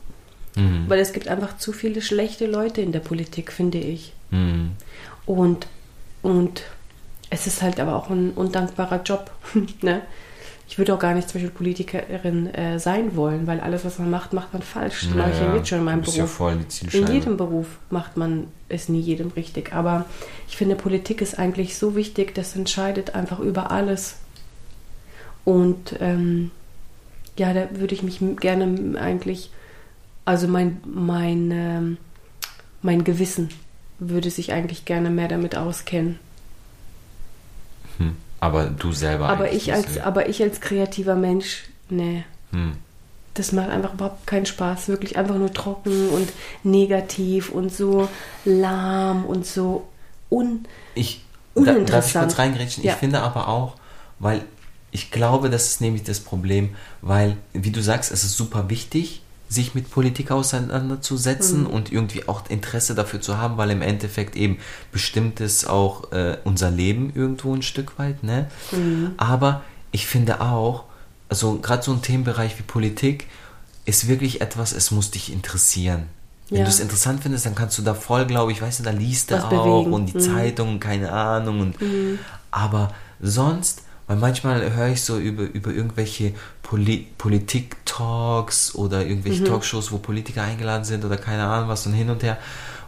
Mhm. 0.55 0.85
Weil 0.87 0.99
es 0.99 1.13
gibt 1.13 1.27
einfach 1.27 1.57
zu 1.57 1.73
viele 1.73 2.01
schlechte 2.01 2.45
Leute 2.45 2.81
in 2.81 2.91
der 2.91 2.99
Politik, 2.99 3.51
finde 3.51 3.79
ich. 3.79 4.13
Mhm. 4.29 4.71
Und, 5.25 5.67
und 6.21 6.63
es 7.29 7.47
ist 7.47 7.61
halt 7.61 7.79
aber 7.79 7.95
auch 7.95 8.09
ein 8.09 8.31
undankbarer 8.31 9.01
Job. 9.03 9.31
ne? 9.81 10.01
Ich 10.73 10.79
würde 10.79 10.95
auch 10.95 10.99
gar 10.99 11.13
nicht 11.13 11.29
zum 11.29 11.39
Beispiel 11.39 11.55
Politikerin 11.55 12.51
äh, 12.51 12.79
sein 12.79 13.15
wollen, 13.15 13.45
weil 13.45 13.59
alles, 13.59 13.85
was 13.85 13.99
man 13.99 14.09
macht, 14.09 14.33
macht 14.33 14.53
man 14.53 14.63
falsch. 14.63 15.01
Das 15.05 15.13
mache 15.13 15.29
ich 15.29 15.37
ja 15.37 15.55
jetzt 15.55 15.67
schon 15.69 15.77
in 15.77 15.83
meinem 15.83 16.01
bist 16.01 16.17
ja 16.17 16.23
Beruf. 16.23 16.35
voll 16.35 16.57
die 16.57 16.97
In 16.97 17.07
jedem 17.09 17.37
Beruf 17.37 17.67
macht 17.91 18.17
man 18.17 18.47
es 18.69 18.89
nie 18.89 18.99
jedem 18.99 19.27
richtig. 19.27 19.71
Aber 19.73 20.07
ich 20.47 20.57
finde, 20.57 20.73
Politik 20.73 21.21
ist 21.21 21.37
eigentlich 21.37 21.77
so 21.77 21.95
wichtig, 21.95 22.33
das 22.33 22.55
entscheidet 22.55 23.13
einfach 23.13 23.37
über 23.37 23.69
alles. 23.69 24.15
Und 25.45 25.95
ähm, 25.99 26.49
ja, 27.37 27.53
da 27.53 27.67
würde 27.75 27.93
ich 27.93 28.01
mich 28.01 28.19
gerne 28.39 28.99
eigentlich, 28.99 29.51
also 30.25 30.47
mein, 30.47 30.81
mein, 30.91 31.51
ähm, 31.51 31.97
mein 32.81 33.03
Gewissen 33.03 33.49
würde 33.99 34.31
sich 34.31 34.53
eigentlich 34.53 34.85
gerne 34.85 35.11
mehr 35.11 35.27
damit 35.27 35.55
auskennen. 35.55 36.17
Hm. 37.99 38.15
Aber 38.43 38.65
du 38.65 38.91
selber. 38.91 39.29
Aber 39.29 39.53
ich, 39.53 39.71
als, 39.71 39.93
so. 39.93 40.01
aber 40.01 40.27
ich 40.27 40.43
als 40.43 40.59
kreativer 40.59 41.15
Mensch, 41.15 41.63
nee. 41.89 42.25
Hm. 42.51 42.73
Das 43.35 43.53
macht 43.53 43.69
einfach 43.69 43.93
überhaupt 43.93 44.27
keinen 44.27 44.45
Spaß. 44.45 44.89
Wirklich 44.89 45.17
einfach 45.17 45.37
nur 45.37 45.53
trocken 45.53 46.09
und 46.09 46.27
negativ 46.61 47.51
und 47.51 47.73
so 47.73 48.09
lahm 48.43 49.23
und 49.23 49.45
so 49.45 49.87
un. 50.29 50.67
Ich, 50.93 51.23
da, 51.55 51.61
darf 51.61 51.69
ich 51.69 51.77
Uninteressant. 51.77 52.25
kurz 52.25 52.39
reingrätschen? 52.39 52.83
Ja. 52.83 52.91
Ich 52.91 52.97
finde 52.97 53.21
aber 53.21 53.47
auch, 53.47 53.77
weil 54.19 54.41
ich 54.91 55.09
glaube, 55.09 55.49
das 55.49 55.67
ist 55.67 55.79
nämlich 55.79 56.03
das 56.03 56.19
Problem, 56.19 56.75
weil, 57.01 57.37
wie 57.53 57.71
du 57.71 57.81
sagst, 57.81 58.11
es 58.11 58.25
ist 58.25 58.35
super 58.35 58.69
wichtig, 58.69 59.21
sich 59.53 59.75
mit 59.75 59.89
Politik 59.91 60.31
auseinanderzusetzen 60.31 61.61
Mhm. 61.61 61.67
und 61.67 61.91
irgendwie 61.91 62.27
auch 62.27 62.49
Interesse 62.49 62.95
dafür 62.95 63.21
zu 63.21 63.37
haben, 63.37 63.57
weil 63.57 63.69
im 63.71 63.81
Endeffekt 63.81 64.35
eben 64.35 64.57
bestimmt 64.91 65.39
es 65.41 65.65
auch 65.65 66.11
äh, 66.11 66.37
unser 66.43 66.71
Leben 66.71 67.11
irgendwo 67.15 67.53
ein 67.53 67.61
Stück 67.61 67.97
weit, 67.99 68.23
ne? 68.23 68.49
Mhm. 68.71 69.11
Aber 69.17 69.61
ich 69.91 70.07
finde 70.07 70.41
auch, 70.41 70.85
also 71.29 71.59
gerade 71.59 71.83
so 71.83 71.91
ein 71.93 72.01
Themenbereich 72.01 72.57
wie 72.57 72.63
Politik 72.63 73.27
ist 73.85 74.07
wirklich 74.07 74.41
etwas, 74.41 74.71
es 74.73 74.91
muss 74.91 75.11
dich 75.11 75.31
interessieren. 75.31 76.03
Wenn 76.49 76.59
Ja. 76.59 76.63
du 76.65 76.69
es 76.69 76.79
interessant 76.79 77.21
findest, 77.23 77.45
dann 77.45 77.55
kannst 77.55 77.77
du 77.77 77.81
da 77.83 77.93
voll, 77.93 78.25
glaube 78.25 78.51
ich, 78.51 78.61
weißt 78.61 78.79
du, 78.79 78.83
da 78.83 78.91
liest 78.91 79.31
du 79.31 79.41
auch 79.43 79.49
bewegen. 79.49 79.93
und 79.93 80.07
die 80.07 80.17
Mhm. 80.17 80.19
Zeitungen, 80.19 80.79
keine 80.79 81.11
Ahnung. 81.11 81.59
Und, 81.61 81.75
Aber 82.51 82.91
sonst, 83.21 83.82
weil 84.07 84.17
manchmal 84.17 84.73
höre 84.73 84.89
ich 84.89 85.01
so 85.01 85.17
über, 85.17 85.43
über 85.43 85.71
irgendwelche 85.71 86.33
Poli 86.61 87.07
Politik-Talks 87.17 88.75
oder 88.75 89.05
irgendwelche 89.05 89.43
Talkshows, 89.43 89.91
wo 89.91 89.97
Politiker 89.97 90.43
eingeladen 90.43 90.83
sind 90.83 91.05
oder 91.05 91.17
keine 91.17 91.45
Ahnung 91.45 91.69
was 91.69 91.85
und 91.85 91.93
hin 91.93 92.09
und 92.09 92.23
her, 92.23 92.37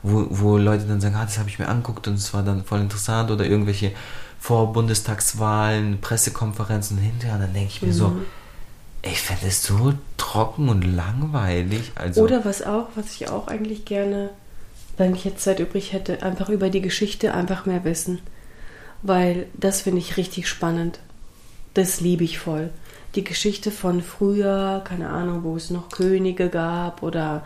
wo, 0.03 0.27
wo 0.29 0.57
Leute 0.57 0.85
dann 0.85 1.01
sagen, 1.01 1.15
ah, 1.15 1.25
das 1.25 1.37
habe 1.37 1.49
ich 1.49 1.59
mir 1.59 1.67
angeguckt 1.67 2.07
und 2.07 2.15
es 2.15 2.33
war 2.33 2.43
dann 2.43 2.63
voll 2.63 2.81
interessant 2.81 3.31
oder 3.31 3.45
irgendwelche 3.45 3.91
vor 4.39 4.73
Bundestagswahlen, 4.73 6.01
Pressekonferenzen 6.01 6.97
und 6.97 7.03
hinterher, 7.03 7.35
und 7.35 7.41
dann 7.41 7.53
denke 7.53 7.69
ich 7.69 7.81
mir 7.81 7.93
so, 7.93 8.15
ich 9.01 9.19
finde 9.19 9.47
es 9.47 9.63
so 9.63 9.93
trocken 10.17 10.69
und 10.69 10.83
langweilig. 10.83 11.91
Also, 11.95 12.21
Oder 12.21 12.45
was 12.45 12.61
auch, 12.61 12.89
was 12.95 13.13
ich 13.15 13.29
auch 13.29 13.47
eigentlich 13.47 13.85
gerne, 13.85 14.29
wenn 14.97 15.15
ich 15.15 15.25
jetzt 15.25 15.43
Zeit 15.43 15.59
übrig 15.59 15.93
hätte, 15.93 16.21
einfach 16.21 16.49
über 16.49 16.69
die 16.69 16.81
Geschichte 16.81 17.33
einfach 17.33 17.65
mehr 17.65 17.83
wissen. 17.83 18.19
Weil 19.01 19.47
das 19.53 19.81
finde 19.81 19.99
ich 19.99 20.17
richtig 20.17 20.47
spannend. 20.47 20.99
Das 21.73 22.01
liebe 22.01 22.23
ich 22.23 22.39
voll. 22.39 22.69
Die 23.15 23.23
Geschichte 23.23 23.71
von 23.71 24.01
früher, 24.01 24.81
keine 24.85 25.09
Ahnung, 25.09 25.43
wo 25.43 25.55
es 25.55 25.69
noch 25.69 25.89
Könige 25.89 26.49
gab 26.49 27.01
oder 27.01 27.43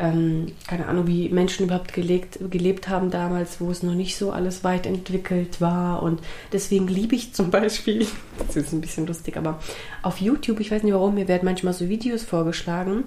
ähm, 0.00 0.52
keine 0.66 0.86
Ahnung, 0.86 1.06
wie 1.06 1.28
Menschen 1.28 1.66
überhaupt 1.66 1.92
gelebt, 1.92 2.38
gelebt 2.50 2.88
haben 2.88 3.10
damals, 3.10 3.60
wo 3.60 3.70
es 3.70 3.82
noch 3.82 3.94
nicht 3.94 4.16
so 4.16 4.32
alles 4.32 4.64
weit 4.64 4.86
entwickelt 4.86 5.60
war. 5.60 6.02
Und 6.02 6.20
deswegen 6.52 6.88
liebe 6.88 7.14
ich 7.14 7.34
zum 7.34 7.50
Beispiel, 7.50 8.06
das 8.46 8.56
ist 8.56 8.72
ein 8.72 8.80
bisschen 8.80 9.06
lustig, 9.06 9.36
aber 9.36 9.60
auf 10.02 10.18
YouTube, 10.18 10.60
ich 10.60 10.70
weiß 10.70 10.82
nicht 10.82 10.94
warum, 10.94 11.14
mir 11.14 11.28
werden 11.28 11.44
manchmal 11.44 11.74
so 11.74 11.88
Videos 11.90 12.22
vorgeschlagen. 12.22 13.04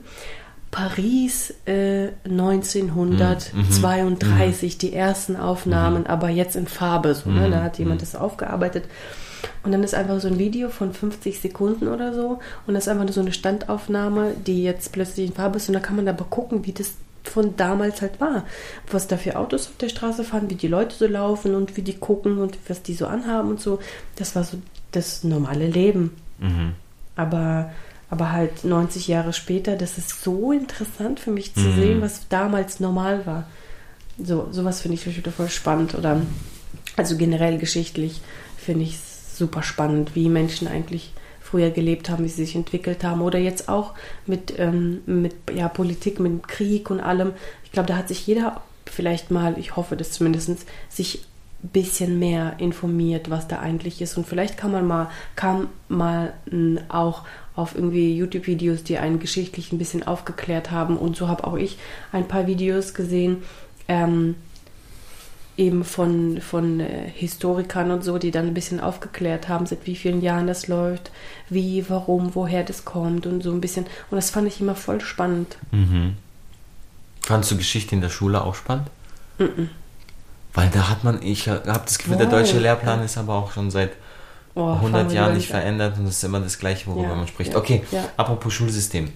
Paris 0.73 1.53
äh, 1.65 2.09
1932, 2.25 4.77
die 4.79 4.93
ersten 4.93 5.35
Aufnahmen, 5.35 6.07
aber 6.07 6.29
jetzt 6.29 6.55
in 6.55 6.65
Farbe. 6.65 7.13
So, 7.13 7.29
ne? 7.29 7.51
Da 7.51 7.61
hat 7.61 7.77
jemand 7.77 8.01
das 8.01 8.15
aufgearbeitet. 8.15 8.85
Und 9.61 9.71
dann 9.71 9.83
ist 9.83 9.93
einfach 9.93 10.19
so 10.19 10.27
ein 10.27 10.39
Video 10.39 10.69
von 10.69 10.91
50 10.91 11.39
Sekunden 11.39 11.87
oder 11.87 12.15
so. 12.15 12.39
Und 12.65 12.73
das 12.73 12.85
ist 12.85 12.89
einfach 12.89 13.03
nur 13.03 13.13
so 13.13 13.21
eine 13.21 13.33
Standaufnahme, 13.33 14.33
die 14.47 14.63
jetzt 14.63 14.91
plötzlich 14.91 15.27
in 15.27 15.35
Farbe 15.35 15.57
ist. 15.57 15.69
Und 15.69 15.75
da 15.75 15.79
kann 15.79 15.95
man 15.95 16.07
aber 16.07 16.25
gucken, 16.25 16.65
wie 16.65 16.71
das 16.71 16.93
von 17.23 17.55
damals 17.55 18.01
halt 18.01 18.19
war. 18.19 18.43
Was 18.89 19.05
da 19.07 19.17
für 19.17 19.37
Autos 19.37 19.67
auf 19.67 19.77
der 19.77 19.89
Straße 19.89 20.23
fahren, 20.23 20.49
wie 20.49 20.55
die 20.55 20.67
Leute 20.67 20.95
so 20.95 21.05
laufen 21.05 21.53
und 21.53 21.77
wie 21.77 21.83
die 21.83 21.97
gucken 21.97 22.39
und 22.39 22.57
was 22.67 22.81
die 22.81 22.95
so 22.95 23.05
anhaben 23.05 23.51
und 23.51 23.61
so. 23.61 23.77
Das 24.15 24.35
war 24.35 24.43
so 24.43 24.57
das 24.91 25.23
normale 25.23 25.67
Leben. 25.67 26.15
mhm. 26.39 26.73
Aber, 27.15 27.69
aber 28.13 28.31
halt 28.31 28.63
90 28.63 29.07
Jahre 29.07 29.33
später, 29.33 29.75
das 29.75 29.97
ist 29.97 30.21
so 30.23 30.51
interessant 30.51 31.19
für 31.19 31.31
mich 31.31 31.55
zu 31.55 31.61
Mhm. 31.61 31.75
sehen, 31.75 32.01
was 32.01 32.27
damals 32.29 32.79
normal 32.79 33.25
war. 33.25 33.47
So, 34.23 34.49
sowas 34.51 34.81
finde 34.81 34.97
ich 34.97 35.17
wieder 35.17 35.31
voll 35.31 35.49
spannend. 35.49 35.95
Oder 35.95 36.21
also 36.95 37.17
generell 37.17 37.57
geschichtlich 37.57 38.21
finde 38.55 38.83
ich 38.83 38.93
es 38.93 39.35
super 39.35 39.63
spannend, 39.63 40.11
wie 40.13 40.29
Menschen 40.29 40.67
eigentlich 40.67 41.11
früher 41.41 41.71
gelebt 41.71 42.07
haben, 42.11 42.23
wie 42.23 42.29
sie 42.29 42.45
sich 42.45 42.55
entwickelt 42.55 43.03
haben. 43.03 43.23
Oder 43.23 43.39
jetzt 43.39 43.67
auch 43.67 43.93
mit, 44.27 44.53
ähm, 44.59 45.01
mit 45.07 45.33
ja, 45.51 45.67
Politik, 45.67 46.19
mit 46.19 46.47
Krieg 46.47 46.91
und 46.91 46.99
allem. 46.99 47.33
Ich 47.63 47.71
glaube, 47.71 47.87
da 47.87 47.97
hat 47.97 48.09
sich 48.09 48.27
jeder 48.27 48.61
vielleicht 48.85 49.31
mal, 49.31 49.57
ich 49.57 49.75
hoffe 49.75 49.95
das 49.97 50.11
zumindest, 50.11 50.67
sich 50.87 51.25
ein 51.63 51.69
bisschen 51.69 52.19
mehr 52.19 52.57
informiert, 52.59 53.31
was 53.31 53.47
da 53.47 53.57
eigentlich 53.57 54.01
ist. 54.03 54.17
Und 54.17 54.27
vielleicht 54.27 54.55
kann 54.55 54.71
man 54.71 54.85
mal, 54.85 55.09
kam 55.35 55.69
mal 55.87 56.33
auch 56.89 57.23
auf 57.55 57.75
irgendwie 57.75 58.15
YouTube-Videos, 58.15 58.83
die 58.83 58.97
einen 58.97 59.19
geschichtlich 59.19 59.71
ein 59.71 59.77
bisschen 59.77 60.03
aufgeklärt 60.03 60.71
haben. 60.71 60.97
Und 60.97 61.15
so 61.15 61.27
habe 61.27 61.45
auch 61.45 61.55
ich 61.55 61.77
ein 62.11 62.27
paar 62.27 62.47
Videos 62.47 62.93
gesehen, 62.93 63.43
ähm, 63.87 64.35
eben 65.55 65.83
von, 65.83 66.41
von 66.41 66.79
äh, 66.79 67.09
Historikern 67.13 67.91
und 67.91 68.03
so, 68.03 68.17
die 68.17 68.31
dann 68.31 68.47
ein 68.47 68.53
bisschen 68.55 68.79
aufgeklärt 68.79 69.49
haben, 69.49 69.67
seit 69.67 69.85
wie 69.85 69.95
vielen 69.95 70.21
Jahren 70.21 70.47
das 70.47 70.67
läuft, 70.67 71.11
wie, 71.49 71.87
warum, 71.89 72.33
woher 72.33 72.63
das 72.63 72.85
kommt 72.85 73.27
und 73.27 73.43
so 73.43 73.51
ein 73.51 73.61
bisschen. 73.61 73.85
Und 74.09 74.15
das 74.15 74.31
fand 74.31 74.47
ich 74.47 74.59
immer 74.59 74.75
voll 74.75 74.99
spannend. 75.01 75.57
Mhm. 75.71 76.15
Fandst 77.21 77.51
du 77.51 77.57
Geschichte 77.57 77.93
in 77.93 78.01
der 78.01 78.09
Schule 78.09 78.43
auch 78.43 78.55
spannend? 78.55 78.87
Weil 80.55 80.69
da 80.69 80.89
hat 80.89 81.03
man, 81.03 81.21
ich 81.21 81.47
habe 81.47 81.61
das 81.65 81.97
Gefühl, 81.97 82.17
der 82.17 82.27
Wow. 82.27 82.33
deutsche 82.33 82.59
Lehrplan 82.59 83.03
ist 83.03 83.17
aber 83.17 83.35
auch 83.35 83.51
schon 83.51 83.71
seit 83.71 83.91
Oh, 84.55 84.71
100 84.73 84.91
fangen 84.91 85.09
wir 85.09 85.15
Jahren 85.15 85.33
nicht 85.35 85.47
verändert 85.47 85.97
und 85.97 86.05
es 86.05 86.17
ist 86.17 86.23
immer 86.23 86.39
das 86.39 86.59
Gleiche, 86.59 86.85
worüber 86.87 87.09
Ja, 87.09 87.15
man 87.15 87.27
spricht. 87.27 87.53
ja, 87.53 87.57
okay, 87.57 87.83
ja. 87.91 88.05
apropos 88.17 88.53
Schulsystem. 88.53 89.09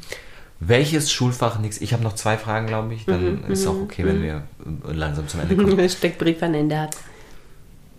Welches 0.60 1.12
Schulfach, 1.12 1.60
nix, 1.60 1.80
ich 1.80 1.94
habe 1.94 2.02
noch 2.02 2.16
zwei 2.16 2.38
Fragen, 2.38 2.66
glaube 2.66 2.92
ich, 2.96 3.06
dann 3.06 3.44
Mhm, 3.46 3.52
ist 3.52 3.68
auch 3.68 3.76
okay, 3.80 4.04
wenn 4.06 4.24
wir 4.24 4.44
äh, 4.88 4.92
langsam 4.94 5.28
zum 5.28 5.42
Ende 5.42 5.56
kommen. 5.56 5.90
Steckbrief 5.90 6.42
an 6.42 6.56
Ende 6.56 6.80
hat. 6.80 6.98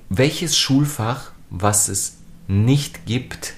Welches 0.09 0.59
Schulfach, 0.59 1.31
was 1.51 1.89
es 1.89 2.17
nicht 2.49 3.07
gibt, 3.07 3.55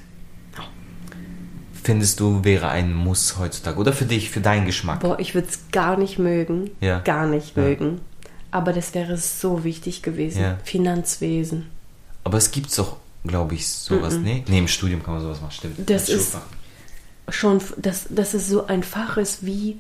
findest 1.83 2.21
du 2.21 2.45
wäre 2.45 2.69
ein 2.69 2.93
Muss 2.95 3.39
heutzutage? 3.39 3.79
Oder 3.79 3.93
für 3.93 4.05
dich, 4.05 4.31
für 4.31 4.41
deinen 4.41 4.67
Geschmack? 4.67 5.01
Boah, 5.01 5.19
ich 5.19 5.35
würde 5.35 5.49
es 5.49 5.61
gar 5.73 5.97
nicht 5.97 6.19
mögen. 6.19 6.71
Ja. 6.81 6.99
Gar 7.01 7.27
nicht 7.27 7.57
Ja. 7.57 7.63
mögen. 7.63 8.01
Aber 8.51 8.73
das 8.73 8.95
wäre 8.95 9.17
so 9.17 9.65
wichtig 9.65 10.03
gewesen. 10.03 10.43
Ja. 10.43 10.59
Finanzwesen. 10.65 11.67
Aber 12.25 12.37
es 12.37 12.51
gibt 12.51 12.77
doch, 12.77 12.97
glaube 13.25 13.55
ich, 13.55 13.69
sowas, 13.69 14.17
nee? 14.17 14.45
Nee, 14.49 14.59
im 14.59 14.69
Studium 14.69 15.03
kann 15.03 15.15
man 15.15 15.23
sowas 15.23 15.41
machen, 15.41 15.53
stimmt. 15.53 15.91
Das 15.91 16.11
Als 16.11 16.21
ist-. 16.21 16.39
Schon, 17.29 17.61
dass, 17.77 18.07
dass 18.11 18.35
es 18.35 18.49
so 18.49 18.67
ein 18.67 18.83
Fach 18.83 19.17
ist 19.17 19.47
wie 19.47 19.79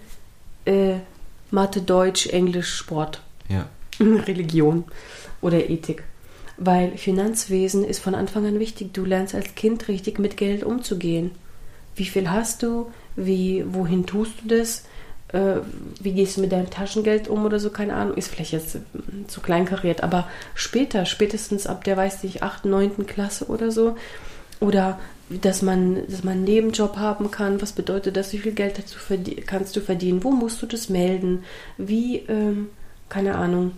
äh, 0.66 0.96
Mathe, 1.50 1.80
Deutsch, 1.80 2.26
Englisch, 2.28 2.74
Sport. 2.74 3.22
Ja. 3.48 3.68
Religion 4.00 4.84
oder 5.40 5.68
Ethik. 5.68 6.04
Weil 6.56 6.96
Finanzwesen 6.96 7.84
ist 7.84 8.00
von 8.00 8.14
Anfang 8.14 8.46
an 8.46 8.60
wichtig. 8.60 8.92
Du 8.92 9.04
lernst 9.04 9.34
als 9.34 9.54
Kind 9.54 9.88
richtig 9.88 10.18
mit 10.18 10.36
Geld 10.36 10.62
umzugehen. 10.62 11.32
Wie 11.96 12.04
viel 12.04 12.30
hast 12.30 12.62
du? 12.62 12.92
Wie, 13.16 13.64
wohin 13.66 14.06
tust 14.06 14.32
du 14.42 14.56
das? 14.56 14.84
Äh, 15.32 15.60
wie 16.00 16.12
gehst 16.12 16.36
du 16.36 16.40
mit 16.40 16.52
deinem 16.52 16.70
Taschengeld 16.70 17.28
um 17.28 17.44
oder 17.44 17.60
so? 17.60 17.70
Keine 17.70 17.94
Ahnung. 17.94 18.16
Ist 18.16 18.28
vielleicht 18.28 18.52
jetzt 18.52 18.76
äh, 18.76 18.80
zu 19.28 19.40
kleinkariert. 19.40 20.02
Aber 20.02 20.28
später, 20.54 21.06
spätestens 21.06 21.66
ab 21.66 21.84
der, 21.84 21.96
weiß 21.96 22.24
ich, 22.24 22.42
8., 22.42 22.64
9. 22.64 23.06
Klasse 23.06 23.46
oder 23.46 23.70
so. 23.70 23.96
Oder 24.60 24.98
dass 25.28 25.62
man, 25.62 26.06
dass 26.08 26.24
man 26.24 26.34
einen 26.34 26.44
Nebenjob 26.44 26.96
haben 26.96 27.30
kann. 27.30 27.62
Was 27.62 27.72
bedeutet 27.72 28.16
das? 28.16 28.32
Wie 28.32 28.38
viel 28.38 28.52
Geld 28.52 28.78
dazu 28.78 28.98
kannst 29.46 29.76
du 29.76 29.80
verdienen? 29.80 30.24
Wo 30.24 30.32
musst 30.32 30.60
du 30.60 30.66
das 30.66 30.88
melden? 30.88 31.44
Wie, 31.78 32.16
ähm, 32.28 32.68
keine 33.08 33.36
Ahnung, 33.36 33.72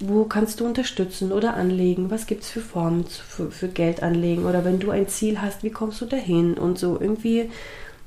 wo 0.00 0.24
kannst 0.24 0.60
du 0.60 0.66
unterstützen 0.66 1.30
oder 1.30 1.54
anlegen? 1.54 2.10
Was 2.10 2.26
gibt 2.26 2.42
es 2.42 2.50
für 2.50 2.60
Formen 2.60 3.04
für, 3.04 3.50
für 3.50 3.68
Geld 3.68 4.02
anlegen? 4.02 4.46
Oder 4.46 4.64
wenn 4.64 4.80
du 4.80 4.90
ein 4.90 5.08
Ziel 5.08 5.42
hast, 5.42 5.62
wie 5.62 5.70
kommst 5.70 6.00
du 6.00 6.06
dahin? 6.06 6.54
Und 6.54 6.78
so 6.78 6.98
irgendwie, 6.98 7.50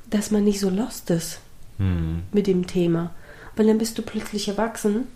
dass 0.10 0.32
man 0.32 0.43
nicht 0.43 0.60
so 0.60 0.70
lost 0.70 1.12
ist 1.12 1.39
Hm. 1.78 2.24
mit 2.32 2.48
dem 2.48 2.68
Thema. 2.68 3.12
Weil 3.56 3.68
dann 3.68 3.78
bist 3.78 3.98
du 3.98 4.02
plötzlich 4.02 4.48
erwachsen 4.48 5.08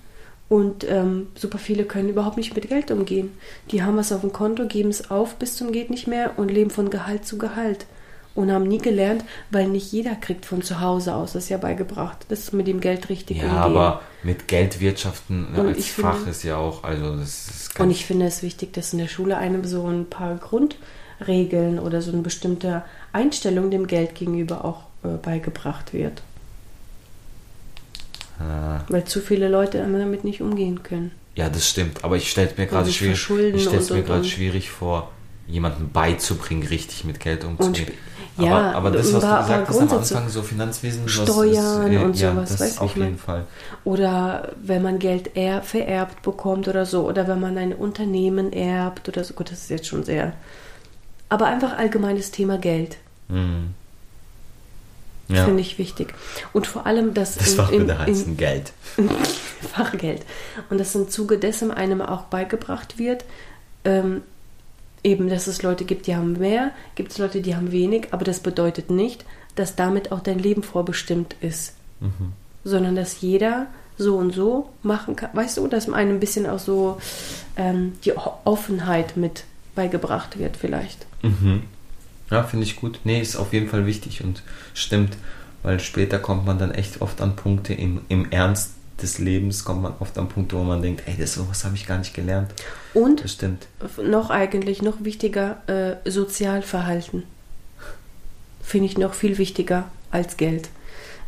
und 0.49 0.83
ähm, 0.89 1.27
super 1.35 1.57
viele 1.57 1.85
können 1.85 2.09
überhaupt 2.09 2.37
nicht 2.37 2.55
mit 2.55 2.67
Geld 2.69 2.91
umgehen. 2.91 3.31
Die 3.71 3.83
haben 3.83 3.97
was 3.97 4.11
auf 4.11 4.21
dem 4.21 4.33
Konto, 4.33 4.65
geben 4.67 4.89
es 4.89 5.09
auf 5.11 5.35
bis 5.35 5.55
zum 5.55 5.71
geht 5.71 5.89
nicht 5.89 6.07
mehr 6.07 6.37
und 6.37 6.49
leben 6.51 6.69
von 6.71 6.89
Gehalt 6.89 7.25
zu 7.25 7.37
Gehalt. 7.37 7.85
Und 8.33 8.49
haben 8.49 8.65
nie 8.65 8.77
gelernt, 8.77 9.25
weil 9.49 9.67
nicht 9.67 9.91
jeder 9.91 10.15
kriegt 10.15 10.45
von 10.45 10.61
zu 10.61 10.79
Hause 10.79 11.15
aus, 11.15 11.33
das 11.33 11.49
ja 11.49 11.57
beigebracht, 11.57 12.25
das 12.29 12.53
mit 12.53 12.65
dem 12.65 12.79
Geld 12.79 13.09
richtig 13.09 13.37
Ja, 13.37 13.43
umgehen. 13.43 13.59
aber 13.59 14.01
mit 14.23 14.47
Geld 14.47 14.79
wirtschaften 14.79 15.47
Und 15.53 15.67
als 15.67 15.77
ich 15.79 15.91
Fach 15.91 16.15
finde- 16.15 16.31
ist 16.31 16.43
ja 16.43 16.55
auch, 16.55 16.85
also 16.85 17.17
das 17.17 17.47
ist 17.49 17.77
Und 17.79 17.91
ich 17.91 18.05
finde 18.05 18.27
es 18.27 18.41
wichtig, 18.41 18.71
dass 18.71 18.93
in 18.93 18.99
der 18.99 19.09
Schule 19.09 19.35
einem 19.37 19.65
so 19.65 19.85
ein 19.85 20.05
paar 20.09 20.35
Grundregeln 21.19 21.77
oder 21.79 22.01
so 22.01 22.11
eine 22.13 22.21
bestimmte 22.21 22.83
Einstellung 23.13 23.69
dem 23.69 23.87
Geld 23.87 24.15
gegenüber 24.15 24.63
auch 24.65 24.83
äh, 25.03 25.17
beigebracht 25.21 25.93
wird. 25.93 26.21
Äh, 28.41 28.91
Weil 28.93 29.03
zu 29.05 29.19
viele 29.21 29.47
Leute 29.47 29.77
damit 29.79 30.23
nicht 30.23 30.41
umgehen 30.41 30.83
können. 30.83 31.11
ja, 31.35 31.49
das 31.49 31.67
stimmt. 31.69 32.03
Aber 32.03 32.15
ich 32.17 32.29
stelle 32.29 32.49
mir 32.57 32.65
gerade 32.67 32.91
schwierig, 32.91 33.29
ich 33.55 33.63
stell's 33.67 33.91
und- 33.91 33.97
mir 33.97 34.03
gerade 34.03 34.25
schwierig 34.25 34.69
vor, 34.69 35.11
jemandem 35.47 35.89
beizubringen, 35.91 36.63
richtig 36.67 37.03
mit 37.03 37.19
Geld 37.19 37.43
umzugehen. 37.43 37.87
sp- 37.91 38.09
ja, 38.37 38.55
aber, 38.57 38.75
aber 38.75 38.91
das, 38.91 39.11
was 39.13 39.21
du 39.21 39.27
aber- 39.27 39.41
gesagt 39.41 39.69
aber 39.69 39.79
hast 39.79 39.91
am 39.91 39.97
Anfang, 40.19 40.29
so 40.29 40.41
Finanzwesen, 40.41 41.03
was 41.03 41.11
Steuern 41.11 41.91
ist, 41.91 41.99
äh, 41.99 42.03
und 42.05 42.17
ja, 42.17 42.31
sowas, 42.31 42.49
das 42.49 42.59
weißt 42.61 42.77
du, 42.79 42.81
auf 42.83 42.95
jeden 42.95 43.17
Fall. 43.17 43.45
Oder 43.83 44.53
wenn 44.63 44.81
man 44.81 44.99
Geld 44.99 45.31
er 45.35 45.61
vererbt 45.61 46.21
bekommt 46.21 46.67
oder 46.69 46.85
so. 46.85 47.05
Oder 47.07 47.27
wenn 47.27 47.41
man 47.41 47.57
ein 47.57 47.73
Unternehmen 47.73 48.53
erbt 48.53 49.09
oder 49.09 49.23
so. 49.25 49.33
Gut, 49.33 49.51
das 49.51 49.59
ist 49.63 49.69
jetzt 49.69 49.87
schon 49.87 50.03
sehr. 50.03 50.31
Aber 51.27 51.45
einfach 51.47 51.77
allgemeines 51.77 52.31
Thema 52.31 52.57
Geld 52.57 52.97
Mhm. 53.27 53.73
Ja, 55.31 55.45
finde 55.45 55.61
ich 55.61 55.77
wichtig. 55.77 56.13
Und 56.53 56.67
vor 56.67 56.85
allem, 56.85 57.13
dass 57.13 57.35
das 57.35 57.53
in- 57.71 57.97
heißen 57.97 58.37
Geld. 58.37 58.73
Fachgeld. 59.73 60.23
Und 60.69 60.79
dass 60.79 60.95
im 60.95 61.09
Zuge 61.09 61.37
dessen 61.37 61.71
einem 61.71 62.01
auch 62.01 62.23
beigebracht 62.23 62.97
wird, 62.97 63.25
ähm, 63.85 64.21
eben, 65.03 65.29
dass 65.29 65.47
es 65.47 65.61
Leute 65.63 65.85
gibt, 65.85 66.07
die 66.07 66.15
haben 66.15 66.33
mehr, 66.33 66.71
gibt 66.95 67.11
es 67.11 67.17
Leute, 67.17 67.41
die 67.41 67.55
haben 67.55 67.71
wenig, 67.71 68.07
aber 68.11 68.23
das 68.25 68.39
bedeutet 68.39 68.89
nicht, 68.89 69.25
dass 69.55 69.75
damit 69.75 70.11
auch 70.11 70.19
dein 70.21 70.39
Leben 70.39 70.63
vorbestimmt 70.63 71.35
ist. 71.41 71.73
Mhm. 71.99 72.33
Sondern 72.63 72.95
dass 72.95 73.21
jeder 73.21 73.67
so 73.97 74.17
und 74.17 74.33
so 74.33 74.69
machen 74.83 75.15
kann. 75.15 75.29
Weißt 75.33 75.57
du, 75.57 75.67
dass 75.67 75.89
einem 75.89 76.15
ein 76.15 76.19
bisschen 76.19 76.47
auch 76.47 76.59
so 76.59 76.97
ähm, 77.57 77.93
die 78.05 78.13
Offenheit 78.45 79.17
mit 79.17 79.43
beigebracht 79.75 80.37
wird, 80.39 80.57
vielleicht. 80.57 81.05
Mhm. 81.21 81.63
Ja, 82.31 82.43
finde 82.43 82.65
ich 82.65 82.77
gut. 82.77 82.99
Nee, 83.03 83.21
ist 83.21 83.35
auf 83.35 83.53
jeden 83.53 83.67
Fall 83.69 83.85
wichtig 83.85 84.23
und 84.23 84.41
stimmt, 84.73 85.17
weil 85.63 85.79
später 85.79 86.17
kommt 86.17 86.45
man 86.45 86.57
dann 86.57 86.71
echt 86.71 87.01
oft 87.01 87.21
an 87.21 87.35
Punkte 87.35 87.73
im, 87.73 88.01
im 88.07 88.31
Ernst 88.31 88.71
des 89.01 89.19
Lebens, 89.19 89.63
kommt 89.65 89.81
man 89.81 89.93
oft 89.99 90.17
an 90.17 90.29
Punkte, 90.29 90.55
wo 90.57 90.63
man 90.63 90.81
denkt, 90.81 91.03
ey, 91.07 91.15
das 91.19 91.33
sowas 91.33 91.65
habe 91.65 91.75
ich 91.75 91.85
gar 91.87 91.97
nicht 91.97 92.13
gelernt. 92.13 92.51
Und 92.93 93.23
Das 93.23 93.33
stimmt. 93.33 93.67
noch 94.01 94.29
eigentlich 94.29 94.81
noch 94.81 95.03
wichtiger, 95.03 95.57
äh, 95.67 96.09
Sozialverhalten. 96.09 97.23
Finde 98.61 98.85
ich 98.85 98.97
noch 98.97 99.13
viel 99.13 99.37
wichtiger 99.37 99.89
als 100.11 100.37
Geld. 100.37 100.69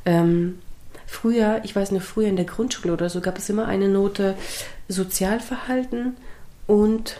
Ähm, 0.06 0.60
früher, 1.08 1.62
ich 1.64 1.76
weiß 1.76 1.92
nicht, 1.92 2.06
früher 2.06 2.28
in 2.28 2.36
der 2.36 2.46
Grundschule 2.46 2.94
oder 2.94 3.10
so 3.10 3.22
gab 3.22 3.38
es 3.38 3.50
immer 3.50 3.66
eine 3.66 3.90
Note 3.90 4.36
Sozialverhalten 4.88 6.16
und 6.68 7.20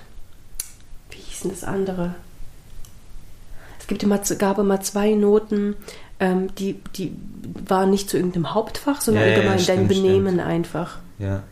wie 1.10 1.18
hieß 1.18 1.42
denn 1.42 1.52
das 1.52 1.64
andere? 1.64 2.16
Es 3.84 3.88
gibt 3.88 4.02
immer, 4.02 4.18
gab 4.38 4.60
immer 4.60 4.80
zwei 4.80 5.12
Noten, 5.12 5.76
ähm, 6.18 6.56
die, 6.56 6.80
die 6.96 7.14
waren 7.68 7.90
nicht 7.90 8.10
zu 8.10 8.16
irgendeinem 8.16 8.54
Hauptfach, 8.54 9.02
sondern 9.02 9.26
Ja, 9.26 9.30
ja, 9.30 9.36
allgemein 9.36 9.58
dein 9.58 9.62
stimmt, 9.62 9.88
Benehmen 9.90 10.40
einfach. 10.40 11.00
Ja. 11.20 11.44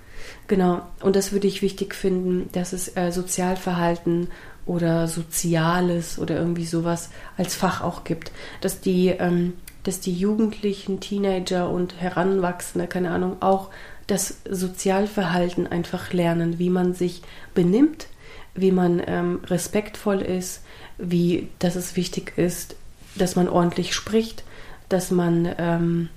Genau, 0.48 0.82
und 1.02 1.18
das 1.18 1.34
würde 1.34 1.48
ich 1.48 1.62
wichtig 1.62 1.94
finden, 1.94 2.48
dass 2.54 2.72
es 2.72 2.96
äh, 2.96 3.12
Sozialverhalten 3.12 4.30
oder 4.66 5.10
Soziales 5.10 6.18
oder 6.20 6.38
irgendwie 6.38 6.64
sowas 6.64 7.10
als 7.36 7.54
Fach 7.54 7.82
auch 7.82 8.06
gibt. 8.06 8.32
Dass 8.62 8.80
die, 8.80 9.10
ähm, 9.10 9.56
dass 9.84 10.00
die 10.00 10.14
Jugendlichen, 10.14 11.02
Teenager 11.02 11.70
und 11.70 12.00
Heranwachsende, 12.00 12.88
keine 12.88 13.12
Ahnung, 13.12 13.42
auch 13.42 13.72
das 14.08 14.38
Sozialverhalten 14.50 15.68
einfach 15.68 16.14
lernen, 16.14 16.60
wie 16.60 16.70
man 16.70 16.94
sich 16.94 17.24
benimmt, 17.54 18.08
wie 18.56 18.72
man 18.72 19.04
ähm, 19.06 19.42
respektvoll 19.48 20.22
ist, 20.22 20.62
wie, 21.02 21.50
dass 21.60 21.76
es 21.76 21.96
wichtig 21.96 22.38
ist, 22.38 22.76
dass 23.16 23.36
man 23.36 23.50
ordentlich 23.50 23.94
spricht, 23.94 24.44
dass 24.90 25.12
man, 25.12 25.50
ähm, 25.58 26.10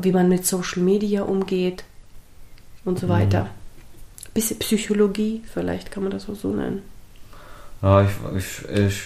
wie 0.00 0.12
man 0.12 0.28
mit 0.28 0.46
Social 0.46 0.82
Media 0.82 1.22
umgeht 1.22 1.84
und 2.84 2.98
so 2.98 3.08
weiter. 3.08 3.48
Bisschen 4.34 4.58
Psychologie, 4.58 5.42
vielleicht 5.52 5.90
kann 5.90 6.02
man 6.02 6.12
das 6.12 6.28
auch 6.28 6.34
so 6.34 6.48
nennen. 6.52 6.82
Ja, 7.82 8.02
ich, 8.02 8.10
ich, 8.36 8.68
ich, 8.76 9.00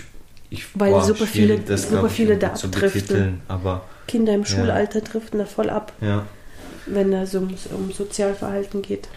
ich, 0.50 0.66
Weil 0.74 0.92
boah, 0.92 1.04
super 1.04 1.26
viele- 1.26 1.58
das, 1.58 1.90
super 1.90 2.06
ich, 2.06 2.12
viele 2.12 2.32
irgendwie 2.34 2.46
da 2.46 2.52
abdriften. 2.54 3.40
Aber 3.48 3.82
Kinder 4.06 4.34
im 4.34 4.42
Ja. 4.42 4.46
Schulalter 4.46 5.00
driften 5.02 5.38
da 5.38 5.44
voll 5.44 5.68
ab, 5.68 5.92
ja, 6.00 6.24
wenn 6.86 7.12
es 7.12 7.34
um, 7.34 7.54
um 7.76 7.92
Sozialverhalten 7.92 8.80
geht. 8.82 9.08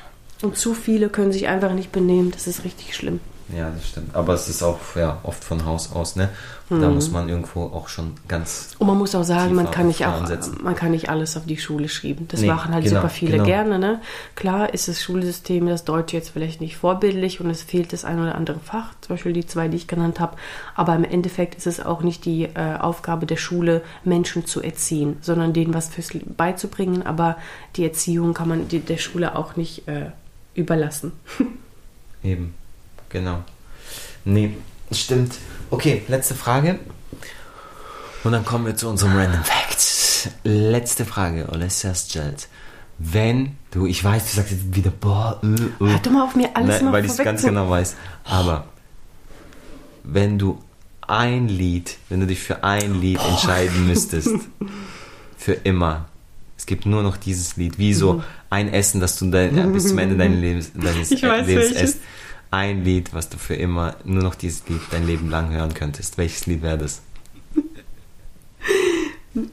Und 0.41 0.57
zu 0.57 0.73
viele 0.73 1.09
können 1.09 1.31
sich 1.31 1.47
einfach 1.47 1.73
nicht 1.73 1.91
benehmen. 1.91 2.31
Das 2.31 2.47
ist 2.47 2.65
richtig 2.65 2.95
schlimm. 2.95 3.19
Ja, 3.55 3.69
das 3.69 3.87
stimmt. 3.87 4.15
Aber 4.15 4.33
es 4.33 4.47
ist 4.47 4.63
auch 4.63 4.79
ja, 4.95 5.19
oft 5.23 5.43
von 5.43 5.65
Haus 5.65 5.91
aus, 5.93 6.15
ne? 6.15 6.29
Und 6.69 6.79
Da 6.81 6.89
muss 6.89 7.11
man 7.11 7.27
irgendwo 7.27 7.63
auch 7.63 7.89
schon 7.89 8.13
ganz. 8.29 8.69
Und 8.79 8.87
man 8.87 8.97
muss 8.97 9.13
auch 9.13 9.23
sagen, 9.25 9.55
man 9.55 9.69
kann 9.71 9.87
nicht 9.87 10.05
auch, 10.05 10.21
ansetzen. 10.21 10.57
man 10.63 10.73
kann 10.73 10.91
nicht 10.91 11.09
alles 11.09 11.35
auf 11.35 11.45
die 11.45 11.57
Schule 11.57 11.89
schieben. 11.89 12.29
Das 12.29 12.39
Nee, 12.39 12.47
machen 12.47 12.73
halt 12.73 12.85
genau, 12.85 13.01
super 13.01 13.09
viele 13.09 13.33
genau. 13.33 13.43
gerne, 13.43 13.77
ne? 13.77 13.99
Klar 14.35 14.73
ist 14.73 14.87
das 14.87 15.01
Schulsystem, 15.01 15.67
das 15.67 15.83
Deutsche 15.83 16.15
jetzt 16.15 16.29
vielleicht 16.29 16.61
nicht 16.61 16.77
vorbildlich 16.77 17.41
und 17.41 17.49
es 17.49 17.61
fehlt 17.61 17.91
das 17.91 18.05
ein 18.05 18.21
oder 18.21 18.35
andere 18.35 18.59
Fach, 18.61 18.93
zum 19.01 19.15
Beispiel 19.15 19.33
die 19.33 19.45
zwei, 19.45 19.67
die 19.67 19.75
ich 19.75 19.87
genannt 19.87 20.21
habe. 20.21 20.37
Aber 20.73 20.95
im 20.95 21.03
Endeffekt 21.03 21.55
ist 21.55 21.67
es 21.67 21.81
auch 21.81 22.03
nicht 22.03 22.23
die 22.23 22.43
äh, 22.45 22.77
Aufgabe 22.79 23.25
der 23.25 23.37
Schule, 23.37 23.81
Menschen 24.05 24.45
zu 24.45 24.61
erziehen, 24.61 25.17
sondern 25.19 25.51
denen 25.51 25.73
was 25.73 25.89
fürs 25.89 26.11
beizubringen. 26.37 27.05
Aber 27.05 27.35
die 27.75 27.83
Erziehung 27.83 28.33
kann 28.33 28.47
man 28.47 28.69
die, 28.69 28.79
der 28.79 28.97
Schule 28.97 29.35
auch 29.35 29.57
nicht 29.57 29.89
äh, 29.89 30.11
überlassen. 30.53 31.11
Eben, 32.23 32.53
genau. 33.11 33.43
Nee, 34.25 34.55
stimmt. 34.91 35.35
Okay, 35.69 36.03
letzte 36.07 36.35
Frage. 36.35 36.79
Und 38.23 38.33
dann 38.33 38.45
kommen 38.45 38.65
wir 38.65 38.75
zu 38.75 38.87
unserem 38.87 39.15
Random 39.15 39.43
Fact. 39.43 40.31
Letzte 40.43 41.05
Frage, 41.05 41.49
Alessia 41.49 41.95
Stelt. 41.95 42.47
Wenn 42.99 43.55
du, 43.71 43.87
ich 43.87 44.03
weiß, 44.03 44.29
du 44.29 44.35
sagst 44.35 44.51
jetzt 44.51 44.75
wieder, 44.75 44.91
boah, 44.91 45.39
äh, 45.43 45.47
äh. 45.47 45.69
Hör 45.79 45.99
doch 45.99 46.11
mal 46.11 46.23
auf 46.25 46.35
mir 46.35 46.55
alles 46.55 46.81
Nein, 46.81 46.91
weil 46.91 47.05
ich 47.05 47.11
es 47.11 47.17
ganz 47.17 47.41
genau 47.41 47.67
weiß. 47.69 47.95
Aber 48.25 48.65
wenn 50.03 50.37
du 50.37 50.61
ein 51.07 51.47
Lied, 51.47 51.97
wenn 52.09 52.19
du 52.19 52.27
dich 52.27 52.39
für 52.39 52.63
ein 52.63 53.01
Lied 53.01 53.19
entscheiden 53.19 53.87
müsstest, 53.87 54.29
für 55.37 55.53
immer, 55.53 56.05
es 56.57 56.67
gibt 56.67 56.85
nur 56.85 57.01
noch 57.01 57.17
dieses 57.17 57.57
Lied, 57.57 57.79
wie 57.79 57.95
so 57.95 58.23
ein 58.51 58.71
Essen, 58.71 59.01
das 59.01 59.17
du 59.17 59.31
dein, 59.31 59.73
bis 59.73 59.87
zum 59.87 59.97
Ende 59.97 60.15
deines 60.15 60.39
Lebens, 60.39 60.71
deines 60.75 61.09
Ich 61.09 61.23
weiß 61.23 61.47
Lebens 61.47 61.71
welches. 61.71 61.81
esst. 61.81 61.99
Ein 62.51 62.83
Lied, 62.83 63.13
was 63.13 63.29
du 63.29 63.37
für 63.37 63.55
immer, 63.55 63.95
nur 64.03 64.23
noch 64.23 64.35
dieses 64.35 64.67
Lied 64.67 64.81
dein 64.91 65.07
Leben 65.07 65.29
lang 65.29 65.51
hören 65.51 65.73
könntest. 65.73 66.17
Welches 66.17 66.45
Lied 66.47 66.61
wäre 66.61 66.77
das? 66.77 67.01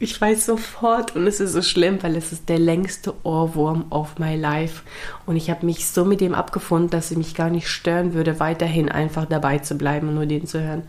Ich 0.01 0.21
weiß 0.21 0.47
sofort 0.47 1.15
und 1.15 1.29
es 1.29 1.39
ist 1.39 1.53
so 1.53 1.63
schlimm, 1.63 2.03
weil 2.03 2.17
es 2.17 2.33
ist 2.33 2.49
der 2.49 2.59
längste 2.59 3.15
Ohrwurm 3.23 3.85
of 3.91 4.19
my 4.19 4.35
life. 4.35 4.83
Und 5.25 5.37
ich 5.37 5.51
habe 5.51 5.65
mich 5.65 5.87
so 5.87 6.05
mit 6.05 6.21
dem 6.21 6.35
abgefunden, 6.35 6.91
dass 6.91 7.13
es 7.13 7.17
mich 7.17 7.37
gar 7.37 7.49
nicht 7.49 7.69
stören 7.69 8.13
würde, 8.13 8.41
weiterhin 8.41 8.89
einfach 8.89 9.27
dabei 9.27 9.59
zu 9.59 9.77
bleiben 9.77 10.09
und 10.09 10.17
nur 10.17 10.27
den 10.27 10.49
zu 10.49 10.61
hören. 10.61 10.83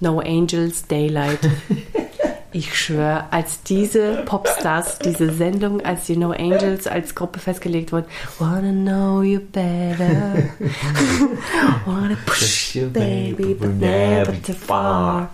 No 0.00 0.20
Angels, 0.20 0.86
Daylight. 0.86 1.40
Ich 2.56 2.74
schwöre, 2.74 3.30
als 3.32 3.62
diese 3.64 4.22
Popstars, 4.24 4.98
diese 5.00 5.30
Sendung, 5.30 5.84
als 5.84 6.06
die 6.06 6.16
No 6.16 6.30
Angels 6.30 6.86
als 6.86 7.14
Gruppe 7.14 7.38
festgelegt 7.38 7.92
wurde, 7.92 8.06
wanna 8.38 8.72
know 8.72 9.20
you 9.20 9.40
better, 9.40 10.48
wanna 11.84 12.16
push 12.24 12.74
you 12.74 12.88
baby, 12.88 13.52
but 13.52 13.74
never 13.74 14.32
too 14.40 14.54
far. 14.54 15.28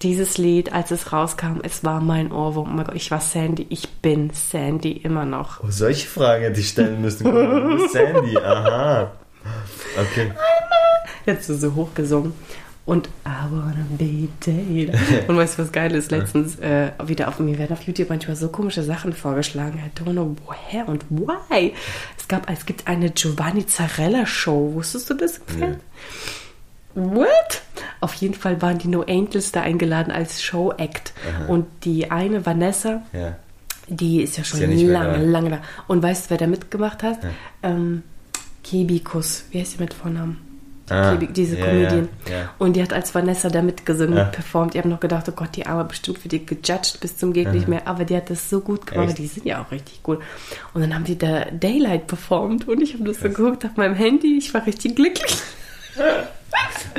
Dieses 0.00 0.38
Lied, 0.38 0.72
als 0.72 0.90
es 0.90 1.12
rauskam, 1.12 1.60
es 1.62 1.84
war 1.84 2.00
mein 2.00 2.32
Ohrwurm. 2.32 2.70
Oh 2.70 2.74
mein 2.74 2.86
Gott, 2.86 2.94
ich 2.94 3.10
war 3.10 3.20
Sandy, 3.20 3.66
ich 3.68 3.86
bin 4.00 4.30
Sandy 4.30 4.92
immer 4.92 5.26
noch. 5.26 5.62
Oh, 5.62 5.66
solche 5.68 6.06
Fragen 6.06 6.44
hätte 6.44 6.60
ich 6.60 6.70
stellen 6.70 7.02
müssen. 7.02 7.26
Sandy, 7.92 8.38
aha. 8.38 9.10
Okay. 10.00 10.32
Jetzt 11.26 11.48
so 11.48 11.74
hoch 11.74 11.90
gesungen. 11.94 12.32
Und 12.90 13.06
I 13.24 13.44
wanna 13.52 13.86
be 13.98 14.26
Daylight. 14.44 14.98
Und 15.28 15.36
weißt 15.36 15.58
du, 15.58 15.62
was 15.62 15.70
geil 15.70 15.94
ist? 15.94 16.10
Letztens 16.10 16.58
äh, 16.58 16.90
wieder 17.04 17.28
auf 17.28 17.38
mir 17.38 17.56
werden 17.56 17.72
auf 17.72 17.82
YouTube 17.82 18.08
manchmal 18.08 18.34
so 18.34 18.48
komische 18.48 18.82
Sachen 18.82 19.12
vorgeschlagen. 19.12 19.78
I 19.78 19.96
don't 19.96 20.10
know 20.10 20.34
woher 20.44 20.88
und 20.88 21.04
why. 21.08 21.72
Es 22.18 22.26
gab, 22.26 22.50
es 22.50 22.66
gibt 22.66 22.88
eine 22.88 23.10
Giovanni 23.10 23.64
Zarella 23.64 24.26
Show. 24.26 24.72
Wusstest 24.74 25.08
du 25.08 25.14
das? 25.14 25.40
Nee. 25.56 25.74
What? 26.96 27.62
Auf 28.00 28.14
jeden 28.14 28.34
Fall 28.34 28.60
waren 28.60 28.78
die 28.78 28.88
No 28.88 29.02
Angels 29.02 29.52
da 29.52 29.60
eingeladen 29.60 30.10
als 30.12 30.42
Show-Act. 30.42 31.12
Und 31.46 31.66
die 31.84 32.10
eine, 32.10 32.44
Vanessa, 32.44 33.02
Ja. 33.12 33.36
die 33.86 34.22
ist 34.22 34.36
ja 34.36 34.42
schon 34.42 34.62
Ist 34.62 34.80
ja 34.80 34.90
lange, 34.90 35.12
da. 35.18 35.24
lange 35.24 35.50
da. 35.50 35.58
Und 35.86 36.02
weißt 36.02 36.26
du, 36.26 36.30
wer 36.30 36.38
da 36.38 36.48
mitgemacht 36.48 37.04
hat? 37.04 37.20
Ähm, 37.62 38.02
Kebikus. 38.64 39.44
Wie 39.52 39.60
heißt 39.60 39.72
sie 39.72 39.78
mit 39.78 39.94
Vornamen? 39.94 40.49
Ah, 40.90 41.12
Kebi, 41.12 41.28
diese 41.32 41.56
Comedian. 41.56 42.08
ja, 42.28 42.32
ja. 42.32 42.50
Und 42.58 42.74
die 42.74 42.82
hat 42.82 42.92
als 42.92 43.14
Vanessa 43.14 43.48
da 43.48 43.62
mitgesungen, 43.62 44.16
Ja. 44.16 44.24
performt. 44.24 44.74
Ich 44.74 44.78
habe 44.78 44.88
noch 44.88 45.00
gedacht, 45.00 45.26
oh 45.28 45.32
Gott, 45.32 45.50
die 45.56 45.66
Arme 45.66 45.84
bestimmt 45.84 46.22
wird 46.24 46.32
die 46.32 46.44
gejudged 46.44 46.98
bis 47.00 47.16
zum 47.16 47.32
geht 47.32 47.52
nicht 47.52 47.68
mehr. 47.68 47.86
Aber 47.86 48.04
die 48.04 48.16
hat 48.16 48.28
das 48.30 48.50
so 48.50 48.60
gut 48.60 48.86
gemacht. 48.86 49.08
Echt? 49.10 49.18
Die 49.18 49.26
sind 49.26 49.46
ja 49.46 49.62
auch 49.62 49.70
richtig 49.70 50.00
cool. 50.06 50.20
Und 50.74 50.80
dann 50.82 50.94
haben 50.94 51.04
die 51.04 51.16
da 51.18 51.44
Daylight 51.46 52.06
performt 52.06 52.66
und 52.68 52.80
ich 52.82 52.94
habe 52.94 53.04
das 53.04 53.18
so 53.20 53.28
geguckt 53.28 53.64
auf 53.64 53.76
meinem 53.76 53.94
Handy. 53.94 54.36
Ich 54.38 54.52
war 54.54 54.66
richtig 54.66 54.96
glücklich. 54.96 55.36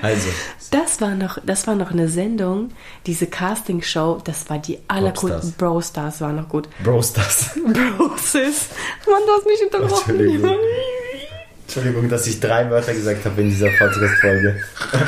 Also, 0.01 0.29
Das 0.71 1.01
war 1.01 1.11
noch, 1.15 1.37
das 1.45 1.67
war 1.67 1.75
noch 1.75 1.91
eine 1.91 2.07
Sendung, 2.07 2.71
diese 3.05 3.27
Castingshow, 3.27 4.19
das 4.23 4.49
war 4.49 4.57
die 4.59 4.79
allercoolsten. 4.87 5.53
Bro 5.57 5.81
Stars 5.81 6.21
war 6.21 6.31
noch 6.31 6.47
gut. 6.47 6.67
Bro 6.83 7.03
Stars. 7.03 7.51
Bro 7.65 8.15
Sis. 8.17 8.69
Mann, 9.05 9.21
du 9.27 9.31
hast 9.33 9.45
mich 9.45 9.61
unterbrochen. 9.65 10.17
Entschuldigung. 11.75 12.09
Dass 12.09 12.27
ich 12.27 12.39
drei 12.39 12.69
Wörter 12.69 12.93
gesagt 12.93 13.25
habe 13.25 13.41
in 13.41 13.49
dieser 13.49 13.69
Podcast-Folge. 13.69 14.61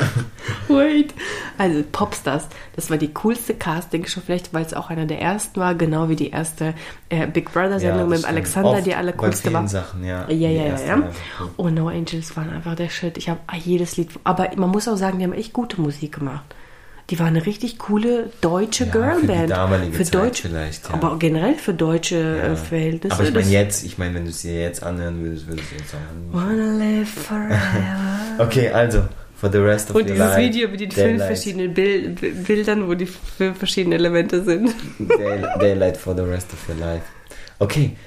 Wait. 0.70 1.14
Also 1.58 1.84
Popstars, 1.92 2.48
das 2.76 2.90
war 2.90 2.98
die 2.98 3.14
coolste 3.14 3.54
Castingshow, 3.54 4.22
vielleicht 4.26 4.54
weil 4.54 4.66
es 4.66 4.74
auch 4.74 4.90
einer 4.90 5.06
der 5.06 5.22
ersten 5.22 5.60
war, 5.60 5.76
genau 5.76 6.10
wie 6.10 6.16
die 6.16 6.30
erste 6.30 6.74
äh, 7.10 7.28
Big 7.28 7.52
Brother 7.52 7.80
Sendung 7.80 8.10
mit 8.10 8.24
dem 8.24 8.26
Alexander, 8.26 8.82
die 8.82 8.96
allercoolste 8.96 9.52
bei 9.52 9.60
war. 9.60 9.68
Sachen, 9.68 10.04
ja. 10.04 10.28
Ja, 10.30 10.50
ja, 10.50 10.66
ja, 10.68 10.80
ja. 10.80 10.96
cool. 11.40 11.50
Und 11.58 11.74
No 11.76 11.90
Angels 11.90 12.36
waren 12.36 12.50
einfach 12.50 12.76
der 12.76 12.90
Shit. 12.90 13.18
Ich 13.18 13.30
habe 13.30 13.40
jedes 13.62 13.98
Lied, 13.98 14.10
aber 14.24 14.50
man 14.56 14.70
muss 14.70 14.88
auch 14.88 14.98
sagen, 14.98 15.20
die 15.20 15.26
haben 15.26 15.34
echt 15.34 15.54
gute 15.54 15.80
Musik 15.80 16.16
gemacht. 16.16 16.44
Die 17.10 17.20
waren 17.20 17.28
eine 17.28 17.46
richtig 17.46 17.80
coole 17.80 18.30
deutsche 18.42 18.86
Ja, 18.86 18.92
für 18.92 19.22
die 19.22 19.28
Girlband. 19.28 19.96
für 19.96 20.06
deutsche, 20.06 20.48
vielleicht, 20.48 20.88
ja. 20.88 20.94
aber 20.94 21.20
generell 21.20 21.56
für 21.56 21.74
deutsche 21.74 22.16
äh, 22.42 22.56
Verhältnisse. 22.56 23.16
Aber 23.16 23.24
ich 23.28 23.34
meine 23.34 23.50
jetzt, 23.50 23.84
ich 23.84 23.98
meine, 23.98 24.16
wenn 24.16 24.24
du 24.24 24.30
es 24.30 24.42
dir 24.42 24.62
jetzt 24.62 24.82
anhören 24.84 25.22
würdest, 25.22 25.48
würdest 25.48 25.72
du 25.72 25.76
jetzt 25.76 25.94
live 26.80 27.10
forever. 27.10 27.60
Okay, 28.40 28.70
also, 28.70 29.04
for 29.36 29.52
the 29.52 29.58
rest 29.60 29.90
of 29.90 29.98
Und 29.98 30.04
your 30.04 30.14
dieses 30.16 30.28
life. 30.30 30.42
Video 30.42 30.70
mit 30.70 30.80
den 30.80 30.92
fünf 30.92 31.24
verschiedenen 31.24 31.74
Bil 31.74 32.16
Bildern, 32.48 32.88
wo 32.88 32.94
die 32.94 33.06
fünf 33.06 33.58
verschiedenen 33.58 34.00
Elemente 34.00 34.42
sind. 34.44 34.74
Day, 35.00 35.44
Daylight 35.60 35.98
for 35.98 36.16
the 36.16 36.24
rest 36.24 36.54
of 36.54 36.70
your 36.70 36.76
life. 36.76 37.04
Okay, 37.60 37.98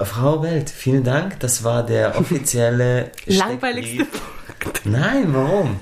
Frau 0.00 0.42
Welt, 0.42 0.68
vielen 0.68 1.02
Dank. 1.02 1.40
Das 1.40 1.64
war 1.64 1.84
der 1.84 2.18
offizielle 2.18 3.10
Langweiligste 3.26 4.04
Steckbrief. 4.04 4.84
Nein, 4.84 5.28
warum? 5.32 5.80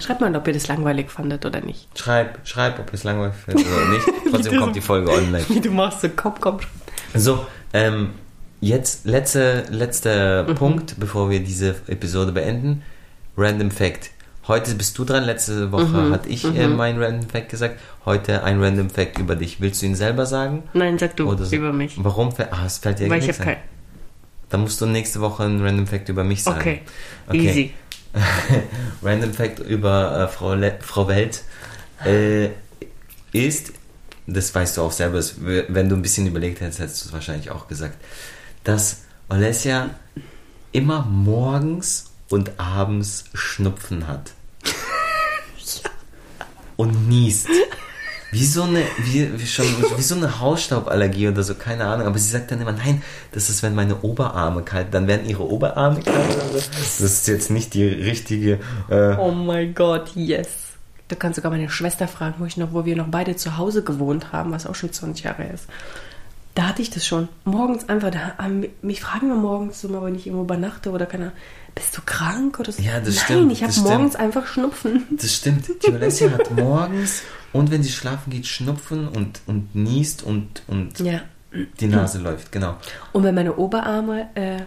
Schreibt 0.00 0.20
mal, 0.20 0.34
ob 0.36 0.46
ihr 0.46 0.52
das 0.54 0.68
langweilig 0.68 1.10
fandet 1.10 1.44
oder 1.46 1.60
nicht. 1.60 1.88
Schreib, 1.98 2.38
schreib, 2.44 2.78
ob 2.78 2.92
es 2.92 3.04
langweilig 3.04 3.34
findet 3.36 3.66
oder 3.66 3.88
nicht. 3.88 4.06
Trotzdem 4.30 4.58
kommt 4.60 4.76
die 4.76 4.80
Folge 4.80 5.10
online. 5.10 5.44
Wie 5.48 5.60
du 5.60 5.70
machst, 5.70 6.00
so 6.02 6.08
komm, 6.14 6.34
komm. 6.40 6.58
So, 7.14 7.44
ähm, 7.72 8.10
jetzt 8.60 9.04
letzte, 9.06 9.64
letzter 9.70 10.44
Mhm. 10.44 10.54
Punkt, 10.54 10.94
bevor 10.98 11.30
wir 11.30 11.40
diese 11.40 11.74
Episode 11.86 12.32
beenden. 12.32 12.82
Random 13.36 13.70
Fact. 13.70 14.10
Heute 14.48 14.74
bist 14.74 14.96
du 14.98 15.04
dran, 15.04 15.24
letzte 15.24 15.70
Woche 15.72 15.84
Mhm. 15.84 16.12
hatte 16.12 16.28
ich 16.28 16.42
äh, 16.44 16.66
mein 16.68 17.00
Random 17.02 17.28
Fact 17.28 17.50
gesagt. 17.50 17.78
Heute 18.04 18.42
ein 18.44 18.62
Random 18.62 18.88
Fact 18.90 19.18
über 19.18 19.36
dich. 19.36 19.60
Willst 19.60 19.82
du 19.82 19.86
ihn 19.86 19.94
selber 19.94 20.24
sagen? 20.26 20.62
Nein, 20.72 20.98
sag 20.98 21.16
du 21.16 21.36
so? 21.44 21.54
über 21.54 21.72
mich. 21.72 21.94
Warum? 22.02 22.30
Ah, 22.50 22.64
es 22.66 22.78
fällt 22.78 22.98
dir 23.00 23.10
Weil 23.10 23.22
ich 23.22 23.28
habe 23.28 23.38
ein. 23.40 23.44
kein. 23.44 23.56
Dann 24.48 24.62
musst 24.62 24.80
du 24.80 24.86
nächste 24.86 25.20
Woche 25.20 25.44
ein 25.44 25.60
Random 25.62 25.86
Fact 25.86 26.08
über 26.08 26.24
mich 26.24 26.42
sagen. 26.42 26.58
Okay. 26.60 26.80
Okay. 27.28 27.38
Easy. 27.46 27.74
Random 29.02 29.32
Fact 29.32 29.60
über 29.60 30.24
äh, 30.24 30.28
Frau, 30.28 30.54
Le 30.54 30.78
Frau 30.80 31.08
Welt 31.08 31.42
äh, 32.04 32.50
ist, 33.32 33.72
das 34.26 34.54
weißt 34.54 34.76
du 34.76 34.82
auch 34.82 34.92
selber, 34.92 35.22
wenn 35.40 35.88
du 35.88 35.96
ein 35.96 36.02
bisschen 36.02 36.26
überlegt 36.26 36.60
hättest, 36.60 36.80
hättest 36.80 37.04
du 37.04 37.08
es 37.08 37.12
wahrscheinlich 37.12 37.50
auch 37.50 37.68
gesagt, 37.68 37.96
dass 38.64 39.02
Alessia 39.28 39.90
immer 40.72 41.04
morgens 41.04 42.10
und 42.28 42.58
abends 42.58 43.24
Schnupfen 43.34 44.06
hat. 44.06 44.32
Und 46.76 47.08
niest. 47.08 47.48
Wie 48.30 48.44
so 48.44 48.64
eine, 48.64 48.82
wie, 48.98 49.40
wie, 49.40 49.46
schon, 49.46 49.64
wie 49.96 50.02
so 50.02 50.14
eine 50.14 50.40
Hausstauballergie 50.40 51.28
oder 51.28 51.42
so, 51.42 51.54
keine 51.54 51.86
Ahnung. 51.86 52.06
Aber 52.06 52.18
sie 52.18 52.30
sagt 52.30 52.50
dann 52.50 52.60
immer, 52.60 52.72
nein, 52.72 53.02
das 53.32 53.48
ist, 53.48 53.62
wenn 53.62 53.74
meine 53.74 54.02
Oberarme 54.02 54.62
kalt, 54.62 54.88
dann 54.92 55.06
werden 55.06 55.26
ihre 55.26 55.48
Oberarme 55.48 56.00
kalt. 56.00 56.36
Das 56.54 57.00
ist 57.00 57.26
jetzt 57.26 57.50
nicht 57.50 57.72
die 57.74 57.86
richtige. 57.86 58.58
Äh, 58.90 59.16
Oh 59.16 59.32
mein 59.32 59.74
Gott, 59.74 60.10
yes. 60.14 60.48
Du 61.08 61.16
kannst 61.16 61.36
sogar 61.36 61.50
meine 61.50 61.70
Schwester 61.70 62.06
fragen, 62.06 62.34
wo, 62.38 62.44
ich 62.44 62.58
noch, 62.58 62.72
wo 62.72 62.84
wir 62.84 62.96
noch 62.96 63.08
beide 63.08 63.34
zu 63.36 63.56
Hause 63.56 63.82
gewohnt 63.82 64.30
haben, 64.32 64.52
was 64.52 64.66
auch 64.66 64.74
schon 64.74 64.92
20 64.92 65.24
Jahre 65.24 65.44
ist. 65.44 65.66
Da 66.54 66.64
hatte 66.64 66.82
ich 66.82 66.90
das 66.90 67.06
schon. 67.06 67.28
Morgens 67.44 67.88
einfach, 67.88 68.10
da, 68.10 68.34
mich 68.82 69.00
fragen 69.00 69.28
wir 69.28 69.36
morgens 69.36 69.82
mal, 69.84 70.02
wenn 70.02 70.16
ich 70.16 70.26
irgendwo 70.26 70.42
übernachte 70.44 70.90
oder 70.90 71.06
keine 71.06 71.24
Ahnung, 71.24 71.36
bist 71.78 71.96
du 71.96 72.02
krank 72.04 72.60
oder 72.60 72.72
so? 72.72 72.82
Ja, 72.82 72.98
das 73.00 73.14
Nein, 73.16 73.24
stimmt. 73.24 73.40
Nein, 73.42 73.50
ich 73.50 73.62
habe 73.62 73.72
morgens 73.80 74.12
stimmt. 74.14 74.16
einfach 74.16 74.46
Schnupfen. 74.46 75.04
Das 75.10 75.32
stimmt. 75.34 75.66
Die 75.86 75.92
Valencia 75.92 76.30
hat 76.30 76.50
morgens 76.56 77.22
und 77.52 77.70
wenn 77.70 77.82
sie 77.82 77.90
schlafen 77.90 78.30
geht, 78.30 78.46
Schnupfen 78.46 79.08
und, 79.08 79.40
und 79.46 79.74
niest 79.74 80.22
und, 80.22 80.62
und 80.66 80.98
Ja. 81.00 81.22
die 81.80 81.86
Nase 81.86 82.18
läuft, 82.18 82.52
genau. 82.52 82.76
Und 83.12 83.22
wenn 83.24 83.34
meine 83.34 83.56
Oberarme 83.56 84.28
äh, 84.34 84.60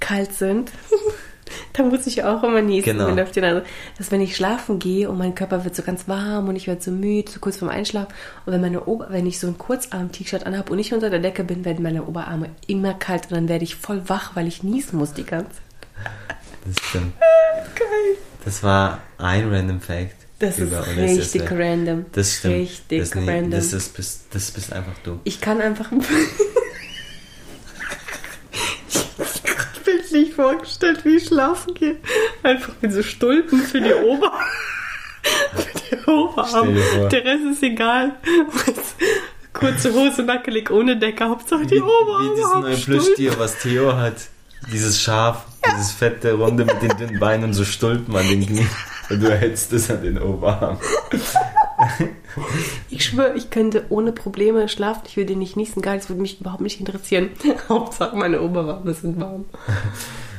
kalt 0.00 0.32
sind, 0.32 0.72
dann 1.74 1.88
muss 1.90 2.06
ich 2.06 2.24
auch 2.24 2.42
immer 2.42 2.62
niesen. 2.62 2.84
Genau. 2.96 3.08
Mir 3.10 3.16
läuft 3.22 3.36
die 3.36 3.40
Nase. 3.40 3.64
Dass 3.98 4.10
wenn 4.10 4.20
ich 4.20 4.34
schlafen 4.34 4.78
gehe 4.78 5.08
und 5.10 5.18
mein 5.18 5.34
Körper 5.34 5.64
wird 5.64 5.76
so 5.76 5.82
ganz 5.82 6.08
warm 6.08 6.48
und 6.48 6.56
ich 6.56 6.66
werde 6.66 6.82
so 6.82 6.90
müde, 6.90 7.30
so 7.30 7.38
kurz 7.38 7.58
vorm 7.58 7.70
Einschlafen. 7.70 8.12
Und 8.46 8.52
wenn 8.52 8.60
meine 8.60 8.84
Ober 8.86 9.08
wenn 9.10 9.26
ich 9.26 9.38
so 9.38 9.46
ein 9.46 9.58
Kurzarm-T-Shirt 9.58 10.46
anhabe 10.46 10.72
und 10.72 10.78
ich 10.78 10.92
unter 10.94 11.10
der 11.10 11.20
Decke 11.20 11.44
bin, 11.44 11.64
werden 11.64 11.82
meine 11.82 12.04
Oberarme 12.04 12.48
immer 12.66 12.94
kalt 12.94 13.24
und 13.30 13.32
dann 13.36 13.48
werde 13.48 13.64
ich 13.64 13.76
voll 13.76 14.08
wach, 14.08 14.34
weil 14.34 14.46
ich 14.48 14.62
niesen 14.62 14.98
muss 14.98 15.12
die 15.12 15.24
ganze 15.24 15.50
Zeit. 15.52 15.62
Das 16.64 16.88
stimmt. 16.88 17.12
Geil. 17.74 18.16
Das 18.44 18.62
war 18.62 19.00
ein 19.18 19.52
Random 19.52 19.80
Fact. 19.80 20.26
Das 20.38 20.58
ist 20.58 20.70
richtig 20.96 21.42
Slay. 21.42 21.70
random. 21.70 22.06
Das 22.12 22.34
stimmt. 22.34 22.54
Richtig 22.56 23.00
das, 23.00 23.16
random. 23.16 23.50
Das, 23.50 23.72
ist, 23.72 23.96
bist, 23.96 24.26
das 24.32 24.50
bist 24.50 24.72
einfach 24.72 24.92
du. 25.02 25.18
Ich 25.24 25.40
kann 25.40 25.60
einfach. 25.62 25.90
ich 28.88 29.82
bildlich 29.84 30.34
vorgestellt, 30.34 31.04
wie 31.04 31.16
ich 31.16 31.24
schlafen 31.24 31.72
gehe. 31.74 31.96
Einfach 32.42 32.74
mit 32.82 32.92
so 32.92 33.02
Stulpen 33.02 33.62
für 33.62 33.80
die 33.80 33.94
Ober. 33.94 34.32
für 35.56 35.80
die 35.90 35.96
vor. 35.96 37.08
Der 37.08 37.24
Rest 37.24 37.44
ist 37.52 37.62
egal. 37.62 38.16
Kurze 39.54 39.94
Hose, 39.94 40.22
nackelig, 40.22 40.70
ohne 40.70 40.98
Decke. 40.98 41.24
Hauptsache 41.24 41.64
die 41.64 41.76
Wie, 41.76 41.80
Oberarme. 41.80 42.30
wie 42.30 42.34
dieses 42.34 42.54
neue. 42.54 42.76
Plüschtier, 42.76 43.38
was 43.38 43.58
Theo 43.58 43.96
hat. 43.96 44.16
Dieses 44.72 45.00
Schaf, 45.00 45.44
dieses 45.74 45.92
fette 45.92 46.32
Runde 46.34 46.64
mit 46.64 46.82
den 46.82 46.96
dünnen 46.96 47.20
Beinen 47.20 47.44
und 47.44 47.52
so 47.54 47.64
Stulpen 47.64 48.14
an 48.16 48.28
den 48.28 48.44
Knien. 48.46 48.68
Und 49.08 49.22
du 49.22 49.30
hältst 49.30 49.72
es 49.72 49.90
an 49.90 50.02
den 50.02 50.20
Oberarm. 50.20 50.78
Ich 52.90 53.04
schwöre, 53.04 53.34
ich 53.36 53.50
könnte 53.50 53.84
ohne 53.88 54.12
Probleme 54.12 54.68
schlafen. 54.68 55.02
Ich 55.06 55.16
würde 55.16 55.36
nicht 55.36 55.56
niesen. 55.56 55.82
Geil, 55.82 55.98
das 55.98 56.08
würde 56.08 56.20
mich 56.22 56.40
überhaupt 56.40 56.62
nicht 56.62 56.80
interessieren. 56.80 57.30
Hauptsache 57.68 58.16
meine 58.16 58.40
Oberarme 58.42 58.92
sind 58.94 59.20
warm. 59.20 59.44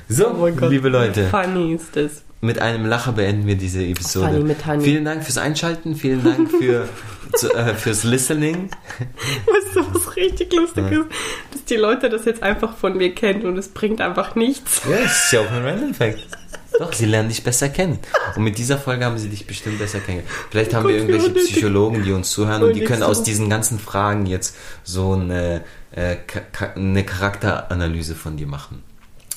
So, 0.10 0.28
Oh 0.28 0.50
Gott, 0.52 0.70
liebe 0.70 0.90
Leute, 0.90 1.28
Funny 1.28 1.74
ist 1.74 1.96
das. 1.96 2.24
mit 2.42 2.60
einem 2.60 2.86
Lacher 2.86 3.12
beenden 3.14 3.48
wir 3.48 3.56
diese 3.56 3.84
Episode. 3.84 4.28
Funny 4.28 4.44
mit 4.44 4.66
Honey. 4.66 4.84
Vielen 4.84 5.06
Dank 5.06 5.24
fürs 5.24 5.38
Einschalten, 5.38 5.96
vielen 5.96 6.24
Dank 6.24 6.50
für, 6.52 6.88
zu, 7.36 7.54
äh, 7.54 7.74
fürs 7.76 8.04
Listening. 8.04 8.70
Weißt 9.46 9.76
du, 9.76 9.86
was 9.94 10.16
richtig 10.16 10.54
lustig 10.54 10.92
ist? 10.92 11.06
Dass 11.52 11.66
die 11.66 11.76
Leute 11.76 12.10
das 12.10 12.26
jetzt 12.26 12.44
einfach 12.44 12.76
von 12.78 12.98
mir 12.98 13.14
kennen 13.14 13.46
und 13.46 13.58
es 13.58 13.70
bringt 13.70 14.02
einfach 14.02 14.36
nichts. 14.36 14.82
Ja, 14.90 14.98
das 15.04 15.26
ist 15.26 15.32
ja 15.34 15.42
auch 15.42 15.52
ein 15.52 15.64
Random 15.64 15.94
Fact. 15.94 16.20
Doch, 16.80 16.94
sie 16.94 17.06
lernen 17.06 17.30
dich 17.30 17.44
besser 17.44 17.70
kennen. 17.70 17.98
Und 18.36 18.44
mit 18.44 18.58
dieser 18.60 18.78
Folge 18.78 19.04
haben 19.06 19.18
sie 19.18 19.30
dich 19.30 19.48
bestimmt 19.48 19.80
besser 19.80 20.00
kennengelernt. 20.00 20.36
Vielleicht 20.52 20.74
haben 20.76 20.88
wir 20.88 20.96
irgendwelche. 20.96 21.32
Psychologen, 21.32 22.04
die 22.04 22.12
uns 22.12 22.30
zuhören 22.30 22.62
und 22.62 22.74
die 22.74 22.84
können 22.84 23.00
so. 23.02 23.08
aus 23.08 23.24
diesen 23.24 23.50
ganzen 23.50 23.80
Fragen 23.80 24.28
jetzt 24.28 24.56
so 24.84 25.14
eine, 25.14 25.64
äh, 25.92 26.18
Ka- 26.28 26.74
eine 26.76 27.04
Charakteranalyse 27.04 28.14
von 28.14 28.38
dir 28.38 28.46
machen. 28.46 28.84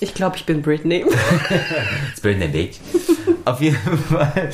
Ich 0.01 0.13
glaube, 0.15 0.37
ich 0.37 0.45
bin 0.45 0.61
Britney. 0.63 1.05
It's 2.11 2.21
Britney 2.21 2.49
Bitch. 2.49 2.77
Auf 3.45 3.61
jeden 3.61 3.77
Fall. 3.77 4.51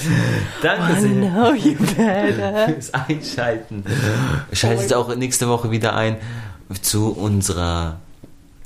Danke 0.62 1.00
sehr 1.00 1.10
know 1.10 1.52
you 1.54 1.74
better. 1.96 2.68
fürs 2.68 2.92
Einschalten. 2.94 3.84
Schaltet 4.52 4.92
auch 4.94 5.14
nächste 5.16 5.48
Woche 5.48 5.70
wieder 5.70 5.94
ein 5.94 6.16
zu 6.82 7.12
unserer 7.12 7.96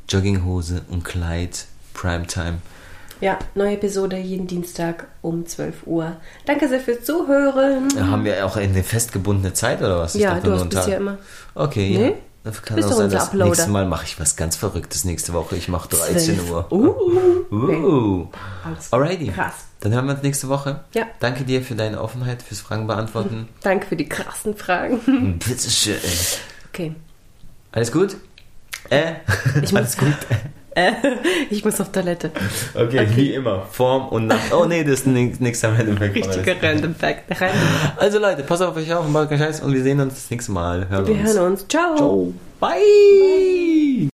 Jogginghose 0.09 0.83
und 0.91 1.05
Kleid 1.05 1.67
Primetime. 1.95 2.59
Ja, 3.21 3.39
neue 3.55 3.75
Episode 3.75 4.17
jeden 4.17 4.47
Dienstag 4.47 5.07
um 5.21 5.45
12 5.47 5.87
Uhr. 5.87 6.17
Danke 6.47 6.69
sehr 6.69 6.81
fürs 6.81 7.05
Zuhören. 7.05 7.89
Haben 8.11 8.25
wir 8.25 8.47
auch 8.47 8.57
eine 8.57 8.83
festgebundene 8.83 9.53
Zeit 9.53 9.81
oder 9.81 9.99
was? 9.99 10.15
Ich 10.15 10.23
ja, 10.23 10.41
du 10.41 10.53
hast 10.53 10.71
bisher 10.71 10.97
immer. 10.97 11.19
Okay, 11.55 11.91
Nee? 11.99 12.07
ja. 12.07 12.13
Das 12.43 12.63
kann 12.63 12.77
Bist 12.77 12.89
auch 12.89 12.97
sein, 12.97 13.11
dass 13.11 13.25
Uploader. 13.27 13.45
nächstes 13.51 13.69
Mal 13.69 13.85
mache 13.87 14.07
ich 14.07 14.19
was 14.19 14.35
ganz 14.35 14.57
Verrücktes. 14.57 15.05
Nächste 15.05 15.35
Woche, 15.35 15.57
ich 15.57 15.69
mache 15.69 15.91
13 15.91 16.37
12. 16.39 16.51
Uhr. 16.51 16.73
Uh, 16.73 16.95
Uh. 17.55 18.27
Alles 18.65 18.91
Alrighty. 18.91 19.27
krass. 19.29 19.53
Dann 19.81 19.93
hören 19.93 20.07
wir 20.07 20.15
uns 20.15 20.23
nächste 20.23 20.49
Woche. 20.49 20.81
Ja. 20.95 21.05
Danke 21.21 21.45
dir 21.45 21.63
für 21.63 21.75
deine 21.75 22.01
Offenheit, 22.01 22.43
fürs 22.43 22.61
Fragen 22.61 22.87
beantworten. 22.87 23.49
Danke 23.63 23.87
für 23.87 23.97
die 23.97 24.09
krassen 24.09 24.55
Fragen. 24.57 25.39
Bitteschön. 25.39 25.97
Okay. 26.73 26.95
Alles 27.73 27.91
gut? 27.91 28.17
Äh? 28.91 29.13
Ich 29.63 29.73
muss, 29.73 29.97
äh, 30.75 30.93
ich 31.51 31.65
muss 31.65 31.81
auf 31.81 31.93
Toilette. 31.93 32.31
Okay, 32.75 33.07
wie 33.15 33.35
immer. 33.35 33.63
Form 33.71 34.09
und 34.09 34.27
nach. 34.27 34.39
Oh 34.53 34.65
nee, 34.67 34.85
das 34.85 35.01
ist 35.01 35.07
nächster 35.07 35.73
Random 35.79 35.97
Fact. 35.97 36.15
Richtiger 36.15 36.63
Random 36.63 36.95
Fact. 36.95 37.25
Also 37.97 38.19
Leute, 38.19 38.43
passt 38.43 38.63
auf 38.63 38.77
euch 38.77 38.93
auf 38.93 39.07
und 39.07 39.13
macht 39.13 39.29
keinen 39.31 39.39
Scheiß 39.39 39.61
und 39.61 39.73
wir 39.73 39.83
sehen 39.83 40.01
uns 40.01 40.15
das 40.15 40.31
nächste 40.31 40.53
Mal. 40.53 40.89
Hören 40.89 41.07
Wir 41.07 41.15
uns. 41.15 41.35
hören 41.35 41.53
uns. 41.53 41.69
Ciao. 41.69 41.97
Ciao. 41.97 42.35
Bye. 42.61 44.11